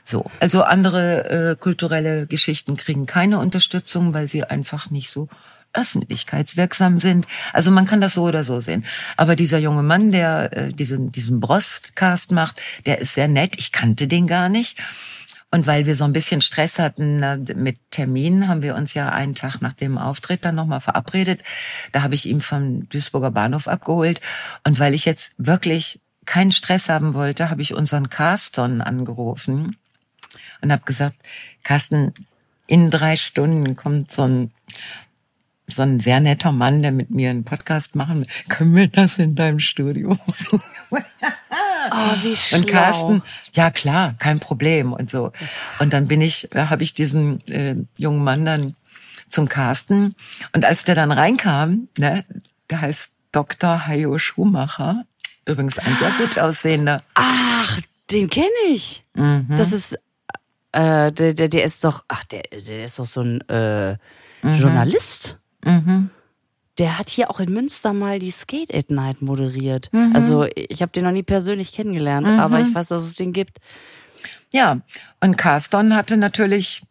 So, 0.04 0.30
also 0.40 0.62
andere 0.62 1.50
äh, 1.50 1.56
kulturelle 1.56 2.26
Geschichten 2.26 2.76
kriegen 2.76 3.06
keine 3.06 3.38
Unterstützung, 3.38 4.14
weil 4.14 4.28
sie 4.28 4.44
einfach 4.44 4.90
nicht 4.90 5.10
so 5.10 5.28
öffentlichkeitswirksam 5.74 6.98
sind. 6.98 7.26
Also 7.52 7.70
man 7.70 7.84
kann 7.84 8.00
das 8.00 8.14
so 8.14 8.24
oder 8.24 8.44
so 8.44 8.60
sehen. 8.60 8.84
Aber 9.16 9.36
dieser 9.36 9.58
junge 9.58 9.82
Mann, 9.82 10.12
der 10.12 10.56
äh, 10.56 10.72
diesen, 10.72 11.10
diesen 11.10 11.40
Brostcast 11.40 12.32
macht, 12.32 12.60
der 12.86 12.98
ist 13.00 13.14
sehr 13.14 13.28
nett. 13.28 13.56
Ich 13.58 13.72
kannte 13.72 14.08
den 14.08 14.26
gar 14.26 14.48
nicht. 14.48 14.78
Und 15.50 15.66
weil 15.66 15.86
wir 15.86 15.94
so 15.94 16.04
ein 16.04 16.12
bisschen 16.12 16.42
Stress 16.42 16.78
hatten 16.78 17.20
mit 17.56 17.78
Terminen, 17.90 18.48
haben 18.48 18.60
wir 18.60 18.74
uns 18.74 18.92
ja 18.92 19.08
einen 19.08 19.34
Tag 19.34 19.62
nach 19.62 19.72
dem 19.72 19.96
Auftritt 19.96 20.44
dann 20.44 20.54
nochmal 20.54 20.80
verabredet. 20.80 21.42
Da 21.92 22.02
habe 22.02 22.14
ich 22.14 22.26
ihn 22.26 22.40
vom 22.40 22.86
Duisburger 22.90 23.30
Bahnhof 23.30 23.66
abgeholt. 23.66 24.20
Und 24.64 24.78
weil 24.78 24.92
ich 24.92 25.06
jetzt 25.06 25.32
wirklich 25.38 26.00
keinen 26.28 26.52
Stress 26.52 26.90
haben 26.90 27.14
wollte, 27.14 27.48
habe 27.48 27.62
ich 27.62 27.72
unseren 27.72 28.10
Carston 28.10 28.82
angerufen 28.82 29.78
und 30.60 30.70
habe 30.70 30.82
gesagt, 30.84 31.16
Carsten, 31.62 32.12
in 32.66 32.90
drei 32.90 33.16
Stunden 33.16 33.76
kommt 33.76 34.12
so 34.12 34.22
ein 34.22 34.52
so 35.66 35.82
ein 35.82 35.98
sehr 35.98 36.20
netter 36.20 36.52
Mann, 36.52 36.82
der 36.82 36.92
mit 36.92 37.10
mir 37.10 37.28
einen 37.30 37.44
Podcast 37.44 37.94
machen 37.94 38.20
will. 38.20 38.26
Können 38.48 38.74
wir 38.74 38.88
das 38.88 39.18
in 39.18 39.34
deinem 39.34 39.58
Studio? 39.58 40.18
oh, 40.90 40.98
wie 42.22 42.34
schlau. 42.34 42.58
Und 42.60 42.66
Carsten, 42.66 43.22
ja 43.52 43.70
klar, 43.70 44.14
kein 44.18 44.38
Problem 44.38 44.94
und 44.94 45.10
so. 45.10 45.30
Und 45.78 45.92
dann 45.92 46.08
bin 46.08 46.22
ich, 46.22 46.48
habe 46.54 46.82
ich 46.82 46.94
diesen 46.94 47.46
äh, 47.48 47.76
jungen 47.98 48.24
Mann 48.24 48.46
dann 48.46 48.76
zum 49.28 49.46
Carsten. 49.46 50.14
Und 50.54 50.64
als 50.64 50.84
der 50.84 50.94
dann 50.94 51.12
reinkam, 51.12 51.88
ne, 51.98 52.24
der 52.70 52.80
heißt 52.80 53.12
Dr. 53.32 53.86
Hayo 53.86 54.18
Schumacher, 54.18 55.04
übrigens 55.48 55.78
ein 55.78 55.96
sehr 55.96 56.12
gut 56.12 56.38
aussehender. 56.38 57.02
Ach, 57.14 57.80
den 58.10 58.30
kenne 58.30 58.46
ich. 58.70 59.04
Mhm. 59.14 59.46
Das 59.56 59.72
ist, 59.72 59.94
äh, 60.72 61.10
der, 61.12 61.34
der, 61.34 61.48
der 61.48 61.64
ist 61.64 61.84
doch, 61.84 62.04
ach, 62.08 62.24
der, 62.24 62.42
der 62.66 62.84
ist 62.84 62.98
doch 62.98 63.06
so 63.06 63.22
ein 63.22 63.40
äh, 63.48 63.92
mhm. 64.42 64.52
Journalist. 64.52 65.38
Mhm. 65.64 66.10
Der 66.78 66.98
hat 66.98 67.08
hier 67.08 67.30
auch 67.30 67.40
in 67.40 67.52
Münster 67.52 67.92
mal 67.92 68.18
die 68.18 68.30
Skate 68.30 68.72
at 68.72 68.90
Night 68.90 69.20
moderiert. 69.20 69.88
Mhm. 69.92 70.12
Also 70.14 70.46
ich 70.54 70.80
habe 70.80 70.92
den 70.92 71.04
noch 71.04 71.12
nie 71.12 71.24
persönlich 71.24 71.72
kennengelernt, 71.72 72.26
mhm. 72.26 72.38
aber 72.38 72.60
ich 72.60 72.72
weiß, 72.72 72.88
dass 72.88 73.02
es 73.02 73.14
den 73.14 73.32
gibt. 73.32 73.58
Ja, 74.50 74.80
und 75.20 75.36
Carston 75.36 75.94
hatte 75.94 76.16
natürlich 76.16 76.82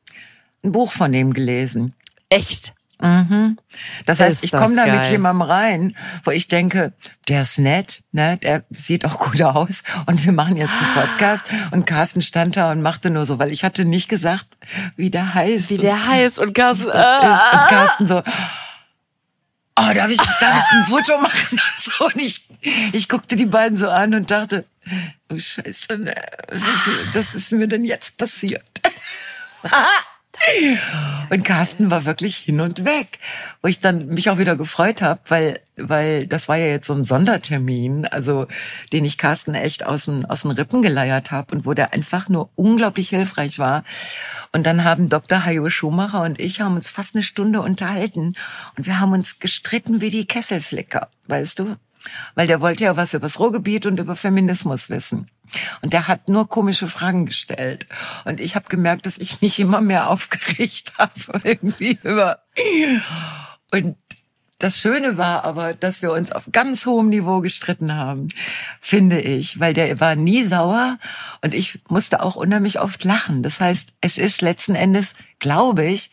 ein 0.63 0.71
Buch 0.71 0.91
von 0.91 1.13
ihm 1.13 1.33
gelesen. 1.33 1.93
Echt? 2.29 2.73
Mhm. 2.99 3.57
Das 4.05 4.19
heißt, 4.19 4.43
ich 4.43 4.51
komme 4.51 4.75
da 4.75 4.87
mit 4.87 5.05
jemandem 5.07 5.47
rein, 5.47 5.95
wo 6.23 6.31
ich 6.31 6.47
denke, 6.47 6.93
der 7.27 7.43
ist 7.43 7.59
nett, 7.59 8.01
ne, 8.11 8.37
der 8.37 8.63
sieht 8.71 9.05
auch 9.05 9.19
gut 9.19 9.41
aus 9.41 9.83
und 10.07 10.25
wir 10.25 10.31
machen 10.31 10.57
jetzt 10.57 10.77
einen 10.77 10.93
Podcast 10.93 11.45
und 11.71 11.85
Carsten 11.85 12.21
stand 12.21 12.57
da 12.57 12.71
und 12.71 12.81
machte 12.81 13.09
nur 13.09 13.25
so, 13.25 13.37
weil 13.37 13.51
ich 13.51 13.63
hatte 13.63 13.85
nicht 13.85 14.09
gesagt, 14.09 14.57
wie 14.95 15.11
der 15.11 15.35
heißt. 15.35 15.69
Wie 15.69 15.77
der 15.77 16.07
heißt 16.07 16.39
und 16.39 16.53
Carsten, 16.53 16.87
das 16.87 17.39
ist. 17.39 17.53
und 17.53 17.67
Carsten 17.69 18.07
so, 18.07 18.23
oh, 19.77 19.93
darf 19.93 20.09
ich, 20.09 20.17
darf 20.39 20.57
ich 20.57 20.77
ein 20.77 20.83
Foto 20.85 21.17
machen? 21.19 21.59
So, 21.77 22.05
und 22.05 22.17
ich, 22.17 22.45
ich 22.91 23.07
guckte 23.07 23.35
die 23.35 23.45
beiden 23.45 23.77
so 23.77 23.89
an 23.89 24.13
und 24.13 24.29
dachte, 24.29 24.65
oh 25.29 25.37
Scheiße, 25.37 25.97
ne, 25.97 26.13
was 26.49 26.63
ist, 26.63 26.89
das 27.13 27.33
ist 27.33 27.51
mir 27.51 27.67
denn 27.67 27.85
jetzt 27.85 28.17
passiert? 28.17 28.65
Und 31.29 31.43
Carsten 31.43 31.91
war 31.91 32.05
wirklich 32.05 32.37
hin 32.37 32.61
und 32.61 32.85
weg, 32.85 33.19
wo 33.61 33.67
ich 33.67 33.79
dann 33.79 34.07
mich 34.07 34.29
auch 34.29 34.37
wieder 34.37 34.55
gefreut 34.55 35.01
habe, 35.01 35.19
weil 35.27 35.59
weil 35.75 36.25
das 36.25 36.47
war 36.47 36.57
ja 36.57 36.67
jetzt 36.67 36.87
so 36.87 36.93
ein 36.93 37.03
Sondertermin, 37.03 38.05
also 38.07 38.47
den 38.91 39.05
ich 39.05 39.17
Carsten 39.17 39.53
echt 39.53 39.85
aus 39.85 40.05
den 40.05 40.25
aus 40.25 40.43
den 40.43 40.51
Rippen 40.51 40.81
geleiert 40.81 41.31
habe 41.31 41.55
und 41.55 41.65
wo 41.65 41.73
der 41.73 41.93
einfach 41.93 42.29
nur 42.29 42.49
unglaublich 42.55 43.09
hilfreich 43.09 43.59
war. 43.59 43.83
Und 44.53 44.65
dann 44.65 44.83
haben 44.83 45.09
Dr. 45.09 45.45
Hajo 45.45 45.69
Schumacher 45.69 46.23
und 46.23 46.39
ich 46.39 46.61
haben 46.61 46.75
uns 46.75 46.89
fast 46.89 47.15
eine 47.15 47.23
Stunde 47.23 47.61
unterhalten 47.61 48.33
und 48.77 48.85
wir 48.85 48.99
haben 48.99 49.13
uns 49.13 49.39
gestritten 49.39 50.01
wie 50.01 50.09
die 50.09 50.25
Kesselflicker, 50.25 51.09
weißt 51.27 51.59
du? 51.59 51.75
Weil 52.35 52.47
der 52.47 52.61
wollte 52.61 52.83
ja 52.85 52.95
was 52.95 53.13
über 53.13 53.25
das 53.25 53.39
Ruhrgebiet 53.39 53.85
und 53.85 53.99
über 53.99 54.15
Feminismus 54.15 54.89
wissen. 54.89 55.29
Und 55.81 55.93
der 55.93 56.07
hat 56.07 56.29
nur 56.29 56.49
komische 56.49 56.87
Fragen 56.87 57.25
gestellt. 57.25 57.87
Und 58.25 58.39
ich 58.39 58.55
habe 58.55 58.67
gemerkt, 58.69 59.05
dass 59.05 59.17
ich 59.17 59.41
mich 59.41 59.59
immer 59.59 59.81
mehr 59.81 60.09
aufgeregt 60.09 60.93
habe 60.97 61.41
irgendwie 61.43 61.99
über. 62.03 62.39
Und 63.71 63.95
das 64.59 64.79
Schöne 64.79 65.17
war 65.17 65.45
aber, 65.45 65.73
dass 65.73 66.01
wir 66.01 66.11
uns 66.11 66.31
auf 66.31 66.49
ganz 66.51 66.85
hohem 66.87 67.09
Niveau 67.09 67.41
gestritten 67.41 67.93
haben, 67.93 68.29
finde 68.81 69.21
ich, 69.21 69.59
weil 69.59 69.73
der 69.73 69.99
war 69.99 70.15
nie 70.15 70.43
sauer 70.43 70.97
und 71.41 71.53
ich 71.53 71.79
musste 71.89 72.23
auch 72.23 72.35
unheimlich 72.35 72.79
oft 72.79 73.03
lachen. 73.03 73.43
Das 73.43 73.61
heißt, 73.61 73.93
es 74.01 74.17
ist 74.17 74.41
letzten 74.41 74.73
Endes, 74.73 75.13
glaube 75.37 75.85
ich, 75.85 76.09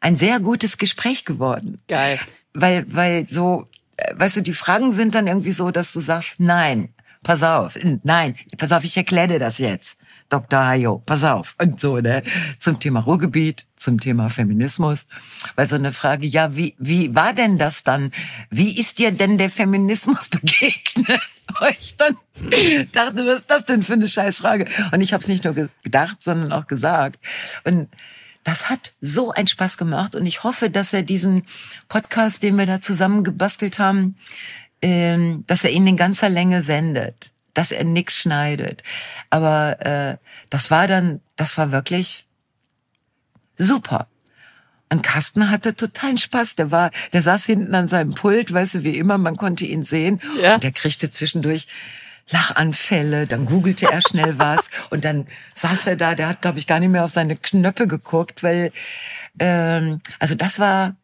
ein 0.00 0.16
sehr 0.16 0.40
gutes 0.40 0.78
Gespräch 0.78 1.26
geworden. 1.26 1.82
Geil. 1.86 2.18
Weil, 2.54 2.86
weil 2.88 3.28
so, 3.28 3.68
weißt 4.14 4.36
du, 4.36 4.40
die 4.42 4.52
Fragen 4.52 4.92
sind 4.92 5.14
dann 5.14 5.26
irgendwie 5.26 5.52
so, 5.52 5.70
dass 5.70 5.92
du 5.92 6.00
sagst, 6.00 6.40
nein, 6.40 6.90
pass 7.22 7.42
auf, 7.42 7.78
nein, 8.04 8.36
pass 8.56 8.72
auf, 8.72 8.84
ich 8.84 8.96
erkläre 8.96 9.28
dir 9.28 9.38
das 9.38 9.58
jetzt. 9.58 9.98
Dr. 10.28 10.58
Hayo, 10.58 11.02
pass 11.06 11.22
auf. 11.24 11.54
Und 11.60 11.80
so, 11.80 11.98
ne? 11.98 12.22
Zum 12.58 12.80
Thema 12.80 13.00
Ruhrgebiet, 13.00 13.66
zum 13.76 14.00
Thema 14.00 14.28
Feminismus. 14.28 15.06
Weil 15.54 15.66
so 15.66 15.76
eine 15.76 15.92
Frage, 15.92 16.26
ja, 16.26 16.56
wie, 16.56 16.74
wie 16.78 17.14
war 17.14 17.32
denn 17.32 17.58
das 17.58 17.84
dann? 17.84 18.10
Wie 18.50 18.76
ist 18.78 18.98
dir 18.98 19.12
denn 19.12 19.38
der 19.38 19.50
Feminismus 19.50 20.28
begegnet? 20.30 21.20
ich 21.78 21.96
dann 21.96 22.16
dachte, 22.92 23.24
was 23.26 23.40
ist 23.40 23.50
das 23.50 23.64
denn 23.66 23.82
für 23.82 23.92
eine 23.92 24.08
Scheißfrage? 24.08 24.66
Und 24.92 25.00
ich 25.00 25.12
habe 25.12 25.22
es 25.22 25.28
nicht 25.28 25.44
nur 25.44 25.68
gedacht, 25.82 26.22
sondern 26.22 26.52
auch 26.52 26.66
gesagt. 26.66 27.18
Und 27.64 27.88
das 28.46 28.70
hat 28.70 28.92
so 29.00 29.32
einen 29.32 29.48
Spaß 29.48 29.76
gemacht 29.76 30.14
und 30.14 30.24
ich 30.24 30.44
hoffe, 30.44 30.70
dass 30.70 30.92
er 30.92 31.02
diesen 31.02 31.42
Podcast, 31.88 32.44
den 32.44 32.56
wir 32.56 32.64
da 32.64 32.80
zusammen 32.80 33.24
gebastelt 33.24 33.80
haben, 33.80 34.16
ähm, 34.80 35.42
dass 35.48 35.64
er 35.64 35.70
ihn 35.70 35.84
in 35.84 35.96
ganzer 35.96 36.28
Länge 36.28 36.62
sendet, 36.62 37.32
dass 37.54 37.72
er 37.72 37.82
nix 37.82 38.14
schneidet. 38.14 38.84
Aber 39.30 39.84
äh, 39.84 40.16
das 40.48 40.70
war 40.70 40.86
dann, 40.86 41.20
das 41.34 41.58
war 41.58 41.72
wirklich 41.72 42.26
super. 43.56 44.06
Und 44.90 45.02
Carsten 45.02 45.50
hatte 45.50 45.74
totalen 45.74 46.16
Spaß. 46.16 46.54
Der 46.54 46.70
war, 46.70 46.92
der 47.12 47.22
saß 47.22 47.46
hinten 47.46 47.74
an 47.74 47.88
seinem 47.88 48.14
Pult, 48.14 48.52
weißt 48.52 48.76
du, 48.76 48.84
wie 48.84 48.96
immer, 48.96 49.18
man 49.18 49.34
konnte 49.34 49.66
ihn 49.66 49.82
sehen. 49.82 50.20
Ja. 50.40 50.54
Und 50.54 50.62
der 50.62 50.70
kriegte 50.70 51.10
zwischendurch 51.10 51.66
Lachanfälle, 52.30 53.26
dann 53.26 53.46
googelte 53.46 53.90
er 53.90 54.00
schnell 54.00 54.38
was 54.38 54.70
und 54.90 55.04
dann 55.04 55.26
saß 55.54 55.86
er 55.86 55.96
da, 55.96 56.14
der 56.14 56.28
hat, 56.28 56.42
glaube 56.42 56.58
ich, 56.58 56.66
gar 56.66 56.80
nicht 56.80 56.88
mehr 56.88 57.04
auf 57.04 57.12
seine 57.12 57.36
Knöpfe 57.36 57.86
geguckt, 57.86 58.42
weil 58.42 58.72
ähm, 59.38 60.00
also 60.18 60.34
das 60.34 60.58
war 60.58 60.96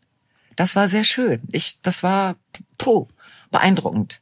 das 0.56 0.76
war 0.76 0.88
sehr 0.88 1.04
schön. 1.04 1.40
Ich 1.52 1.80
das 1.80 2.02
war 2.02 2.36
puh, 2.78 3.08
beeindruckend. 3.50 4.20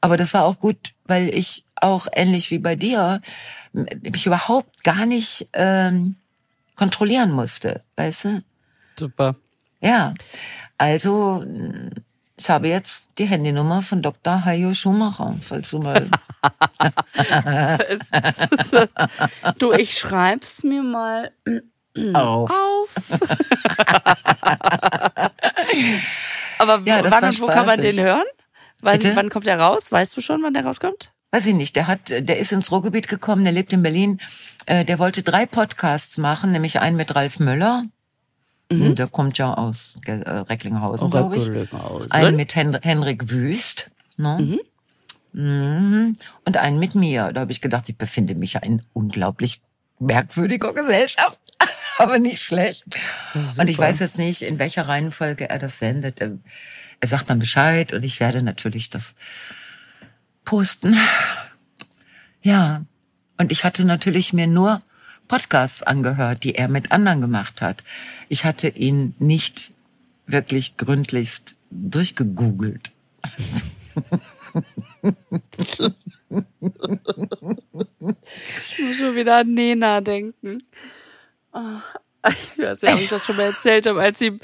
Aber 0.00 0.16
das 0.16 0.32
war 0.32 0.44
auch 0.44 0.58
gut, 0.58 0.94
weil 1.04 1.34
ich 1.34 1.64
auch 1.76 2.06
ähnlich 2.12 2.50
wie 2.50 2.58
bei 2.58 2.76
dir 2.76 3.20
mich 3.72 4.26
überhaupt 4.26 4.82
gar 4.84 5.04
nicht 5.04 5.48
ähm, 5.52 6.16
kontrollieren 6.74 7.32
musste, 7.32 7.82
weißt 7.96 8.24
du? 8.24 8.42
Super. 8.98 9.36
Ja, 9.82 10.14
also 10.78 11.44
ich 12.40 12.48
habe 12.48 12.68
jetzt 12.68 13.02
die 13.18 13.26
Handynummer 13.26 13.82
von 13.82 14.00
Dr. 14.00 14.46
Hayo 14.46 14.72
Schumacher, 14.72 15.36
falls 15.42 15.68
du 15.70 15.80
mal. 15.80 16.08
du, 19.58 19.72
ich 19.72 19.98
schreib's 19.98 20.64
mir 20.64 20.82
mal 20.82 21.32
auf. 22.14 22.50
auf. 22.50 22.88
Aber 26.58 26.80
ja, 26.86 27.04
wann 27.10 27.24
und 27.24 27.40
wo 27.42 27.46
kann 27.46 27.66
man 27.66 27.78
den 27.78 28.00
hören? 28.00 28.24
Wann, 28.80 28.98
wann 29.14 29.28
kommt 29.28 29.46
er 29.46 29.60
raus? 29.60 29.92
Weißt 29.92 30.16
du 30.16 30.22
schon, 30.22 30.42
wann 30.42 30.54
der 30.54 30.64
rauskommt? 30.64 31.12
Weiß 31.32 31.44
ich 31.44 31.54
nicht. 31.54 31.76
Der 31.76 31.88
hat, 31.88 32.08
der 32.08 32.38
ist 32.38 32.52
ins 32.52 32.72
Ruhrgebiet 32.72 33.08
gekommen, 33.08 33.44
der 33.44 33.52
lebt 33.52 33.74
in 33.74 33.82
Berlin. 33.82 34.18
Äh, 34.64 34.86
der 34.86 34.98
wollte 34.98 35.22
drei 35.22 35.44
Podcasts 35.44 36.16
machen, 36.16 36.52
nämlich 36.52 36.80
einen 36.80 36.96
mit 36.96 37.14
Ralf 37.14 37.38
Möller. 37.38 37.82
Mhm. 38.70 38.94
Der 38.94 39.08
kommt 39.08 39.36
ja 39.38 39.54
aus 39.54 39.96
äh, 40.06 40.12
Recklinghausen, 40.12 41.10
glaube 41.10 41.36
ich. 41.36 41.50
Einen 42.10 42.36
mit 42.36 42.54
Hen 42.54 42.78
Henrik 42.80 43.30
Wüst. 43.30 43.90
Ne? 44.16 44.38
Mhm. 44.40 44.60
Mhm. 45.32 46.16
Und 46.44 46.56
einen 46.56 46.78
mit 46.78 46.94
mir. 46.94 47.32
Da 47.32 47.40
habe 47.40 47.52
ich 47.52 47.60
gedacht, 47.60 47.88
ich 47.88 47.96
befinde 47.96 48.34
mich 48.34 48.54
ja 48.54 48.60
in 48.60 48.82
unglaublich 48.92 49.60
merkwürdiger 49.98 50.72
Gesellschaft. 50.72 51.38
Aber 51.98 52.18
nicht 52.18 52.42
schlecht. 52.42 52.84
Und 53.58 53.68
ich 53.68 53.78
weiß 53.78 53.98
jetzt 53.98 54.18
nicht, 54.18 54.42
in 54.42 54.58
welcher 54.58 54.88
Reihenfolge 54.88 55.50
er 55.50 55.58
das 55.58 55.78
sendet. 55.78 56.20
Er 56.20 56.38
sagt 57.08 57.28
dann 57.28 57.38
Bescheid 57.38 57.92
und 57.92 58.02
ich 58.02 58.20
werde 58.20 58.42
natürlich 58.42 58.88
das 58.88 59.14
posten. 60.44 60.96
Ja. 62.42 62.84
Und 63.36 63.52
ich 63.52 63.64
hatte 63.64 63.84
natürlich 63.84 64.32
mir 64.32 64.46
nur 64.46 64.82
Podcasts 65.30 65.84
angehört, 65.84 66.42
die 66.42 66.56
er 66.56 66.66
mit 66.66 66.90
anderen 66.90 67.20
gemacht 67.20 67.62
hat. 67.62 67.84
Ich 68.28 68.44
hatte 68.44 68.66
ihn 68.66 69.14
nicht 69.20 69.70
wirklich 70.26 70.76
gründlichst 70.76 71.56
durchgegoogelt. 71.70 72.90
Ich 78.66 78.78
muss 78.80 78.96
schon 78.96 79.14
wieder 79.14 79.36
an 79.36 79.54
Nena 79.54 80.00
denken. 80.00 80.64
Oh. 81.52 81.78
Ich 82.28 82.58
weiß 82.58 82.82
ja, 82.82 82.94
ob 82.94 83.00
ich 83.00 83.08
das 83.08 83.24
schon 83.24 83.36
mal 83.36 83.44
erzählt 83.44 83.86
habe, 83.86 84.02
als 84.02 84.18
sie, 84.18 84.38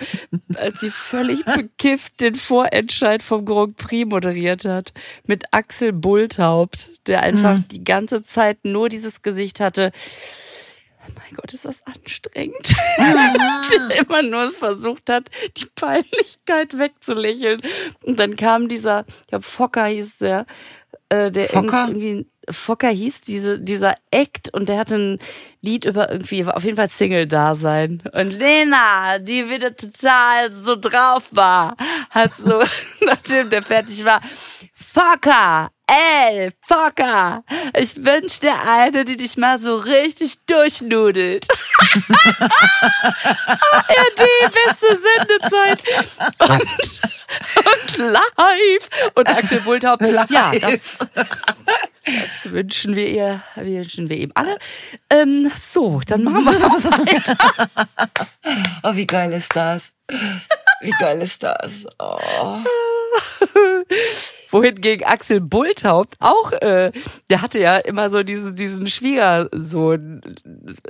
als 0.54 0.80
sie 0.80 0.90
völlig 0.90 1.44
bekifft 1.44 2.20
den 2.20 2.36
Vorentscheid 2.36 3.22
vom 3.22 3.44
Grand 3.44 3.76
Prix 3.76 4.08
moderiert 4.08 4.64
hat. 4.64 4.92
Mit 5.26 5.44
Axel 5.50 5.92
Bulthaupt, 5.92 6.90
der 7.06 7.22
einfach 7.22 7.56
mhm. 7.56 7.68
die 7.72 7.84
ganze 7.84 8.22
Zeit 8.22 8.64
nur 8.64 8.88
dieses 8.88 9.22
Gesicht 9.22 9.58
hatte. 9.60 9.90
Mein 11.14 11.34
Gott, 11.34 11.52
ist 11.52 11.64
das 11.64 11.86
anstrengend. 11.86 12.74
Ah. 12.98 13.62
der 13.88 13.98
immer 13.98 14.22
nur 14.22 14.50
versucht 14.50 15.10
hat, 15.10 15.30
die 15.56 15.66
Peinlichkeit 15.74 16.78
wegzulächeln. 16.78 17.60
Und 18.02 18.18
dann 18.18 18.36
kam 18.36 18.68
dieser, 18.68 19.04
ich 19.20 19.26
glaube, 19.28 19.44
Fokker 19.44 19.86
hieß 19.86 20.18
der, 20.18 20.46
äh, 21.08 21.30
der 21.30 21.46
Fokker? 21.46 21.86
irgendwie 21.88 22.26
Fokker 22.48 22.88
hieß 22.88 23.22
diese, 23.22 23.60
dieser 23.60 23.94
Act 24.10 24.52
und 24.54 24.68
der 24.68 24.78
hatte 24.78 24.96
ein 24.96 25.18
Lied 25.60 25.84
über 25.84 26.10
irgendwie, 26.12 26.44
auf 26.44 26.62
jeden 26.64 26.76
Fall 26.76 26.88
Single-Dasein. 26.88 28.02
Und 28.12 28.30
Lena, 28.30 29.18
die 29.18 29.50
wieder 29.50 29.74
total 29.74 30.52
so 30.52 30.76
drauf 30.76 31.28
war, 31.32 31.76
hat 32.10 32.34
so, 32.34 32.62
nachdem 33.04 33.50
der 33.50 33.62
fertig 33.62 34.04
war, 34.04 34.20
Fokker, 34.72 35.70
ey, 35.86 36.50
Fokker, 36.62 37.44
ich 37.76 38.04
wünsch 38.04 38.40
dir 38.40 38.54
eine, 38.66 39.04
die 39.04 39.16
dich 39.16 39.36
mal 39.36 39.58
so 39.58 39.76
richtig 39.76 40.44
durchnudelt. 40.46 41.46
ARD, 43.70 44.22
beste 44.52 44.98
Sendezeit. 45.16 45.82
Und, 46.38 47.00
und 47.64 47.96
live. 47.98 48.88
Und 49.14 49.28
Axel 49.28 49.60
Bulthaupt, 49.60 50.02
ja, 50.30 50.52
das, 50.58 50.98
das 52.04 52.52
wünschen 52.52 52.96
wir 52.96 53.08
ihr, 53.08 53.40
wünschen 53.54 54.08
wir 54.08 54.16
ihm 54.18 54.32
alle. 54.34 54.58
Ähm, 55.10 55.50
so, 55.54 56.00
dann 56.06 56.24
machen 56.24 56.44
wir 56.44 56.58
noch 56.58 56.84
weiter. 56.84 57.36
Oh, 58.82 58.94
wie 58.94 59.06
geil 59.06 59.32
ist 59.32 59.54
das? 59.54 59.92
Wie 60.80 60.94
geil 60.98 61.22
ist 61.22 61.42
das? 61.42 61.86
Oh. 61.98 62.58
Wohingegen 64.56 65.06
Axel 65.06 65.40
Bulthaupt 65.40 66.16
auch, 66.18 66.52
äh, 66.52 66.92
der 67.30 67.42
hatte 67.42 67.60
ja 67.60 67.76
immer 67.76 68.10
so 68.10 68.22
diesen, 68.22 68.54
diesen 68.54 68.86
Schwiegersohn, 68.86 70.20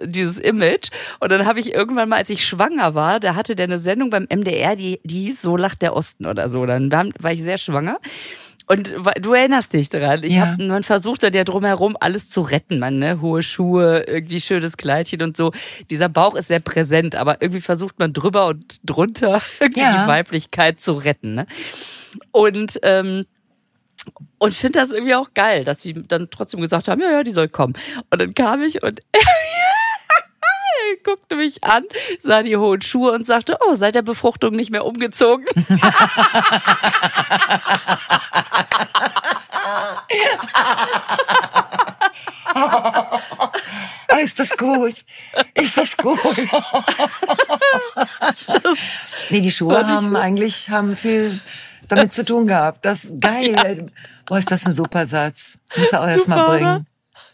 dieses 0.04 0.38
Image. 0.38 0.88
Und 1.20 1.30
dann 1.30 1.46
habe 1.46 1.60
ich 1.60 1.74
irgendwann 1.74 2.08
mal, 2.08 2.16
als 2.16 2.30
ich 2.30 2.46
schwanger 2.46 2.94
war, 2.94 3.20
da 3.20 3.34
hatte 3.34 3.56
der 3.56 3.64
eine 3.64 3.78
Sendung 3.78 4.10
beim 4.10 4.26
MDR, 4.28 4.76
die, 4.76 5.00
die 5.04 5.24
hieß 5.24 5.42
So 5.42 5.56
lacht 5.56 5.82
der 5.82 5.94
Osten 5.94 6.26
oder 6.26 6.48
so. 6.48 6.64
Dann 6.66 7.12
war 7.18 7.32
ich 7.32 7.42
sehr 7.42 7.58
schwanger. 7.58 7.98
Und 8.68 8.96
du 9.20 9.32
erinnerst 9.32 9.72
dich 9.72 9.90
daran. 9.90 10.24
Ich 10.24 10.34
ja. 10.34 10.48
hab, 10.48 10.58
man 10.58 10.82
versucht 10.82 11.22
dann 11.22 11.32
ja 11.32 11.44
drumherum 11.44 11.96
alles 12.00 12.28
zu 12.28 12.40
retten, 12.40 12.80
man, 12.80 12.96
ne? 12.96 13.20
Hohe 13.20 13.44
Schuhe, 13.44 14.04
irgendwie 14.08 14.40
schönes 14.40 14.76
Kleidchen 14.76 15.22
und 15.22 15.36
so. 15.36 15.52
Dieser 15.88 16.08
Bauch 16.08 16.34
ist 16.34 16.48
sehr 16.48 16.58
präsent, 16.58 17.14
aber 17.14 17.40
irgendwie 17.40 17.60
versucht 17.60 18.00
man 18.00 18.12
drüber 18.12 18.46
und 18.46 18.78
drunter 18.84 19.40
irgendwie 19.60 19.80
ja. 19.80 20.02
die 20.02 20.08
Weiblichkeit 20.08 20.80
zu 20.80 20.94
retten, 20.94 21.34
ne? 21.34 21.46
Und 22.32 22.80
ähm, 22.82 23.22
und 24.38 24.54
finde 24.54 24.78
das 24.80 24.90
irgendwie 24.90 25.14
auch 25.14 25.32
geil, 25.34 25.64
dass 25.64 25.82
sie 25.82 25.94
dann 25.94 26.28
trotzdem 26.30 26.60
gesagt 26.60 26.88
haben, 26.88 27.00
ja, 27.00 27.10
ja, 27.10 27.22
die 27.22 27.30
soll 27.30 27.48
kommen. 27.48 27.74
Und 28.10 28.20
dann 28.20 28.34
kam 28.34 28.62
ich 28.62 28.82
und 28.82 29.00
guckte 31.04 31.36
mich 31.36 31.62
an, 31.64 31.84
sah 32.20 32.42
die 32.42 32.56
hohen 32.56 32.82
Schuhe 32.82 33.12
und 33.12 33.24
sagte, 33.26 33.56
oh, 33.66 33.74
seit 33.74 33.94
der 33.94 34.02
Befruchtung 34.02 34.54
nicht 34.54 34.70
mehr 34.70 34.84
umgezogen. 34.84 35.46
ist 44.22 44.38
das 44.40 44.56
gut? 44.56 44.94
Ist 45.54 45.76
das 45.76 45.96
gut? 45.96 46.18
nee, 49.30 49.40
die 49.40 49.52
Schuhe 49.52 49.86
haben 49.86 50.16
eigentlich 50.16 50.70
haben 50.70 50.96
viel 50.96 51.40
damit 51.88 52.12
zu 52.12 52.24
tun 52.24 52.46
gehabt. 52.46 52.84
Das 52.84 53.08
geil. 53.20 53.52
Ja. 53.52 53.86
Boah, 54.26 54.38
ist 54.38 54.50
das 54.50 54.66
ein 54.66 54.72
super 54.72 55.06
Satz. 55.06 55.58
Muss 55.76 55.92
er 55.92 56.02
auch 56.02 56.08
erstmal 56.08 56.46
bringen. 56.46 56.86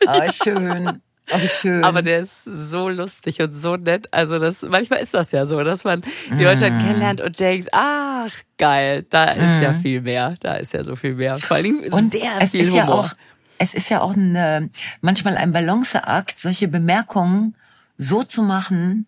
Ah, 0.07 0.31
schön. 0.31 1.01
Oh, 1.31 1.41
wie 1.41 1.49
schön. 1.49 1.85
Aber 1.85 2.03
der 2.03 2.21
ist 2.21 2.45
so 2.45 2.89
lustig 2.89 3.41
und 3.41 3.55
so 3.55 3.77
nett. 3.77 4.09
Also 4.11 4.39
das, 4.39 4.63
manchmal 4.63 5.01
ist 5.01 5.15
das 5.15 5.31
ja 5.33 5.47
so, 5.47 5.63
dass 5.63 5.85
man 5.85 6.03
die 6.31 6.45
Leute 6.45 6.71
mm. 6.71 6.79
kennenlernt 6.79 7.21
und 7.21 7.39
denkt, 7.39 7.69
ach, 7.73 8.31
geil, 8.59 9.07
da 9.09 9.25
ist 9.27 9.59
mm. 9.59 9.63
ja 9.63 9.73
viel 9.73 10.03
mehr. 10.03 10.35
Da 10.41 10.55
ist 10.55 10.73
ja 10.73 10.83
so 10.85 10.97
viel 10.97 11.15
mehr. 11.15 11.39
Vor 11.39 11.57
allem 11.57 11.81
und 11.91 12.13
sehr 12.13 12.39
es 12.41 12.51
viel 12.51 12.63
ist 12.63 12.73
Humor. 12.73 12.85
ja 12.85 12.89
auch, 12.89 13.13
es 13.59 13.75
ist 13.75 13.89
ja 13.89 14.01
auch 14.01 14.15
eine, 14.15 14.69
manchmal 15.01 15.37
ein 15.37 15.53
Balanceakt, 15.53 16.39
solche 16.39 16.69
Bemerkungen 16.69 17.57
so 17.97 18.23
zu 18.25 18.43
machen, 18.43 19.07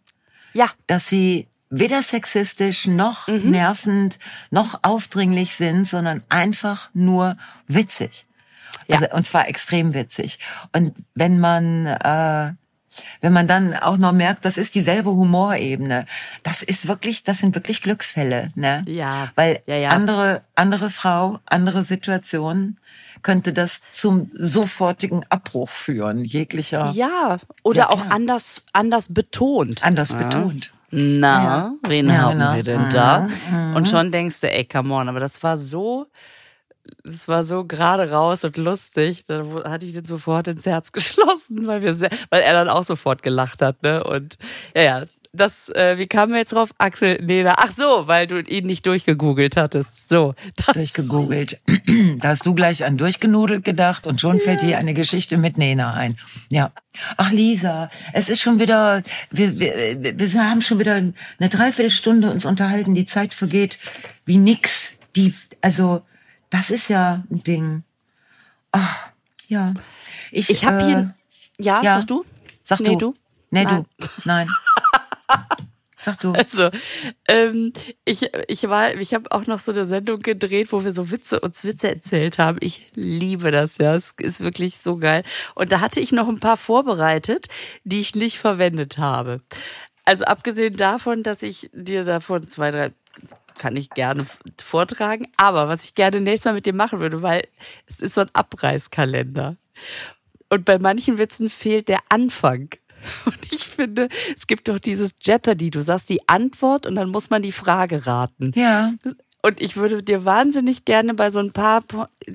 ja. 0.52 0.70
dass 0.86 1.08
sie 1.08 1.48
weder 1.70 2.02
sexistisch 2.02 2.86
noch 2.86 3.28
mhm. 3.28 3.50
nervend 3.50 4.18
noch 4.50 4.80
aufdringlich 4.82 5.56
sind, 5.56 5.86
sondern 5.86 6.22
einfach 6.28 6.90
nur 6.94 7.36
witzig. 7.66 8.26
Ja. 8.86 8.96
Also, 8.96 9.10
und 9.14 9.26
zwar 9.26 9.48
extrem 9.48 9.94
witzig. 9.94 10.38
Und 10.72 10.94
wenn 11.14 11.40
man, 11.40 11.86
äh, 11.86 12.52
wenn 13.20 13.32
man 13.32 13.48
dann 13.48 13.74
auch 13.74 13.96
noch 13.96 14.12
merkt, 14.12 14.44
das 14.44 14.56
ist 14.56 14.74
dieselbe 14.74 15.10
Humorebene, 15.10 16.06
das 16.42 16.62
ist 16.62 16.86
wirklich, 16.86 17.24
das 17.24 17.38
sind 17.38 17.54
wirklich 17.54 17.82
Glücksfälle, 17.82 18.52
ne? 18.54 18.84
Ja. 18.86 19.30
Weil 19.34 19.62
ja, 19.66 19.76
ja. 19.76 19.90
andere, 19.90 20.42
andere 20.54 20.90
Frau, 20.90 21.40
andere 21.46 21.82
Situation 21.82 22.76
könnte 23.22 23.52
das 23.52 23.80
zum 23.90 24.30
sofortigen 24.34 25.24
Abbruch 25.30 25.70
führen, 25.70 26.24
jeglicher. 26.24 26.90
Ja, 26.94 27.38
oder 27.62 27.90
auch 27.90 28.10
anders, 28.10 28.64
anders 28.72 29.12
betont. 29.12 29.82
Anders 29.82 30.12
betont. 30.12 30.70
Na, 30.94 31.74
wen 31.86 32.16
haben 32.16 32.38
genau. 32.38 32.54
wir 32.54 32.62
denn 32.62 32.90
da? 32.90 33.26
Mhm. 33.50 33.76
Und 33.76 33.88
schon 33.88 34.10
denkst 34.10 34.40
du, 34.40 34.50
ey, 34.50 34.64
come 34.64 34.94
on, 34.94 35.08
aber 35.08 35.20
das 35.20 35.42
war 35.42 35.56
so, 35.56 36.06
es 37.04 37.26
war 37.28 37.42
so 37.42 37.64
gerade 37.64 38.10
raus 38.10 38.44
und 38.44 38.56
lustig. 38.56 39.24
Da 39.26 39.44
hatte 39.64 39.86
ich 39.86 39.94
den 39.94 40.04
sofort 40.04 40.48
ins 40.48 40.66
Herz 40.66 40.92
geschlossen, 40.92 41.66
weil 41.66 41.82
wir 41.82 41.94
sehr, 41.94 42.10
weil 42.30 42.42
er 42.42 42.52
dann 42.52 42.68
auch 42.68 42.84
sofort 42.84 43.22
gelacht 43.22 43.62
hat, 43.62 43.82
ne? 43.82 44.04
Und 44.04 44.38
ja, 44.74 44.82
ja, 44.82 45.04
das, 45.34 45.68
äh, 45.70 45.98
wie 45.98 46.06
kamen 46.06 46.32
wir 46.32 46.38
jetzt 46.38 46.52
drauf? 46.52 46.74
Axel 46.78 47.20
Nena. 47.22 47.54
Ach 47.58 47.70
so, 47.70 48.06
weil 48.06 48.26
du 48.26 48.40
ihn 48.40 48.66
nicht 48.66 48.86
durchgegoogelt 48.86 49.56
hattest. 49.56 50.08
So, 50.08 50.34
das. 50.56 50.76
Durchgegoogelt. 50.76 51.60
Da 52.18 52.28
hast 52.28 52.46
du 52.46 52.54
gleich 52.54 52.84
an 52.84 52.96
durchgenudelt 52.96 53.64
gedacht 53.64 54.06
und 54.06 54.20
schon 54.20 54.38
ja. 54.38 54.44
fällt 54.44 54.62
dir 54.62 54.78
eine 54.78 54.94
Geschichte 54.94 55.36
mit 55.36 55.58
Nena 55.58 55.94
ein. 55.94 56.16
Ja. 56.48 56.72
Ach 57.16 57.30
Lisa, 57.30 57.90
es 58.12 58.28
ist 58.28 58.40
schon 58.40 58.58
wieder, 58.58 59.02
wir, 59.30 59.58
wir, 59.58 60.18
wir 60.18 60.50
haben 60.50 60.62
schon 60.62 60.78
wieder 60.78 60.94
eine 60.94 61.14
Dreiviertelstunde 61.38 62.30
uns 62.30 62.44
unterhalten. 62.44 62.94
Die 62.94 63.04
Zeit 63.04 63.34
vergeht 63.34 63.78
wie 64.24 64.38
nix. 64.38 64.98
Die, 65.16 65.34
also, 65.60 66.02
das 66.50 66.70
ist 66.70 66.88
ja 66.88 67.24
ein 67.30 67.42
Ding. 67.42 67.82
Oh, 68.72 68.78
ja. 69.48 69.74
Ich, 70.30 70.50
ich 70.50 70.64
habe 70.64 70.80
äh, 70.80 70.84
hier. 70.84 71.14
Ja, 71.58 71.82
ja, 71.82 71.98
sag 71.98 72.06
du? 72.06 72.24
Sag 72.64 72.80
nee, 72.80 72.92
du. 72.92 72.98
du. 72.98 73.14
Nee, 73.50 73.64
Nein. 73.64 73.86
du. 73.98 74.06
Nein. 74.24 74.48
Sag 76.04 76.20
du. 76.20 76.32
Also, 76.32 76.68
ähm, 77.28 77.72
ich, 78.04 78.28
ich 78.46 78.68
war, 78.68 78.94
ich 78.94 79.14
habe 79.14 79.32
auch 79.32 79.46
noch 79.46 79.58
so 79.58 79.72
eine 79.72 79.86
Sendung 79.86 80.20
gedreht, 80.20 80.70
wo 80.70 80.84
wir 80.84 80.92
so 80.92 81.10
Witze 81.10 81.40
uns 81.40 81.64
Witze 81.64 81.88
erzählt 81.88 82.38
haben. 82.38 82.58
Ich 82.60 82.92
liebe 82.94 83.50
das, 83.50 83.78
ja. 83.78 83.94
Es 83.94 84.12
ist 84.18 84.40
wirklich 84.40 84.76
so 84.76 84.98
geil. 84.98 85.22
Und 85.54 85.72
da 85.72 85.80
hatte 85.80 86.00
ich 86.00 86.12
noch 86.12 86.28
ein 86.28 86.40
paar 86.40 86.58
vorbereitet, 86.58 87.48
die 87.84 88.00
ich 88.00 88.14
nicht 88.14 88.38
verwendet 88.38 88.98
habe. 88.98 89.40
Also 90.04 90.24
abgesehen 90.24 90.76
davon, 90.76 91.22
dass 91.22 91.42
ich 91.42 91.70
dir 91.72 92.04
davon 92.04 92.48
zwei, 92.48 92.70
drei 92.70 92.90
kann 93.58 93.74
ich 93.74 93.88
gerne 93.88 94.26
vortragen. 94.60 95.28
Aber 95.38 95.68
was 95.68 95.84
ich 95.84 95.94
gerne 95.94 96.20
nächstes 96.20 96.44
Mal 96.44 96.54
mit 96.54 96.66
dir 96.66 96.74
machen 96.74 97.00
würde, 97.00 97.22
weil 97.22 97.48
es 97.86 98.00
ist 98.00 98.12
so 98.12 98.20
ein 98.20 98.30
Abreißkalender. 98.34 99.56
Und 100.50 100.66
bei 100.66 100.78
manchen 100.78 101.16
Witzen 101.16 101.48
fehlt 101.48 101.88
der 101.88 102.00
Anfang. 102.10 102.68
Und 103.24 103.38
ich 103.50 103.66
finde, 103.66 104.08
es 104.36 104.46
gibt 104.46 104.68
doch 104.68 104.78
dieses 104.78 105.14
Jeopardy. 105.20 105.70
Du 105.70 105.82
sagst 105.82 106.08
die 106.08 106.28
Antwort 106.28 106.86
und 106.86 106.94
dann 106.94 107.10
muss 107.10 107.30
man 107.30 107.42
die 107.42 107.52
Frage 107.52 108.06
raten. 108.06 108.52
Ja. 108.54 108.92
Und 109.42 109.60
ich 109.60 109.76
würde 109.76 110.02
dir 110.02 110.24
wahnsinnig 110.24 110.84
gerne 110.86 111.12
bei 111.12 111.30
so 111.30 111.38
ein 111.38 111.52
paar, 111.52 111.84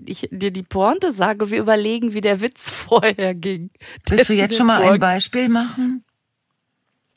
ich 0.05 0.29
dir 0.31 0.51
die 0.51 0.63
Pointe 0.63 1.11
sage, 1.11 1.49
wir 1.49 1.59
überlegen, 1.59 2.13
wie 2.13 2.21
der 2.21 2.41
Witz 2.41 2.69
vorher 2.69 3.33
ging. 3.33 3.71
Willst 4.07 4.29
du 4.29 4.33
jetzt 4.33 4.55
schon 4.55 4.67
mal 4.67 4.83
ein 4.83 4.99
Beispiel 4.99 5.49
machen? 5.49 6.03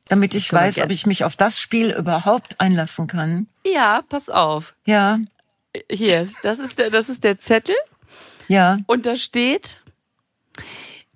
Damit 0.07 0.35
ich 0.35 0.53
weiß, 0.53 0.81
ob 0.81 0.91
ich 0.91 1.07
mich 1.07 1.25
auf 1.25 1.37
das 1.37 1.61
Spiel 1.61 1.91
überhaupt 1.91 2.61
einlassen 2.61 3.07
kann. 3.07 3.49
Ja, 3.67 4.03
pass 4.09 4.29
auf. 4.29 4.75
Ja. 4.85 5.19
Hier, 5.91 6.29
das 6.43 6.59
ist 6.59 6.79
der, 6.79 6.91
das 6.91 7.09
ist 7.09 7.25
der 7.25 7.39
Zettel. 7.39 7.77
Ja. 8.49 8.79
Und 8.87 9.07
da 9.07 9.17
steht, 9.17 9.77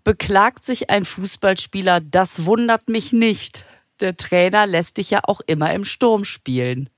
beklagt 0.06 0.64
sich 0.64 0.88
ein 0.88 1.04
Fußballspieler, 1.04 1.98
das 2.00 2.44
wundert 2.44 2.88
mich 2.88 3.12
nicht. 3.12 3.64
Der 3.98 4.16
Trainer 4.16 4.64
lässt 4.64 4.98
dich 4.98 5.10
ja 5.10 5.22
auch 5.24 5.40
immer 5.48 5.74
im 5.74 5.84
Sturm 5.84 6.24
spielen. 6.24 6.88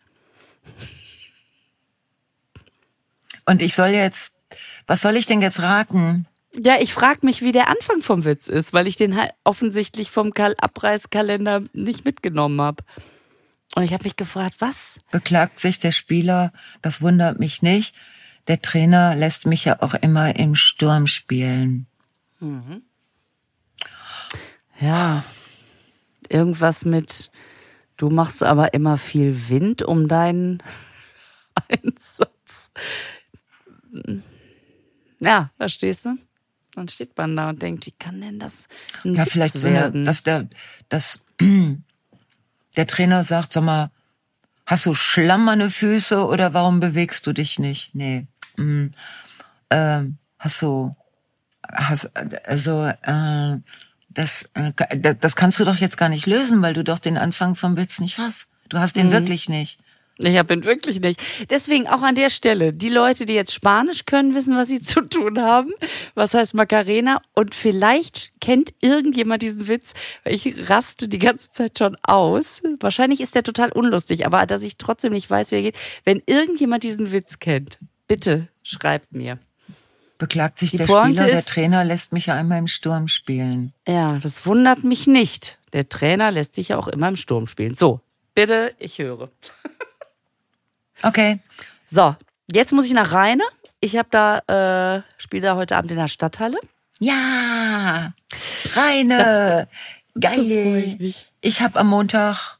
Und 3.46 3.62
ich 3.62 3.74
soll 3.74 3.88
jetzt, 3.88 4.34
was 4.86 5.00
soll 5.00 5.16
ich 5.16 5.24
denn 5.24 5.40
jetzt 5.40 5.62
raten? 5.62 6.26
Ja, 6.52 6.76
ich 6.80 6.92
frage 6.92 7.20
mich, 7.22 7.40
wie 7.40 7.52
der 7.52 7.68
Anfang 7.68 8.02
vom 8.02 8.26
Witz 8.26 8.46
ist, 8.46 8.74
weil 8.74 8.86
ich 8.86 8.96
den 8.96 9.16
halt 9.16 9.32
offensichtlich 9.42 10.10
vom 10.10 10.34
Kal 10.34 10.54
Abreißkalender 10.58 11.62
nicht 11.72 12.04
mitgenommen 12.04 12.60
habe. 12.60 12.84
Und 13.74 13.84
ich 13.84 13.94
habe 13.94 14.04
mich 14.04 14.16
gefragt, 14.16 14.56
was? 14.58 14.98
Beklagt 15.10 15.58
sich 15.58 15.78
der 15.78 15.92
Spieler, 15.92 16.52
das 16.82 17.00
wundert 17.00 17.38
mich 17.38 17.62
nicht. 17.62 17.96
Der 18.48 18.60
Trainer 18.60 19.16
lässt 19.16 19.46
mich 19.46 19.64
ja 19.64 19.80
auch 19.80 19.94
immer 19.94 20.36
im 20.36 20.54
Sturm 20.54 21.06
spielen. 21.06 21.86
Ja, 24.80 25.24
irgendwas 26.28 26.84
mit, 26.84 27.30
du 27.96 28.10
machst 28.10 28.42
aber 28.42 28.74
immer 28.74 28.96
viel 28.96 29.48
Wind 29.48 29.82
um 29.82 30.08
deinen 30.08 30.62
Einsatz. 31.68 32.70
Ja, 35.20 35.50
verstehst 35.56 36.06
du? 36.06 36.16
Dann 36.74 36.88
steht 36.88 37.16
man 37.16 37.36
da 37.36 37.48
und 37.48 37.60
denkt, 37.60 37.86
wie 37.86 37.92
kann 37.92 38.20
denn 38.20 38.38
das 38.38 38.68
Ja, 39.02 39.26
vielleicht 39.26 39.58
so 39.58 39.66
eine, 39.68 39.90
dass 39.90 40.22
der, 40.22 40.48
dass 40.88 41.24
der 42.76 42.86
Trainer 42.86 43.24
sagt, 43.24 43.52
sag 43.52 43.64
mal, 43.64 43.90
hast 44.64 44.86
du 44.86 44.94
schlammerne 44.94 45.70
Füße 45.70 46.24
oder 46.24 46.54
warum 46.54 46.78
bewegst 46.78 47.26
du 47.26 47.32
dich 47.32 47.58
nicht? 47.58 47.94
Nee. 47.94 48.26
Mm, 48.56 48.88
ähm, 49.70 50.18
hast 50.38 50.62
du, 50.62 50.94
hast, 51.66 52.16
also, 52.46 52.84
äh, 53.02 53.56
das, 54.18 54.48
äh, 54.54 54.72
das 54.98 55.16
das 55.20 55.36
kannst 55.36 55.60
du 55.60 55.64
doch 55.64 55.76
jetzt 55.76 55.96
gar 55.96 56.08
nicht 56.08 56.26
lösen, 56.26 56.60
weil 56.60 56.74
du 56.74 56.82
doch 56.82 56.98
den 56.98 57.16
Anfang 57.16 57.54
vom 57.54 57.76
Witz 57.76 58.00
nicht 58.00 58.18
hast. 58.18 58.48
Du 58.68 58.78
hast 58.78 58.96
den 58.96 59.12
wirklich 59.12 59.48
nicht. 59.48 59.80
Ich 60.20 60.36
hab 60.36 60.50
ihn 60.50 60.64
wirklich 60.64 61.00
nicht. 61.00 61.20
Deswegen 61.48 61.86
auch 61.86 62.02
an 62.02 62.16
der 62.16 62.28
Stelle, 62.28 62.72
die 62.72 62.88
Leute, 62.88 63.24
die 63.24 63.34
jetzt 63.34 63.54
Spanisch 63.54 64.04
können, 64.04 64.34
wissen, 64.34 64.56
was 64.56 64.66
sie 64.66 64.80
zu 64.82 65.02
tun 65.02 65.38
haben. 65.40 65.70
Was 66.16 66.34
heißt 66.34 66.54
Macarena? 66.54 67.22
Und 67.34 67.54
vielleicht 67.54 68.32
kennt 68.40 68.74
irgendjemand 68.80 69.42
diesen 69.42 69.68
Witz, 69.68 69.94
ich 70.24 70.68
raste 70.68 71.06
die 71.06 71.20
ganze 71.20 71.52
Zeit 71.52 71.78
schon 71.78 71.96
aus. 72.02 72.60
Wahrscheinlich 72.80 73.20
ist 73.20 73.36
der 73.36 73.44
total 73.44 73.70
unlustig, 73.70 74.26
aber 74.26 74.44
dass 74.46 74.64
ich 74.64 74.76
trotzdem 74.76 75.12
nicht 75.12 75.30
weiß, 75.30 75.52
wie 75.52 75.56
er 75.56 75.62
geht. 75.62 75.76
Wenn 76.02 76.20
irgendjemand 76.26 76.82
diesen 76.82 77.12
Witz 77.12 77.38
kennt, 77.38 77.78
bitte 78.08 78.48
schreibt 78.64 79.14
mir. 79.14 79.38
Beklagt 80.18 80.58
sich 80.58 80.72
Die 80.72 80.78
der 80.78 80.86
Pointe 80.86 81.22
Spieler, 81.22 81.34
der 81.34 81.44
Trainer 81.44 81.84
lässt 81.84 82.12
mich 82.12 82.26
ja 82.26 82.34
einmal 82.34 82.58
im 82.58 82.66
Sturm 82.66 83.06
spielen. 83.06 83.72
Ja, 83.86 84.18
das 84.18 84.44
wundert 84.46 84.82
mich 84.82 85.06
nicht. 85.06 85.58
Der 85.72 85.88
Trainer 85.88 86.32
lässt 86.32 86.56
dich 86.56 86.68
ja 86.68 86.76
auch 86.78 86.88
immer 86.88 87.08
im 87.08 87.16
Sturm 87.16 87.46
spielen. 87.46 87.74
So, 87.74 88.00
bitte, 88.34 88.74
ich 88.78 88.98
höre. 88.98 89.30
Okay. 91.02 91.38
So, 91.86 92.16
jetzt 92.50 92.72
muss 92.72 92.86
ich 92.86 92.92
nach 92.92 93.12
Rheine. 93.12 93.44
Ich 93.78 93.96
habe 93.96 94.08
da, 94.10 94.96
äh, 94.96 95.02
spiele 95.16 95.42
da 95.42 95.54
heute 95.54 95.76
Abend 95.76 95.92
in 95.92 95.96
der 95.96 96.08
Stadthalle. 96.08 96.58
Ja, 96.98 98.12
Reine, 98.74 99.68
geil. 100.20 100.96
mich. 100.98 101.28
Ich 101.40 101.62
habe 101.62 101.78
am 101.78 101.86
Montag, 101.86 102.58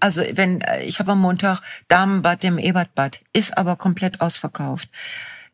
also 0.00 0.22
wenn 0.32 0.60
äh, 0.60 0.82
ich 0.82 0.98
habe 0.98 1.12
am 1.12 1.20
Montag 1.20 1.60
Damenbad 1.88 2.44
im 2.44 2.58
Ebertbad, 2.58 3.20
ist 3.32 3.56
aber 3.56 3.76
komplett 3.76 4.20
ausverkauft. 4.20 4.90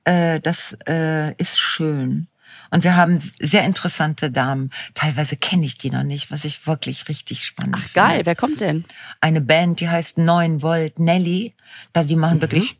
Äh, 0.04 0.40
das 0.40 0.76
äh, 0.88 1.34
ist 1.36 1.58
schön. 1.60 2.28
Und 2.70 2.84
wir 2.84 2.96
haben 2.96 3.18
sehr 3.20 3.64
interessante 3.64 4.30
Damen. 4.30 4.70
Teilweise 4.94 5.36
kenne 5.36 5.64
ich 5.66 5.76
die 5.78 5.90
noch 5.90 6.02
nicht, 6.04 6.30
was 6.30 6.44
ich 6.46 6.66
wirklich 6.66 7.08
richtig 7.08 7.44
spannend 7.44 7.76
Ach, 7.78 7.82
finde. 7.82 7.94
geil, 7.94 8.20
wer 8.26 8.34
kommt 8.34 8.60
denn? 8.60 8.84
Eine 9.20 9.40
Band, 9.42 9.80
die 9.80 9.88
heißt 9.90 10.18
9 10.18 10.62
Volt 10.62 10.98
Nelly. 10.98 11.54
Da, 11.92 12.02
die 12.04 12.14
Mhm. 12.14 12.20
machen 12.20 12.40
wirklich 12.40 12.78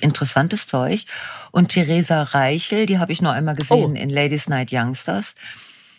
interessantes 0.00 0.66
Zeug. 0.66 1.04
Und 1.52 1.68
Theresa 1.68 2.22
Reichel, 2.22 2.86
die 2.86 2.98
habe 2.98 3.12
ich 3.12 3.22
noch 3.22 3.32
einmal 3.32 3.54
gesehen 3.54 3.92
Oh. 3.96 4.00
in 4.00 4.10
Ladies 4.10 4.48
Night 4.48 4.70
Youngsters. 4.72 5.34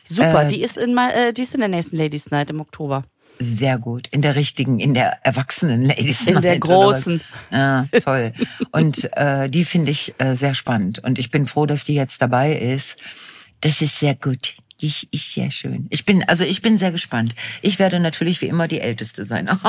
Super, 0.05 0.43
Äh, 0.43 0.47
die 0.49 0.61
ist 0.61 0.77
in 0.77 0.97
äh, 0.97 1.33
die 1.33 1.43
ist 1.43 1.53
in 1.53 1.61
der 1.61 1.69
nächsten 1.69 1.97
Ladies 1.97 2.31
Night 2.31 2.49
im 2.49 2.59
Oktober. 2.59 3.03
Sehr 3.43 3.79
gut. 3.79 4.07
In 4.11 4.21
der 4.21 4.35
richtigen, 4.35 4.79
in 4.79 4.93
der 4.93 5.25
erwachsenen 5.25 5.83
Ladies 5.83 6.27
In 6.27 6.41
der 6.41 6.59
großen. 6.59 7.21
Ja, 7.51 7.87
toll. 8.03 8.33
Und 8.71 9.09
äh, 9.17 9.49
die 9.49 9.65
finde 9.65 9.89
ich 9.89 10.13
äh, 10.19 10.35
sehr 10.35 10.53
spannend. 10.53 10.99
Und 10.99 11.17
ich 11.17 11.31
bin 11.31 11.47
froh, 11.47 11.65
dass 11.65 11.83
die 11.83 11.95
jetzt 11.95 12.21
dabei 12.21 12.53
ist. 12.55 12.97
Das 13.61 13.81
ist 13.81 13.97
sehr 13.97 14.13
gut. 14.13 14.53
Die 14.81 14.93
ist 15.11 15.33
sehr 15.33 15.49
schön. 15.49 15.87
Ich 15.89 16.05
bin, 16.05 16.23
also 16.27 16.43
ich 16.43 16.61
bin 16.61 16.77
sehr 16.77 16.91
gespannt. 16.91 17.33
Ich 17.63 17.79
werde 17.79 17.99
natürlich 17.99 18.41
wie 18.41 18.47
immer 18.47 18.67
die 18.67 18.79
Älteste 18.79 19.25
sein. 19.25 19.49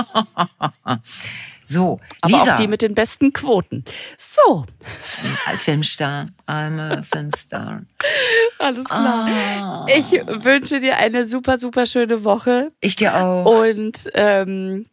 so, 1.72 2.00
Aber 2.20 2.32
Lisa, 2.38 2.52
auch 2.52 2.56
die 2.56 2.66
mit 2.68 2.82
den 2.82 2.94
besten 2.94 3.32
Quoten. 3.32 3.84
So, 4.18 4.66
Filmstar. 5.56 6.28
I'm 6.46 6.78
a 6.80 7.02
Filmstar. 7.02 7.82
alles 8.58 8.84
klar. 8.86 9.26
Ah. 9.28 9.86
Ich 9.96 10.10
wünsche 10.12 10.80
dir 10.80 10.96
eine 10.96 11.26
super, 11.26 11.58
super 11.58 11.86
schöne 11.86 12.24
Woche 12.24 12.72
Ich 12.80 12.96
dir 12.96 13.14
auch. 13.16 13.44
und 13.62 14.08
ähm, 14.14 14.86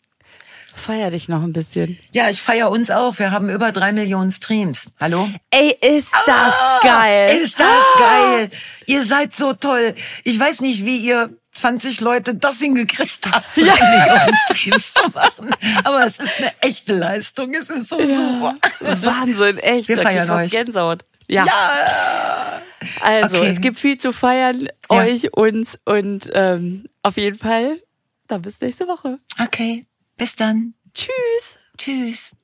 feier 0.76 1.10
dich 1.12 1.28
noch 1.28 1.44
ein 1.44 1.54
bisschen. 1.54 2.00
Ja, 2.12 2.30
ich 2.30 2.42
feier 2.42 2.70
uns 2.72 2.90
auch. 2.92 3.20
Wir 3.20 3.32
haben 3.32 3.50
über 3.50 3.72
drei 3.72 3.92
Millionen 3.92 4.32
Streams. 4.32 4.92
Hallo? 5.02 5.28
Ey, 5.52 5.76
ist 5.82 6.14
das 6.26 6.54
Ah, 6.58 6.80
geil. 6.82 7.38
Ist 7.44 7.60
das 7.60 7.84
geil? 8.00 8.50
Ihr 8.86 9.04
seid 9.04 9.36
so 9.36 9.54
toll. 9.54 9.94
Ich 10.24 10.40
weiß 10.40 10.62
nicht, 10.62 10.86
wie 10.86 10.98
ihr 10.98 11.30
20 11.54 12.02
Leute 12.02 12.36
das 12.36 12.60
hingekriegt 12.60 13.28
habt, 13.32 13.46
drei 13.56 13.64
Millionen 13.64 14.36
Streams 14.50 14.94
zu 14.94 15.10
machen. 15.10 15.54
Aber 15.84 16.06
es 16.06 16.20
ist 16.20 16.38
eine 16.38 16.52
echte 16.62 16.96
Leistung. 16.98 17.54
Es 17.54 17.70
ist 17.70 17.90
so 17.90 17.98
super. 17.98 18.56
Wahnsinn, 18.80 19.58
echt. 19.60 19.88
Wir 19.88 19.96
da 19.98 20.02
feiern 20.04 20.30
euch. 20.32 20.52
Gänsehaut. 20.52 21.06
Ja. 21.28 21.46
Ja. 21.46 22.62
Also, 23.02 23.38
Okay. 23.38 23.48
es 23.50 23.62
gibt 23.62 23.80
viel 23.80 23.98
zu 23.98 24.12
feiern, 24.14 24.62
Ja. 24.90 24.98
euch, 24.98 25.34
uns 25.34 25.78
und 25.86 26.30
ähm, 26.34 26.86
auf 27.04 27.18
jeden 27.18 27.38
Fall 27.38 27.78
dann 28.28 28.42
bis 28.42 28.62
nächste 28.62 28.88
Woche. 28.88 29.20
Okay. 29.42 29.86
Bis 30.18 30.36
dann. 30.36 30.74
Tschüss. 30.94 31.58
Tschüss. 31.78 32.36